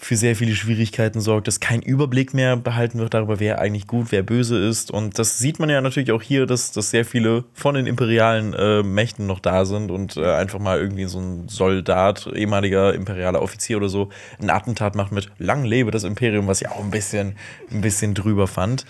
[0.00, 4.06] für sehr viele Schwierigkeiten sorgt, dass kein Überblick mehr behalten wird darüber, wer eigentlich gut,
[4.10, 4.92] wer böse ist.
[4.92, 8.54] Und das sieht man ja natürlich auch hier, dass, dass sehr viele von den imperialen
[8.54, 13.42] äh, Mächten noch da sind und äh, einfach mal irgendwie so ein Soldat, ehemaliger imperialer
[13.42, 16.92] Offizier oder so, ein Attentat macht mit Lang lebe das Imperium, was ich auch ein
[16.92, 17.34] bisschen,
[17.72, 18.86] ein bisschen drüber fand.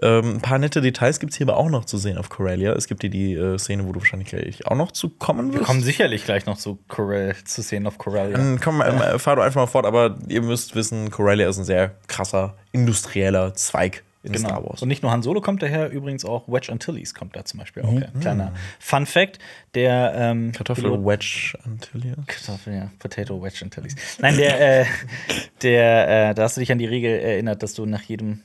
[0.00, 2.72] Ähm, ein paar nette Details gibt es hier aber auch noch zu sehen auf Corellia.
[2.72, 5.58] Es gibt hier die äh, Szene, wo du wahrscheinlich gleich auch noch zu kommen wirst.
[5.60, 8.36] Wir kommen sicherlich gleich noch zu, Corel, zu sehen auf Corellia.
[8.36, 11.64] Dann komm, äh, fahr doch einfach mal fort, aber ihr müsst wissen, Corellia ist ein
[11.64, 14.68] sehr krasser industrieller Zweig in Star Genau.
[14.70, 14.80] Wars.
[14.82, 17.82] Und nicht nur Han Solo kommt daher, übrigens auch Wedge Antilles kommt da zum Beispiel
[17.82, 18.08] auch her.
[18.20, 19.40] Kleiner Fun Fact:
[19.74, 22.16] Der ähm, Kartoffel Pilot- Wedge Antilles.
[22.28, 22.90] Kartoffel, ja.
[23.00, 23.96] Potato Wedge Antilles.
[24.20, 24.84] Nein, der, äh,
[25.62, 28.42] der, äh, da hast du dich an die Regel erinnert, dass du nach jedem,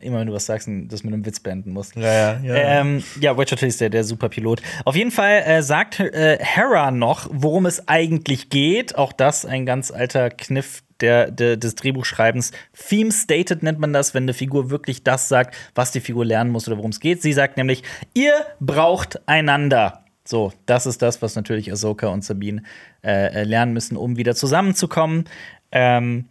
[0.00, 1.96] immer wenn du was sagst, das mit einem Witz beenden musst.
[1.96, 2.54] Ja, ja, ja.
[2.54, 4.60] Ähm, ja, Wedge Antilles, der, der Superpilot.
[4.84, 8.96] Auf jeden Fall äh, sagt äh, Hera noch, worum es eigentlich geht.
[8.96, 12.52] Auch das ein ganz alter Kniff der, der, des Drehbuchschreibens.
[12.88, 16.50] Theme stated nennt man das, wenn eine Figur wirklich das sagt, was die Figur lernen
[16.50, 17.22] muss oder worum es geht.
[17.22, 17.82] Sie sagt nämlich,
[18.14, 20.04] ihr braucht einander.
[20.24, 22.62] So, das ist das, was natürlich Ahsoka und Sabine
[23.02, 25.24] äh, äh, lernen müssen, um wieder zusammenzukommen.
[25.72, 26.26] Ähm,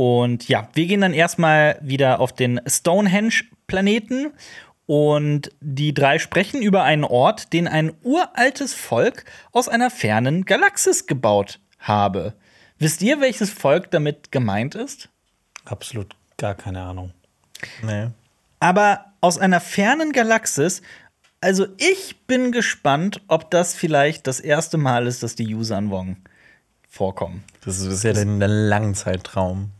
[0.00, 4.32] und ja, wir gehen dann erstmal wieder auf den Stonehenge-Planeten.
[4.86, 11.06] Und die drei sprechen über einen Ort, den ein uraltes Volk aus einer fernen Galaxis
[11.06, 12.32] gebaut habe.
[12.78, 15.10] Wisst ihr, welches Volk damit gemeint ist?
[15.66, 17.12] Absolut gar keine Ahnung.
[17.82, 18.06] Nee.
[18.58, 20.80] Aber aus einer fernen Galaxis.
[21.42, 26.16] Also ich bin gespannt, ob das vielleicht das erste Mal ist, dass die Yuuzhan Wong
[26.88, 27.44] vorkommen.
[27.66, 29.72] Das ist, ja der, der Langzeittraum.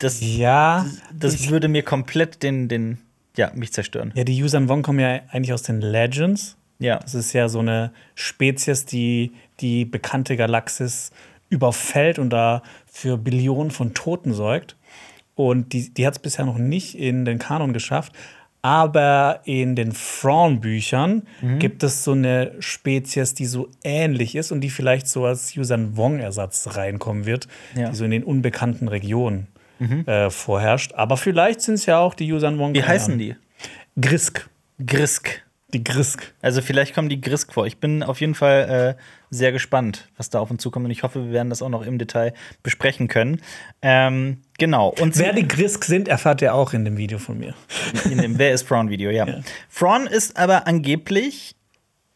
[0.00, 2.98] Das, Ja, das würde mir komplett den, den,
[3.36, 4.12] ja, mich zerstören.
[4.16, 6.56] ja, die Yuuzhan Wong kommen ja eigentlich aus den Legends.
[6.80, 6.98] Ja.
[6.98, 11.10] Das ist ja so eine Spezies, die die bekannte Galaxis
[11.50, 14.76] überfällt und da für Billionen von Toten sorgt.
[15.34, 18.12] Und die, die hat es bisher noch nicht in den Kanon geschafft.
[18.62, 21.22] Aber in den Thrawn-Büchern
[21.58, 25.96] gibt es so eine Spezies, die so ähnlich ist und die vielleicht so als Yuuzhan
[25.96, 27.88] Wong-Ersatz reinkommen wird, Ja.
[27.90, 29.46] die so in den unbekannten Regionen
[29.80, 30.92] äh, vorherrscht.
[30.94, 32.74] Aber vielleicht sind es ja auch die Yuuzhan Wong.
[32.74, 33.36] Wie heißen die?
[34.00, 34.48] Grisk.
[34.84, 35.42] Grisk.
[35.72, 36.34] Die Grisk.
[36.42, 37.66] Also vielleicht kommen die Grisk vor.
[37.66, 40.84] Ich bin auf jeden Fall äh, sehr gespannt, was da auf uns zukommt.
[40.84, 43.40] Und ich hoffe, wir werden das auch noch im Detail besprechen können.
[43.80, 44.88] Ähm, genau.
[45.00, 47.54] Und Wer die Grisk sind, erfahrt ihr auch in dem Video von mir.
[48.10, 49.26] in dem Wer ist Fraun-Video, ja.
[49.26, 49.40] Ja.
[49.68, 51.54] Fraun ist aber angeblich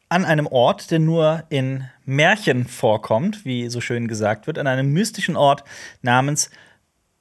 [0.09, 4.93] an einem Ort, der nur in Märchen vorkommt, wie so schön gesagt wird, an einem
[4.93, 5.65] mystischen Ort
[6.03, 6.51] namens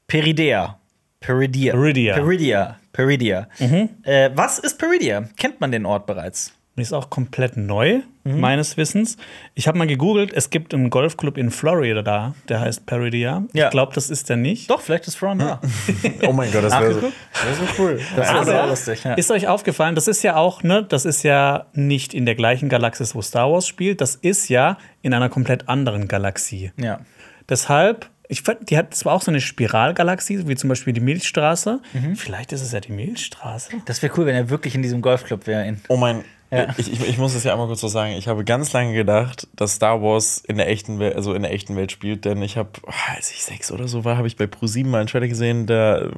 [0.08, 0.78] Peridea.
[1.20, 1.74] Peridia.
[1.74, 2.16] Peridia.
[2.16, 2.78] Peridia.
[2.92, 3.48] Peridia.
[4.04, 5.24] Äh, was ist Peridia?
[5.38, 6.54] Kennt man den Ort bereits?
[6.76, 9.18] Die ist auch komplett neu, meines Wissens.
[9.54, 13.44] Ich habe mal gegoogelt, es gibt einen Golfclub in Florida da, der heißt Peridia.
[13.54, 13.66] Ja.
[13.66, 14.72] Ich glaube, das ist der nicht.
[14.72, 15.62] Doch, vielleicht ist Fraun da.
[16.28, 18.02] Oh mein Gott, das wäre so, wär so cool.
[18.16, 19.04] Das wäre Aber sehr lustig.
[19.04, 19.14] Ja.
[19.14, 22.70] Ist euch aufgefallen, das ist ja auch, ne, das ist ja nicht in der gleichen
[22.70, 26.72] Galaxis, wo Star Wars spielt, das ist ja in einer komplett anderen Galaxie.
[26.78, 27.02] ja.
[27.50, 31.80] Deshalb, ich fand, die hat zwar auch so eine Spiralgalaxie, wie zum Beispiel die Milchstraße.
[32.16, 33.72] Vielleicht ist es ja die Milchstraße.
[33.86, 35.66] Das wäre cool, wenn er wirklich in diesem Golfclub wäre.
[35.68, 36.68] in- Oh mein, Ja.
[36.78, 38.12] ich, ich, ich muss es ja einmal kurz so sagen.
[38.14, 41.52] Ich habe ganz lange gedacht, dass Star Wars in der echten Welt, also in der
[41.52, 42.70] echten Welt spielt, denn ich habe,
[43.16, 46.10] als ich sechs oder so war, habe ich bei Pro7 mal einen Trailer gesehen, da,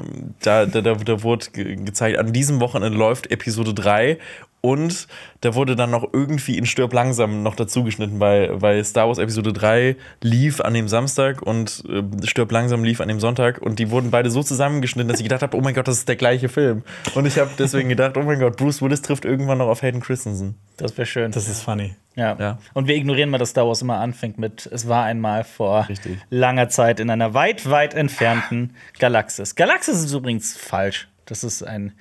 [0.41, 4.17] da, da, da, da wurde ge gezeigt, an diesem Wochenende läuft Episode 3
[4.65, 5.07] und
[5.41, 9.19] da wurde dann noch irgendwie in Stirb langsam noch dazu geschnitten, weil, weil Star Wars
[9.19, 13.77] Episode 3 lief an dem Samstag und äh, Stirb langsam lief an dem Sonntag und
[13.77, 16.15] die wurden beide so zusammengeschnitten, dass ich gedacht habe, oh mein Gott, das ist der
[16.15, 16.81] gleiche Film.
[17.13, 20.01] Und ich habe deswegen gedacht, oh mein Gott, Bruce Willis trifft irgendwann noch auf Hayden
[20.01, 20.55] Christensen.
[20.77, 21.31] Das wäre schön.
[21.31, 21.93] Das ist funny.
[22.15, 22.35] Ja.
[22.39, 22.57] Ja.
[22.73, 26.17] Und wir ignorieren mal, dass Star Wars immer anfängt mit Es war einmal vor Richtig.
[26.31, 29.53] langer Zeit in einer weit, weit entfernten Galaxis.
[29.53, 31.07] Galaxis ist übrigens falsch.
[31.25, 31.93] Das ist ein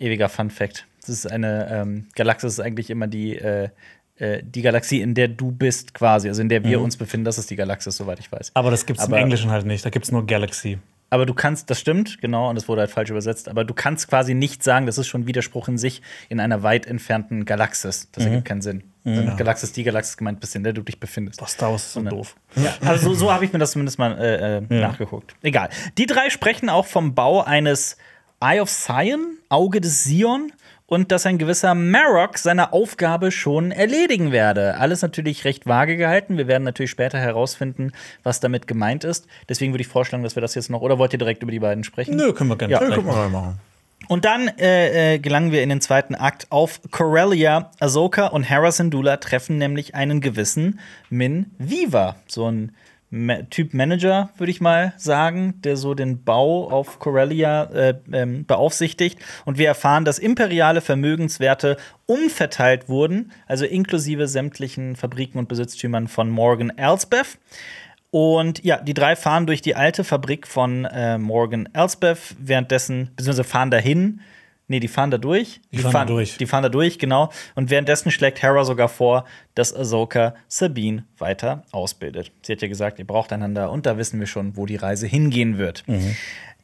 [0.00, 0.87] ewiger Fun-Fact.
[1.08, 3.68] Das ist eine ähm, Galaxis ist eigentlich immer die, äh,
[4.16, 7.24] äh, die Galaxie, in der du bist, quasi, also in der wir uns befinden.
[7.24, 8.50] Das ist die Galaxis, soweit ich weiß.
[8.54, 9.84] Aber das gibt es im Englischen halt nicht.
[9.84, 10.78] Da gibt es nur Galaxy.
[11.10, 14.08] Aber du kannst, das stimmt, genau, und es wurde halt falsch übersetzt, aber du kannst
[14.08, 18.08] quasi nicht sagen, das ist schon Widerspruch in sich in einer weit entfernten Galaxis.
[18.12, 18.82] Das ergibt keinen Sinn.
[19.04, 21.40] Dann Galaxis die Galaxis gemeint bist, in der du dich befindest.
[21.40, 22.10] Boah, Star Wars ist so Ne.
[22.10, 22.36] doof.
[22.56, 25.34] Ja, also so, so habe ich mir das zumindest mal äh, äh, nachgeguckt.
[25.40, 25.70] Egal.
[25.96, 27.96] Die drei sprechen auch vom Bau eines
[28.40, 30.52] Eye of Sion, Auge des Sion,
[30.88, 34.78] und dass ein gewisser Marok seine Aufgabe schon erledigen werde.
[34.78, 36.38] Alles natürlich recht vage gehalten.
[36.38, 37.92] Wir werden natürlich später herausfinden,
[38.22, 39.26] was damit gemeint ist.
[39.48, 40.80] Deswegen würde ich vorschlagen, dass wir das jetzt noch.
[40.80, 42.16] Oder wollt ihr direkt über die beiden sprechen?
[42.16, 43.60] Nö, können wir gerne Ja, guck mal machen.
[44.08, 47.70] Und dann äh, äh, gelangen wir in den zweiten Akt auf Corellia.
[47.80, 52.16] Ahsoka und Hera Syndulla treffen nämlich einen gewissen Min Viva.
[52.26, 52.72] So ein
[53.48, 59.18] Typ Manager, würde ich mal sagen, der so den Bau auf Corellia äh, ähm, beaufsichtigt.
[59.46, 66.28] Und wir erfahren, dass imperiale Vermögenswerte umverteilt wurden, also inklusive sämtlichen Fabriken und Besitztümern von
[66.28, 67.38] Morgan Elsbeth.
[68.10, 73.44] Und ja, die drei fahren durch die alte Fabrik von äh, Morgan Elsbeth, währenddessen, beziehungsweise
[73.44, 74.20] fahren dahin.
[74.70, 75.62] Nee, die fahren da durch.
[75.72, 76.36] Die fahren da durch.
[76.36, 77.30] Die fahren da durch, genau.
[77.54, 79.24] Und währenddessen schlägt Hera sogar vor,
[79.54, 82.30] dass Ahsoka Sabine weiter ausbildet.
[82.42, 85.06] Sie hat ja gesagt, ihr braucht einander und da wissen wir schon, wo die Reise
[85.06, 85.84] hingehen wird.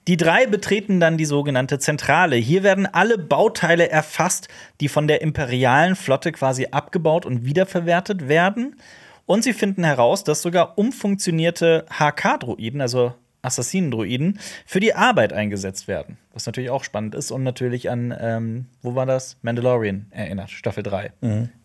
[0.06, 2.36] Die drei betreten dann die sogenannte Zentrale.
[2.36, 4.48] Hier werden alle Bauteile erfasst,
[4.82, 8.76] die von der imperialen Flotte quasi abgebaut und wiederverwertet werden.
[9.24, 13.14] Und sie finden heraus, dass sogar umfunktionierte HK-Droiden, also
[13.45, 16.19] Assassinendroiden, für die Arbeit eingesetzt werden.
[16.33, 19.37] Was natürlich auch spannend ist und natürlich an, ähm, wo war das?
[19.43, 21.12] Mandalorian erinnert, Staffel 3,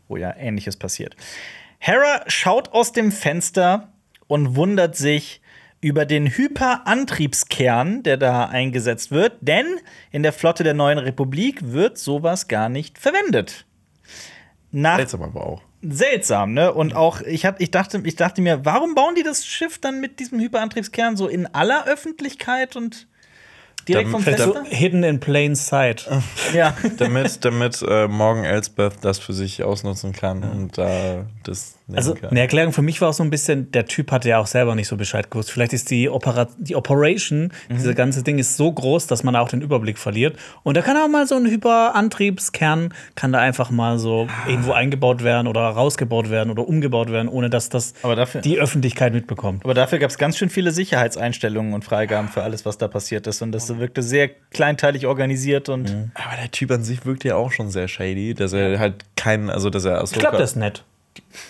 [0.07, 1.15] wo ja ähnliches passiert.
[1.79, 3.89] Hera schaut aus dem Fenster
[4.27, 5.41] und wundert sich
[5.81, 9.65] über den Hyperantriebskern, der da eingesetzt wird, denn
[10.11, 13.65] in der Flotte der neuen Republik wird sowas gar nicht verwendet.
[14.71, 15.61] Nach Seltsam aber auch.
[15.81, 16.73] Seltsam, ne?
[16.73, 19.99] Und auch, ich, hab, ich, dachte, ich dachte mir, warum bauen die das Schiff dann
[20.01, 23.07] mit diesem Hyperantriebskern so in aller Öffentlichkeit und
[23.87, 24.75] direkt Dann vom vielleicht So Fenster?
[24.75, 26.09] hidden in plain sight.
[26.53, 26.75] Ja.
[26.97, 32.13] damit damit äh, Morgan Elsbeth das für sich ausnutzen kann und da das nehmen Also,
[32.15, 32.29] kann.
[32.29, 34.75] eine Erklärung für mich war auch so ein bisschen, der Typ hatte ja auch selber
[34.75, 35.51] nicht so Bescheid gewusst.
[35.51, 39.49] Vielleicht ist die, Opera die Operation, dieses ganze Ding ist so groß, dass man auch
[39.49, 40.37] den Überblick verliert.
[40.63, 45.23] Und da kann auch mal so ein Hyperantriebskern, kann da einfach mal so irgendwo eingebaut
[45.23, 49.63] werden oder rausgebaut werden oder umgebaut werden, ohne dass das Aber dafür- die Öffentlichkeit mitbekommt.
[49.63, 53.27] Aber dafür gab es ganz schön viele Sicherheitseinstellungen und Freigaben für alles, was da passiert
[53.27, 53.41] ist.
[53.41, 57.51] Und das wirkte sehr kleinteilig organisiert und aber der Typ an sich wirkt ja auch
[57.51, 60.83] schon sehr shady, dass er halt keinen, also dass er Ich glaube, das ist nett.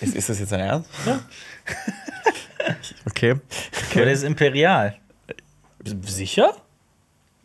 [0.02, 0.90] Ist, ist das jetzt ein Ernst?
[1.06, 1.20] Ja.
[3.08, 3.36] okay.
[3.94, 4.96] Aber der ist imperial.
[6.06, 6.54] Sicher?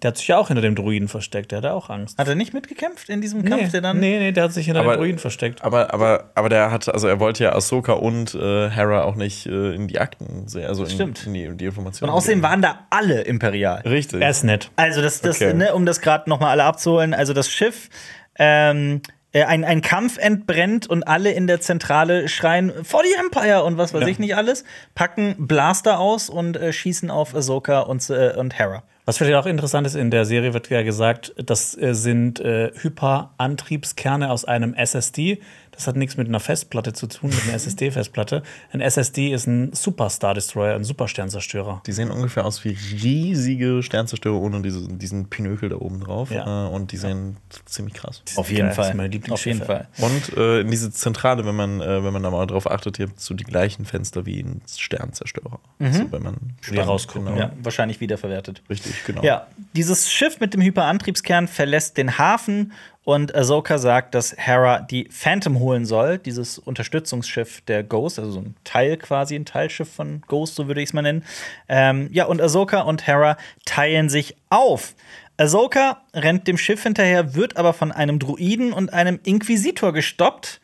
[0.02, 2.18] Der hat sich ja auch hinter dem Druiden versteckt, der hatte auch Angst.
[2.18, 4.01] Hat er nicht mitgekämpft in diesem Kampf, nee, der dann.
[4.01, 5.62] nee, nee, der hat sich hinter Aber- dem Druiden versteckt.
[5.64, 9.46] Aber, aber, aber der hat, also er wollte ja Ahsoka und äh, Hera auch nicht
[9.46, 11.26] äh, in die Akten sehen, also in, Stimmt.
[11.26, 12.12] in die, in die Und Informationen.
[12.12, 12.42] außerdem geben.
[12.51, 13.80] waren da alle imperial.
[13.86, 14.20] Richtig.
[14.20, 14.70] Er ist nett.
[14.76, 15.55] Also, das, das, Okay.
[15.55, 17.88] ne, um das gerade noch mal alle abzuholen, also das Schiff
[18.36, 19.12] ähm, äh,
[19.43, 23.93] ein, ein Kampf entbrennt und alle in der Zentrale schreien for the Empire und was
[23.93, 24.06] weiß Ja.
[24.09, 24.62] ich nicht alles,
[24.94, 28.85] packen Blaster aus und äh, schießen auf Ahsoka und, äh, und Hera.
[29.06, 32.70] Was vielleicht auch interessant ist, in der Serie wird ja gesagt, das äh, sind äh,
[32.74, 35.40] Hyperantriebskerne aus einem SSD.
[35.74, 38.42] Das hat nichts mit einer Festplatte zu tun, mit einer SSD-Festplatte.
[38.72, 41.82] Ein SSD ist ein Superstar Destroyer, ein Supersternzerstörer.
[41.86, 46.30] Die sehen ungefähr aus wie riesige Sternzerstörer ohne diese, diesen Pinökel da oben drauf.
[46.30, 46.66] Ja.
[46.66, 47.36] Äh, und die sehen
[47.66, 48.22] ziemlich krass.
[48.36, 48.84] Auf jeden geil, das Fall.
[48.86, 49.12] sind meine Auf
[49.46, 49.64] jeden Lieblingsschiffe.
[49.64, 49.88] Fall.
[49.98, 53.20] Und äh, in diese Zentrale, wenn man, äh, wenn man da mal drauf achtet, habt
[53.20, 55.59] so die gleichen Fenster wie ein Sternzerstörer.
[55.78, 56.36] Also wenn man
[56.70, 57.38] die rausgucken, Genau.
[57.38, 58.62] Ja, wahrscheinlich wiederverwertet.
[58.68, 59.22] Richtig, genau.
[59.22, 62.72] Ja, dieses Schiff mit dem Hyperantriebskern verlässt den Hafen
[63.05, 68.40] und Ahsoka sagt, dass Hera die Phantom holen soll, dieses Unterstützungsschiff der Ghost, also so
[68.40, 71.22] ein Teil quasi, ein Teilschiff von Ghost, so würde ich es mal nennen.
[71.68, 73.36] Ähm, ja, und Ahsoka und Hera
[73.66, 74.94] teilen sich auf.
[75.36, 80.60] Ahsoka rennt dem Schiff hinterher, wird aber von einem Druiden und einem Inquisitor gestoppt.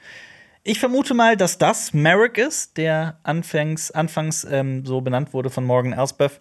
[0.62, 5.65] Ich vermute mal, dass das Merrick ist, der anfangs, anfangs ähm, so benannt wurde von
[5.65, 6.41] Morgan Elsbeth.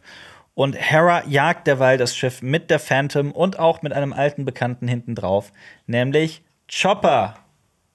[0.59, 4.89] Und Hera jagt derweil das Schiff mit der Phantom und auch mit einem alten Bekannten
[4.89, 5.53] hinten drauf,
[5.87, 7.35] nämlich Chopper.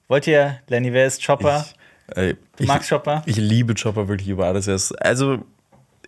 [0.07, 1.63] Wollt ihr, Lenny, wer ist Chopper?
[2.09, 3.21] Ich, ey, du magst Chopper?
[3.27, 4.65] Ich liebe Chopper wirklich über alles.
[4.65, 5.45] Er ist, also,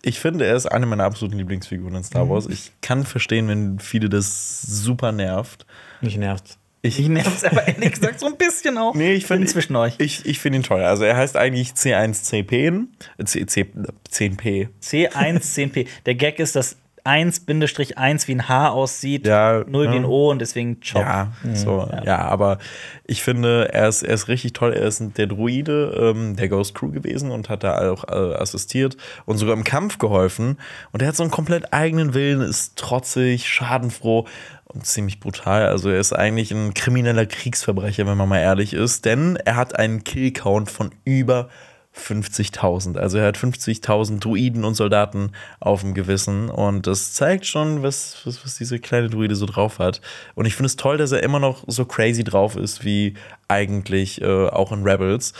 [0.02, 2.04] ich finde, er ist eine meiner absoluten Lieblingsfiguren in Mhm.
[2.04, 2.46] Star Wars.
[2.46, 5.64] Ich kann verstehen, wenn viele das super nervt.
[6.00, 6.57] Mich nervt.
[6.80, 8.94] Ich, Ich nerv's aber ehrlich gesagt so ein bisschen auch.
[8.94, 9.94] Nee, ich finde zwischen euch.
[9.98, 10.82] Ich, ich finde ihn toll.
[10.82, 12.86] Also er heißt eigentlich C1CP.
[13.24, 13.66] C, C,
[14.12, 14.68] 10P.
[14.80, 15.86] C110P.
[16.06, 16.76] Der Gag ist, dass
[17.08, 20.08] 1-1 wie ein H aussieht, Ja, 0 wie ein ja.
[20.08, 21.02] O und deswegen Chop.
[21.02, 22.18] Ja, so, ja.
[22.18, 22.58] aber
[23.04, 24.74] ich finde, er ist, er ist richtig toll.
[24.74, 28.96] Er ist der Druide ähm, der Ghost Crew gewesen und hat da auch äh, assistiert
[29.24, 30.58] und sogar im Kampf geholfen.
[30.92, 34.26] Und er hat so einen komplett eigenen Willen, ist trotzig, schadenfroh
[34.66, 35.66] und ziemlich brutal.
[35.66, 39.78] Also er ist eigentlich ein krimineller Kriegsverbrecher, wenn man mal ehrlich ist, denn er hat
[39.78, 41.48] einen Killcount von über
[41.96, 42.96] 50.000.
[42.96, 48.18] Also er hat 50.000 Druiden und Soldaten auf dem Gewissen und das zeigt schon, was,
[48.24, 50.00] was, was diese kleine Druide so drauf hat.
[50.34, 53.14] Und ich finde es toll, dass er immer noch so crazy drauf ist, wie
[53.48, 55.32] eigentlich äh, auch in Rebels.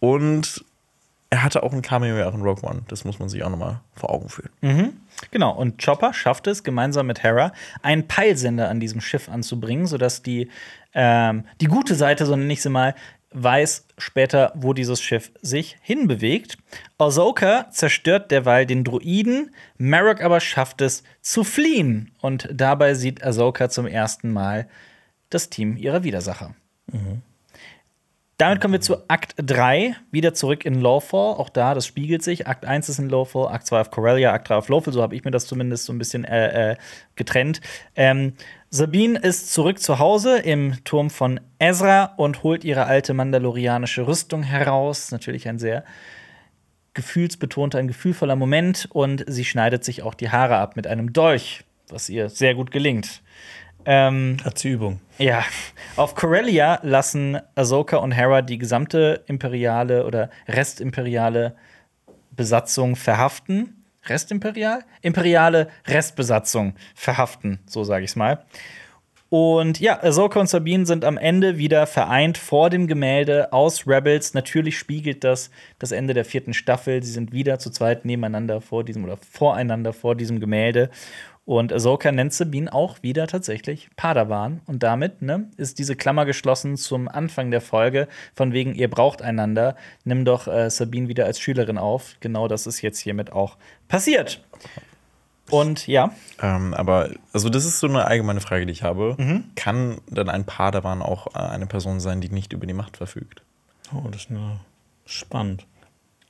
[0.00, 0.64] Und
[1.30, 2.82] er hatte auch ein Cameo ja auch in Rogue One.
[2.88, 4.50] Das muss man sich auch nochmal vor Augen führen.
[5.30, 10.22] Genau, und Chopper schafft es, gemeinsam mit Hera, einen Peilsender an diesem Schiff anzubringen, sodass
[10.22, 10.48] die,
[10.94, 12.94] ähm, die gute Seite, so nenne ich sie mal,
[13.36, 16.56] weiß später, wo dieses Schiff sich hinbewegt.
[16.98, 22.12] Ahsoka zerstört derweil den Druiden, Marok aber schafft es zu fliehen.
[22.20, 24.68] Und dabei sieht Ahsoka zum ersten Mal
[25.30, 26.54] das Team ihrer Widersacher.
[28.38, 31.34] Damit kommen wir zu Akt 3, wieder zurück in Lawfall.
[31.34, 32.46] Auch da, das spiegelt sich.
[32.46, 34.92] Akt 1 ist in Lawfall, Akt 2 auf Corellia, Akt 3 auf Lawfall.
[34.92, 36.76] So habe ich mir das zumindest so ein bisschen äh, äh,
[37.14, 37.62] getrennt.
[37.94, 38.34] Ähm,
[38.70, 44.42] Sabine ist zurück zu Hause im Turm von Ezra und holt ihre alte mandalorianische Rüstung
[44.42, 45.12] heraus.
[45.12, 45.84] Natürlich ein sehr
[46.94, 48.88] gefühlsbetonter, ein gefühlvoller Moment.
[48.90, 52.70] Und sie schneidet sich auch die Haare ab mit einem Dolch, was ihr sehr gut
[52.70, 53.22] gelingt.
[53.84, 55.00] Ähm, Hat sie Übung.
[55.18, 55.44] ja,
[55.94, 61.54] auf Corellia lassen Ahsoka und Hera die gesamte imperiale oder restimperiale
[62.32, 63.75] Besatzung verhaften.
[64.08, 64.84] Restimperial?
[65.02, 68.44] Imperiale Restbesatzung verhaften, so sage ich es mal.
[69.28, 74.34] Und ja, Ahsoka und Sabine sind am Ende wieder vereint vor dem Gemälde aus Rebels.
[74.34, 75.50] Natürlich spiegelt das
[75.80, 77.02] das Ende der vierten Staffel.
[77.02, 80.90] Sie sind wieder zu zweit nebeneinander vor diesem oder voreinander vor diesem Gemälde.
[81.46, 84.60] Und Ahsoka nennt Sabine auch wieder tatsächlich Padawan.
[84.66, 88.08] Und damit ne, ist diese Klammer geschlossen zum Anfang der Folge.
[88.34, 89.76] Von wegen, ihr braucht einander.
[90.04, 92.16] Nimm doch äh, Sabine wieder als Schülerin auf.
[92.18, 93.56] Genau das ist jetzt hiermit auch
[93.86, 94.42] passiert.
[95.48, 96.10] Und ja,
[96.42, 99.14] Ähm, aber, also, das ist so eine allgemeine Frage, die ich habe.
[99.16, 99.44] Mhm.
[99.54, 103.42] Kann dann ein Padawan auch äh, eine Person sein, die nicht über die Macht verfügt?
[103.94, 104.58] Oh, das ist eine
[105.04, 105.64] spannend.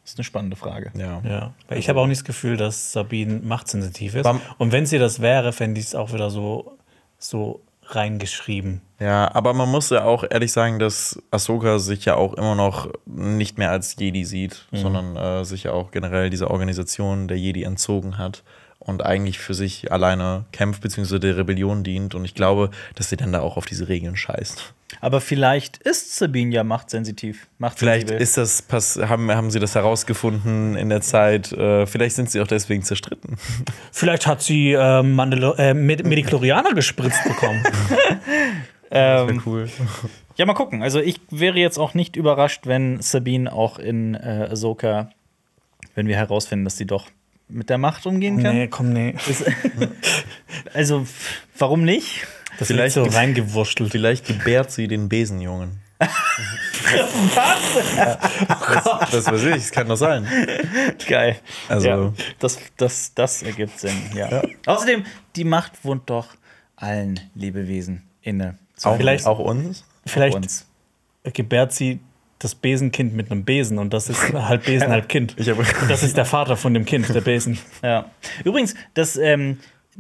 [0.06, 0.92] Das ist eine spannende Frage.
[0.96, 1.20] Ja.
[1.28, 4.22] Ja, weil ich habe auch nicht das Gefühl, dass Sabine machtsensitiv ist.
[4.22, 6.78] Bam- Und wenn sie das wäre, fände ich es auch wieder so,
[7.18, 8.82] so reingeschrieben.
[9.00, 12.88] Ja, aber man muss ja auch ehrlich sagen, dass Ahsoka sich ja auch immer noch
[13.04, 17.64] nicht mehr als Jedi sieht, sondern äh, sich ja auch generell dieser Organisation der Jedi
[17.64, 18.42] entzogen hat
[18.86, 21.18] und eigentlich für sich alleine kämpft bzw.
[21.18, 22.14] der Rebellion dient.
[22.14, 24.74] Und ich glaube, dass sie dann da auch auf diese Regeln scheißt.
[25.00, 27.48] Aber vielleicht ist Sabine ja machtsensitiv.
[27.58, 28.16] Vielleicht machtsensibel.
[28.22, 31.52] ist das, pass haben, haben sie das herausgefunden in der Zeit.
[31.52, 33.36] Äh, vielleicht sind sie auch deswegen zerstritten.
[33.92, 37.62] Vielleicht hat sie äh, Mandalo äh, Med Medichlorianer gespritzt bekommen.
[38.88, 39.68] Ähm, cool.
[40.36, 40.84] ja, mal gucken.
[40.84, 45.10] Also ich wäre jetzt auch nicht überrascht, wenn Sabine auch in äh, Ahsoka,
[45.96, 47.08] wenn wir herausfinden, dass sie doch
[47.48, 48.54] mit der Macht umgehen kann.
[48.56, 49.14] nee, komm, nee.
[50.74, 52.26] Also, f- warum nicht?
[52.58, 53.90] Das Vielleicht so ge- reingewurschtelt.
[53.92, 55.80] Vielleicht gebärt sie den Besenjungen.
[55.98, 56.06] Was?
[59.12, 60.26] Das weiß ich, das kann doch sein.
[61.08, 61.36] Geil.
[61.68, 64.42] Also- ja, das, das, das ergibt Sinn, ja.
[64.66, 65.04] Außerdem,
[65.36, 66.28] die Macht wohnt doch
[66.76, 68.58] allen Lebewesen inne.
[68.82, 69.84] Auch, Vielleicht- auch uns?
[70.04, 70.66] Vielleicht uns.
[71.32, 72.00] gebärt sie
[72.38, 75.34] das Besenkind mit einem Besen und das ist halb Besen, halb Kind.
[75.38, 77.58] Ich Und das ist der Vater von dem Kind, der Besen.
[77.82, 78.10] Ja.
[78.44, 79.58] Übrigens, dass ähm,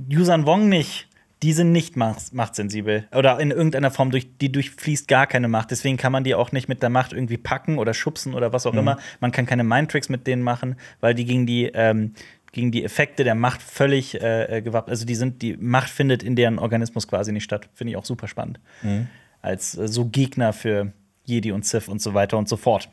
[0.08, 1.08] Yusan Wong nicht,
[1.42, 3.06] die sind nicht macht, machtsensibel.
[3.14, 5.70] Oder in irgendeiner Form, durch, die durchfließt gar keine Macht.
[5.70, 8.66] Deswegen kann man die auch nicht mit der Macht irgendwie packen oder schubsen oder was
[8.66, 8.98] auch immer.
[9.20, 12.14] Man kann keine Mindtricks mit denen machen, weil die gegen die, ähm,
[12.52, 14.90] gegen die Effekte der Macht völlig äh, äh, gewappnet.
[14.90, 17.68] Also die sind, die Macht findet in deren Organismus quasi nicht statt.
[17.74, 18.60] Finde ich auch super spannend.
[19.42, 20.92] Als äh, so Gegner für
[21.26, 22.88] Jedi und Sith und so weiter und so fort.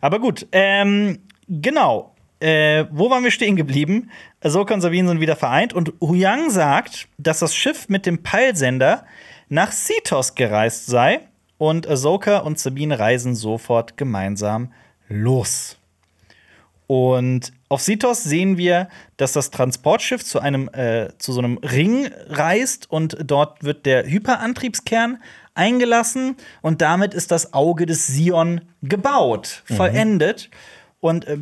[0.00, 2.14] Aber gut, ähm, genau.
[2.40, 4.10] Äh, wo waren wir stehen geblieben?
[4.40, 9.04] Ahsoka und Sabine sind wieder vereint und Huyang sagt, dass das Schiff mit dem Peilsender
[9.48, 11.20] nach Sitos gereist sei
[11.56, 14.72] und Ahsoka und Sabine reisen sofort gemeinsam
[15.08, 15.78] los.
[16.86, 18.88] Und auf Sitos sehen wir,
[19.18, 24.06] dass das Transportschiff zu einem äh, zu so einem Ring reist und dort wird der
[24.06, 25.18] Hyperantriebskern
[25.58, 30.48] eingelassen und damit ist das Auge des Sion gebaut, vollendet.
[31.00, 31.38] Und äh,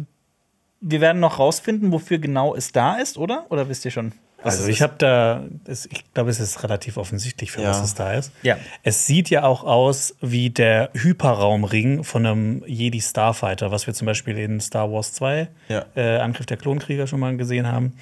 [0.81, 3.47] wir werden noch rausfinden, wofür genau es da ist, oder?
[3.51, 4.13] Oder wisst ihr schon?
[4.43, 7.71] was Also ich habe da, ich glaube, es ist relativ offensichtlich, für Ja.
[7.71, 8.31] was es da ist.
[8.43, 8.59] Ja.
[8.83, 14.07] Es sieht ja auch aus wie der Hyperraumring von einem Jedi Starfighter, was wir zum
[14.07, 15.87] Beispiel in Star Wars 2, Ja.
[15.97, 17.95] äh, Angriff der Klonkrieger, schon mal gesehen haben.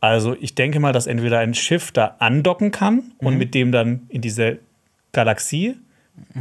[0.00, 3.38] Also ich denke mal, dass entweder ein Schiff da andocken kann und Mhm.
[3.38, 4.58] mit dem dann in diese
[5.16, 5.76] Galaxie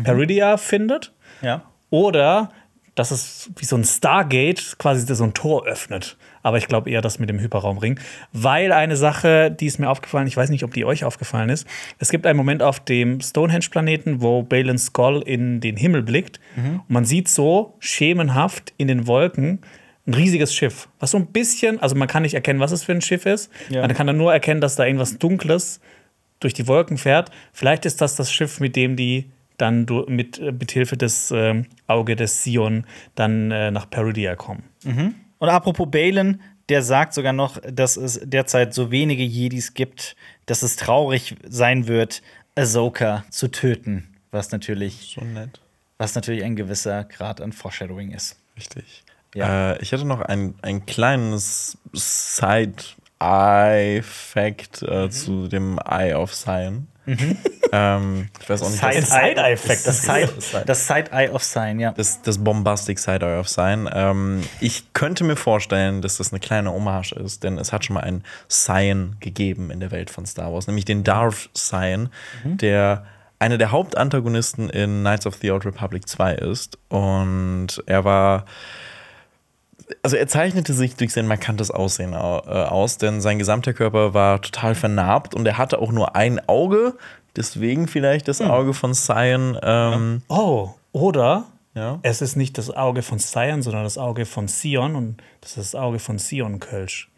[0.04, 1.14] Peridia findet.
[1.42, 1.64] Ja.
[1.90, 2.50] Oder
[2.96, 6.18] dass es wie so ein Stargate quasi so ein Tor öffnet.
[6.44, 8.00] Aber ich glaube eher das mit dem Hyperraumring.
[8.32, 11.68] Weil eine Sache, die ist mir aufgefallen, ich weiß nicht, ob die euch aufgefallen ist.
[12.00, 16.40] Es gibt einen Moment auf dem Stonehenge-Planeten, wo Balin Skull in den Himmel blickt.
[16.56, 19.60] Und man sieht so schemenhaft in den Wolken
[20.08, 20.88] ein riesiges Schiff.
[21.00, 23.52] Was so ein bisschen, also man kann nicht erkennen, was es für ein Schiff ist.
[23.70, 23.82] Ja.
[23.82, 25.82] Man kann dann nur erkennen, dass da irgendwas Dunkles
[26.40, 27.32] durch die Wolken fährt.
[27.54, 31.32] Vielleicht ist das das Schiff, mit dem die dann du- mit, äh, mit Hilfe des
[31.32, 32.86] ähm, Auge des Sion
[33.16, 34.64] dann äh, nach Peridia kommen.
[35.40, 40.62] Und apropos Balin, der sagt sogar noch, dass es derzeit so wenige Jedis gibt, dass
[40.64, 42.22] es traurig sein wird,
[42.56, 44.08] Ahsoka zu töten.
[44.32, 45.60] Was natürlich, So nett.
[45.98, 48.38] was natürlich ein gewisser Grad an Foreshadowing ist.
[48.58, 49.04] Richtig.
[49.36, 49.74] Ja.
[49.74, 54.88] Äh, ich hatte noch ein, ein kleines Side-Eye-Fact Mhm.
[54.88, 56.88] äh, zu dem Eye of Sion.
[57.72, 59.86] ähm, ich weiß auch nicht, Side- was Side-Eye-Effekt.
[59.86, 61.92] Das Side- Side, das Side-Eye of Sign, ja.
[61.92, 63.88] das, das Bombastic Side-Eye of Sign.
[63.94, 67.94] Ähm, ich könnte mir vorstellen, dass das eine kleine Hommage ist, denn es hat schon
[67.94, 72.10] mal einen Cyan gegeben in der Welt von Star Wars, nämlich den Darth Cyan,
[72.44, 73.06] der
[73.38, 76.80] einer der Hauptantagonisten in Knights of the Old Republic 2 ist.
[76.90, 78.46] Und er war
[80.04, 84.14] also er zeichnete sich durch sein markantes Aussehen au- äh, aus, denn sein gesamter Körper
[84.14, 86.96] war total vernarbt und er hatte auch nur ein Auge,
[87.36, 89.58] deswegen vielleicht das Auge von Cyan.
[89.62, 91.46] Ähm, Oh, oder
[91.76, 92.00] ja.
[92.04, 95.74] es ist nicht das Auge von Sion, sondern das Auge von Sion und das ist
[95.74, 97.10] das Auge von Sion Kölsch.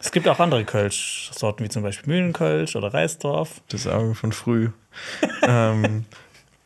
[0.00, 3.60] Es gibt auch andere Kölsch-Sorten, wie zum Beispiel Mühlenkölsch oder Reisdorf.
[3.68, 4.70] Das Auge von früh.
[5.42, 6.04] ähm,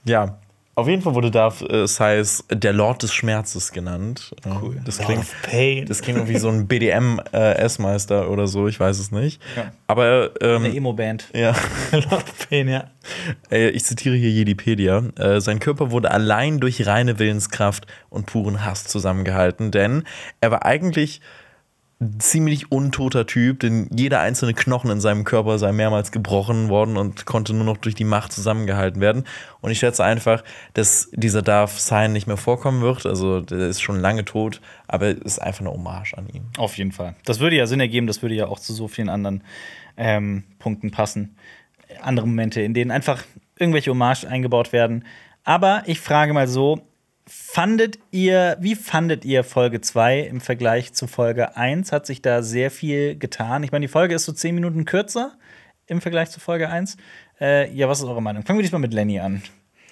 [0.05, 0.36] ja.
[0.74, 4.35] Auf jeden Fall wurde Darth äh, Size der Lord des Schmerzes genannt.
[4.62, 4.81] Cool.
[4.85, 5.86] Das Lord klingt, of Pain.
[5.86, 9.40] das klingt irgendwie so ein BDM-S-Meister oder so, ich weiß es nicht.
[9.86, 11.28] Aber ähm, Eine Emo-Band.
[11.35, 11.55] ja.
[11.93, 12.85] Lord of Pain, ja.
[13.51, 15.03] Äh, Ich zitiere hier Jedipedia.
[15.19, 20.05] Äh, Sein Körper wurde allein durch reine Willenskraft und puren Hass zusammengehalten, denn
[20.40, 21.20] er war eigentlich
[22.19, 27.27] ziemlich untoter Typ, denn jeder einzelne Knochen in seinem Körper sei mehrmals gebrochen worden und
[27.27, 29.24] konnte nur noch durch die Macht zusammengehalten werden.
[29.61, 30.43] Und ich schätze einfach,
[30.74, 33.07] dass dieser Darth Sein nicht mehr vorkommen wird.
[33.07, 36.45] Also der ist schon lange tot, aber es ist einfach eine Hommage an ihn.
[36.57, 37.15] Auf jeden Fall.
[37.24, 39.43] Das würde ja Sinn ergeben, das würde ja auch zu so vielen anderen
[39.97, 41.37] ähm, Punkten passen.
[42.01, 43.23] Andere Momente, in denen einfach
[43.59, 45.05] irgendwelche Hommage eingebaut werden.
[45.45, 46.81] Aber ich frage mal so:
[47.27, 51.93] Fandet ihr, wie fandet ihr Folge 2 im Vergleich zu Folge 1?
[51.93, 53.62] Hat sich da sehr viel getan?
[53.62, 55.32] Ich meine, die Folge ist so 10 Minuten kürzer
[55.86, 56.97] im Vergleich zu Folge 1.
[57.40, 58.44] Äh, ja, was ist eure Meinung?
[58.44, 59.43] Fangen wir diesmal mit Lenny an.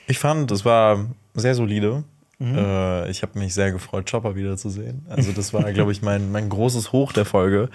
[0.08, 2.04] Ich fand, das war sehr solide.
[2.40, 5.04] Äh, ich habe mich sehr gefreut, Chopper wiederzusehen.
[5.08, 7.68] Also, das war, glaube ich, mein, mein großes Hoch der Folge.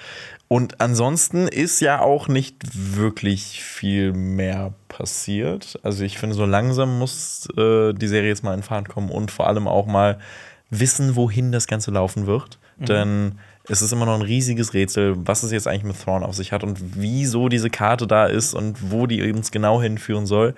[0.47, 2.57] Und ansonsten ist ja auch nicht
[2.95, 5.79] wirklich viel mehr passiert.
[5.83, 9.31] Also, ich finde, so langsam muss äh, die Serie jetzt mal in Fahrt kommen und
[9.31, 10.19] vor allem auch mal
[10.69, 12.59] wissen, wohin das Ganze laufen wird.
[12.77, 13.35] Denn
[13.69, 16.51] es ist immer noch ein riesiges Rätsel, was es jetzt eigentlich mit Thrawn auf sich
[16.51, 20.55] hat und wieso diese Karte da ist und wo die uns genau hinführen soll.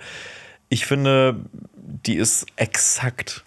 [0.68, 1.36] Ich finde,
[1.76, 3.44] die ist exakt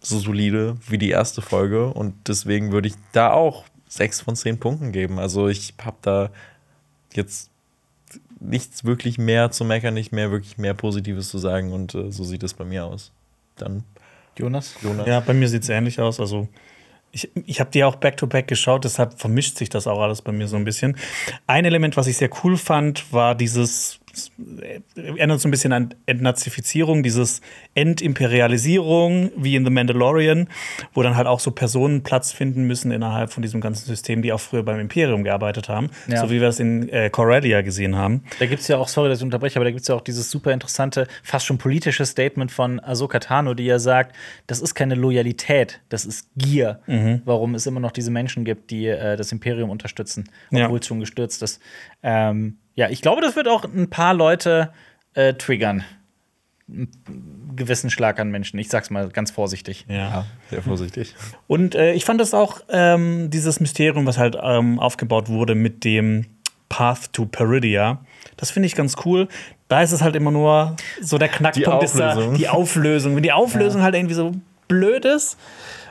[0.00, 4.58] so solide wie die erste Folge und deswegen würde ich da auch sechs von zehn
[4.58, 5.18] Punkten geben.
[5.18, 6.30] Also ich habe da
[7.12, 7.50] jetzt
[8.40, 12.24] nichts wirklich mehr zu meckern, nicht mehr wirklich mehr Positives zu sagen und äh, so
[12.24, 13.12] sieht es bei mir aus.
[13.56, 13.84] Dann
[14.38, 14.74] Jonas?
[14.82, 15.06] Jonas.
[15.06, 16.18] Ja, bei mir sieht es ähnlich aus.
[16.18, 16.48] Also
[17.12, 20.48] ich, ich habe die auch back-to-back geschaut, deshalb vermischt sich das auch alles bei mir
[20.48, 20.96] so ein bisschen.
[21.46, 23.99] Ein Element, was ich sehr cool fand, war dieses,
[24.96, 27.40] erinnert so ein bisschen an Entnazifizierung, dieses
[27.74, 30.48] Entimperialisierung, wie in The Mandalorian,
[30.94, 34.32] wo dann halt auch so Personen Platz finden müssen innerhalb von diesem ganzen System, die
[34.32, 36.20] auch früher beim Imperium gearbeitet haben, Ja.
[36.20, 38.22] so wie wir das in äh, Corellia gesehen haben.
[38.38, 40.00] Da gibt es ja auch, sorry, dass ich unterbreche, aber da gibt es ja auch
[40.00, 44.14] dieses super interessante, fast schon politische Statement von Ahsoka Tano, die ja sagt,
[44.46, 46.80] das ist keine Loyalität, das ist Gier,
[47.24, 50.66] warum es immer noch diese Menschen gibt, die äh, das Imperium unterstützen, Ja.
[50.66, 51.60] obwohl es schon gestürzt ist.
[52.02, 54.72] Ähm, ja, ich glaube, das wird auch ein paar Leute
[55.12, 55.84] äh, triggern.
[56.66, 58.58] Einen gewissen Schlag an Menschen.
[58.58, 59.84] Ich sag's mal ganz vorsichtig.
[59.86, 61.14] Ja, sehr vorsichtig.
[61.46, 65.84] Und äh, ich fand das auch, ähm, dieses Mysterium, was halt ähm, aufgebaut wurde mit
[65.84, 66.24] dem
[66.70, 68.02] Path to Peridia,
[68.38, 69.28] das finde ich ganz cool.
[69.68, 73.14] Da ist es halt immer nur so der Knackpunkt, ist da die Auflösung.
[73.14, 74.32] Wenn die Auflösung halt irgendwie so
[74.68, 75.36] blöd ist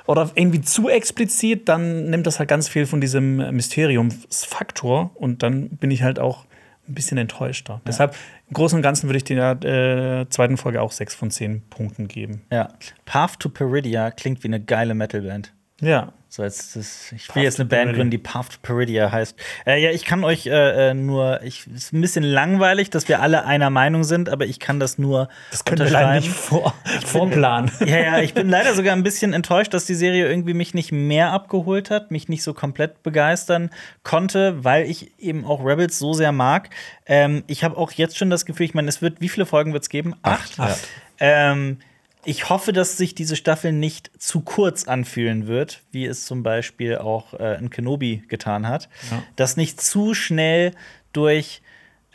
[0.08, 5.70] oder irgendwie zu explizit, dann nimmt das halt ganz viel von diesem Mysteriumsfaktor und dann
[5.70, 6.46] bin ich halt auch
[6.90, 7.82] ein bisschen enttäuschter.
[7.88, 8.16] Deshalb,
[8.48, 12.08] im Großen und Ganzen würde ich der äh, zweiten Folge auch sechs von zehn Punkten
[12.08, 12.42] geben.
[12.52, 12.70] Ja.
[13.06, 15.54] Path to Peridia klingt wie eine geile Metalband.
[15.82, 16.14] Ja.
[16.32, 19.36] So als das, ich will jetzt eine Band gründen, die Path to Peridia heißt.
[19.66, 23.08] Äh, ja, ich kann euch äh, äh, nur, ich es ist ein bisschen langweilig, dass
[23.08, 26.28] wir alle einer Meinung sind, aber ich kann das nur Das können wir leider unterschreiben.
[26.28, 27.72] nicht vor, vorplanen.
[27.80, 30.92] Ja, ja, ich bin leider sogar ein bisschen enttäuscht, dass die Serie irgendwie mich nicht
[30.92, 33.72] mehr abgeholt hat, mich nicht so komplett begeistern
[34.04, 36.70] konnte, weil ich eben auch Rebels so sehr mag.
[37.08, 39.74] Ähm, ich habe auch jetzt schon das Gefühl, ich meine, es wird, wie viele Folgen
[39.74, 40.16] wird es geben?
[40.22, 40.60] Acht.
[40.60, 40.88] Acht.
[41.20, 41.80] Ähm,
[42.26, 46.98] ich hoffe, dass sich diese Staffel nicht zu kurz anfühlen wird, wie es zum Beispiel
[46.98, 48.90] auch äh, in Kenobi getan hat.
[49.10, 49.24] Ja.
[49.36, 50.74] Dass nicht zu schnell
[51.14, 51.62] durch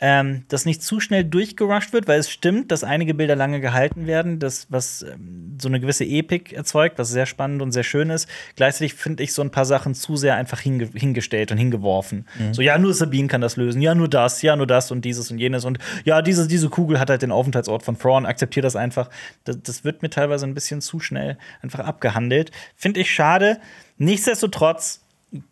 [0.07, 4.05] ähm, dass nicht zu schnell durchgerusht wird, weil es stimmt, dass einige Bilder lange gehalten
[4.05, 8.11] werden, das, was ähm, so eine gewisse Epik erzeugt, was sehr spannend und sehr schön
[8.11, 8.29] ist.
[8.55, 12.27] Gleichzeitig finde ich so ein paar Sachen zu sehr einfach hinge hingestellt und hingeworfen.
[12.51, 15.31] So, ja, nur Sabine kann das lösen, ja, nur das, ja, nur das und dieses
[15.31, 18.75] und jenes und ja, diese, diese Kugel hat halt den Aufenthaltsort von Thrawn, akzeptiere das
[18.75, 19.09] einfach.
[19.43, 22.51] Das, das wird mir teilweise ein bisschen zu schnell einfach abgehandelt.
[22.75, 23.59] Finde ich schade.
[23.97, 25.01] Nichtsdestotrotz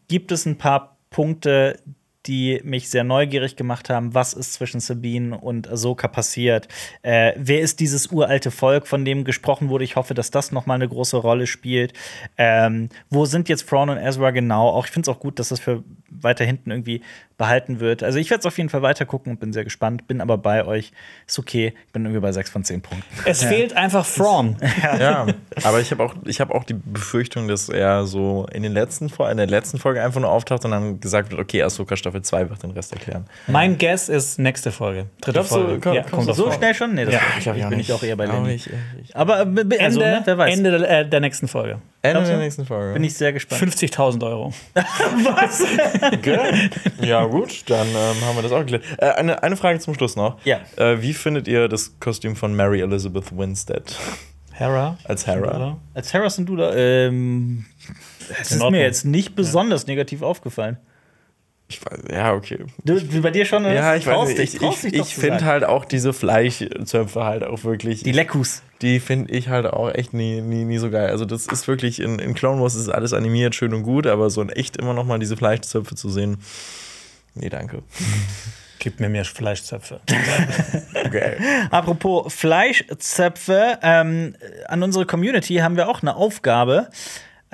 [0.07, 1.79] gibt es ein paar Punkte,
[2.25, 6.67] die mich sehr neugierig gemacht haben, was ist zwischen Sabine und Ahsoka passiert.
[7.01, 9.83] Äh, wer ist dieses uralte Volk, von dem gesprochen wurde?
[9.83, 11.93] Ich hoffe, dass das noch mal eine große Rolle spielt.
[12.37, 14.69] Ähm, wo sind jetzt Thrawn und Ezra genau?
[14.69, 15.83] Auch ich finde es auch gut, dass das für
[16.21, 17.01] weiter hinten irgendwie
[17.37, 18.03] behalten wird.
[18.03, 20.37] Also ich werde es auf jeden Fall weiter gucken und bin sehr gespannt, bin aber
[20.37, 20.91] bei euch.
[21.27, 23.05] Ist okay, ich bin irgendwie bei 6 von 10 Punkten.
[23.25, 24.55] Es fehlt einfach Thrawn.
[24.99, 25.25] Ja,
[25.63, 29.07] aber ich habe auch, ich hab auch die Befürchtung, dass er so in, den letzten,
[29.07, 32.49] in der letzten Folge einfach nur auftaucht und dann gesagt wird, okay, Ahsoka Staffel 2
[32.49, 33.25] wird den Rest erklären.
[33.47, 35.07] Mein Guess ist nächste Folge.
[35.21, 35.79] Dritte Glaubst du, Folge.
[35.79, 36.93] komm- ja, kommst kommt du auf So schnell schon?
[36.93, 37.89] Nee, das Ja, ich, bin nicht.
[37.89, 38.51] ich auch eher bei Lenny.
[38.53, 38.69] ich,
[39.03, 40.53] ich, Aber äh, also, Ende, ne, wer weiß.
[40.57, 41.79] Ende der, äh, der nächsten Folge.
[42.01, 42.93] Ende der nächsten Folge.
[42.93, 43.61] Bin ich sehr gespannt.
[43.61, 44.53] 50.000 Euro.
[44.75, 45.63] Was?
[46.11, 46.69] Okay.
[47.01, 48.83] Ja, gut, dann ähm, haben wir das auch geklärt.
[48.97, 50.37] Äh, eine, eine Frage zum Schluss noch.
[50.45, 50.59] Ja.
[50.77, 53.95] Äh, wie findet ihr das Kostüm von Mary Elizabeth Winstead
[54.51, 54.97] Hera.
[55.05, 55.77] als Hera?
[55.93, 57.65] Als und du da, ähm,
[58.41, 60.77] es In ist mir jetzt nicht besonders negativ aufgefallen.
[61.73, 62.59] Ich weiß, ja, okay.
[62.83, 63.65] Du, bei dir schon?
[63.65, 63.73] oder?
[63.73, 64.53] Ja, ich weiß Traust nicht.
[64.53, 68.03] dich, Ich, ich, ich finde halt auch diese Fleischzöpfe halt auch wirklich.
[68.03, 68.61] Die Leckus.
[68.81, 71.09] die finde ich halt auch echt nie, nie, nie so geil.
[71.09, 74.29] Also, das ist wirklich in, in Clone Wars ist alles animiert, schön und gut, aber
[74.29, 76.37] so in echt immer noch mal diese Fleischzöpfe zu sehen.
[77.35, 77.81] Nee, danke.
[78.79, 80.01] Gib mir mehr Fleischzöpfe.
[81.05, 81.35] Okay.
[81.69, 84.35] Apropos Fleischzöpfe, ähm,
[84.67, 86.87] an unsere Community haben wir auch eine Aufgabe.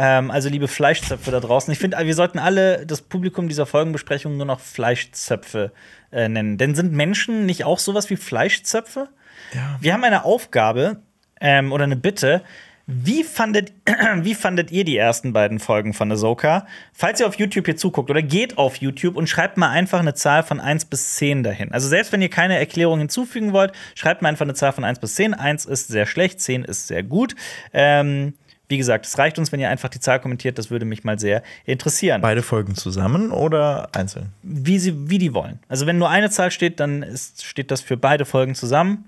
[0.02, 4.38] Ähm, also, liebe Fleischzöpfe da draußen, ich finde, wir sollten alle das Publikum dieser Folgenbesprechung
[4.38, 5.74] nur noch Fleischzöpfe
[6.14, 6.58] äh, nennen.
[6.58, 9.10] Denn sind Menschen nicht auch sowas wie Fleischzöpfe?
[9.54, 9.78] Ja.
[9.82, 11.02] Wir haben eine Aufgabe
[11.42, 12.44] ähm, oder eine Bitte.
[12.88, 13.74] Wie fandet,
[14.16, 16.66] wie fandet ihr die ersten beiden Folgen von Ahsoka?
[16.94, 20.14] Falls ihr auf YouTube hier zuguckt oder geht auf YouTube und schreibt mal einfach eine
[20.14, 21.74] Zahl von 1 bis 10 dahin.
[21.74, 25.00] Also selbst wenn ihr keine Erklärung hinzufügen wollt, schreibt mal einfach eine Zahl von 1
[25.00, 25.34] bis 10.
[25.34, 27.36] 1 ist sehr schlecht, 10 ist sehr gut.
[27.74, 28.36] Ähm,
[28.70, 30.58] wie gesagt, es reicht uns, wenn ihr einfach die Zahl kommentiert.
[30.58, 32.22] Das würde mich mal sehr interessieren.
[32.22, 34.32] Beide Folgen zusammen oder einzeln?
[34.44, 35.60] Wie, sie, wie die wollen.
[35.68, 39.06] Also wenn nur eine Zahl steht, dann ist, steht das für beide Folgen zusammen.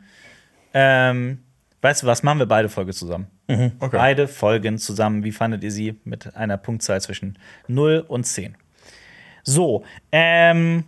[0.73, 1.43] Ähm,
[1.81, 3.27] weißt du was, machen wir beide Folgen zusammen.
[3.79, 3.97] Okay.
[3.97, 5.23] Beide Folgen zusammen.
[5.23, 8.55] Wie fandet ihr sie mit einer Punktzahl zwischen 0 und 10?
[9.43, 10.85] So, ähm,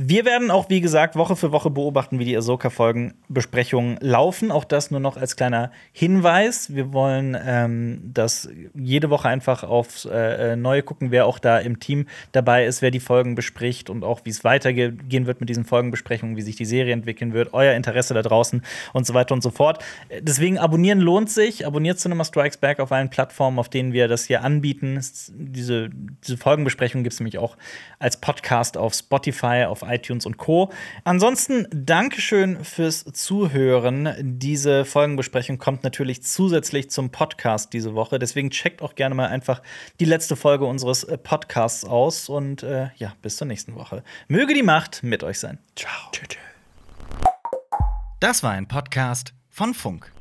[0.00, 4.52] wir werden auch, wie gesagt, Woche für Woche beobachten, wie die Ahsoka-Folgen-Besprechungen laufen.
[4.52, 6.72] Auch das nur noch als kleiner Hinweis.
[6.72, 11.58] Wir wollen ähm, das jede Woche einfach aufs äh, äh, Neue gucken, wer auch da
[11.58, 15.48] im Team dabei ist, wer die Folgen bespricht und auch wie es weitergehen wird mit
[15.48, 18.62] diesen Folgenbesprechungen, wie sich die Serie entwickeln wird, euer Interesse da draußen
[18.92, 19.82] und so weiter und so fort.
[20.20, 21.66] Deswegen abonnieren lohnt sich.
[21.66, 25.04] Abonniert Cinema Strikes Back auf allen Plattformen, auf denen wir das hier anbieten.
[25.34, 25.90] Diese,
[26.24, 27.56] diese Folgenbesprechung gibt es nämlich auch
[27.98, 30.70] als Podcast auf Spotify, auf iTunes und Co.
[31.04, 34.14] Ansonsten Dankeschön fürs Zuhören.
[34.20, 38.18] Diese Folgenbesprechung kommt natürlich zusätzlich zum Podcast diese Woche.
[38.18, 39.62] Deswegen checkt auch gerne mal einfach
[40.00, 42.28] die letzte Folge unseres äh, Podcasts aus.
[42.28, 44.02] Und äh, ja, bis zur nächsten Woche.
[44.28, 45.58] Möge die Macht mit euch sein.
[45.76, 46.10] Ciao.
[46.12, 46.38] Tschö, tschö.
[48.20, 50.17] Das war ein Podcast von Funk.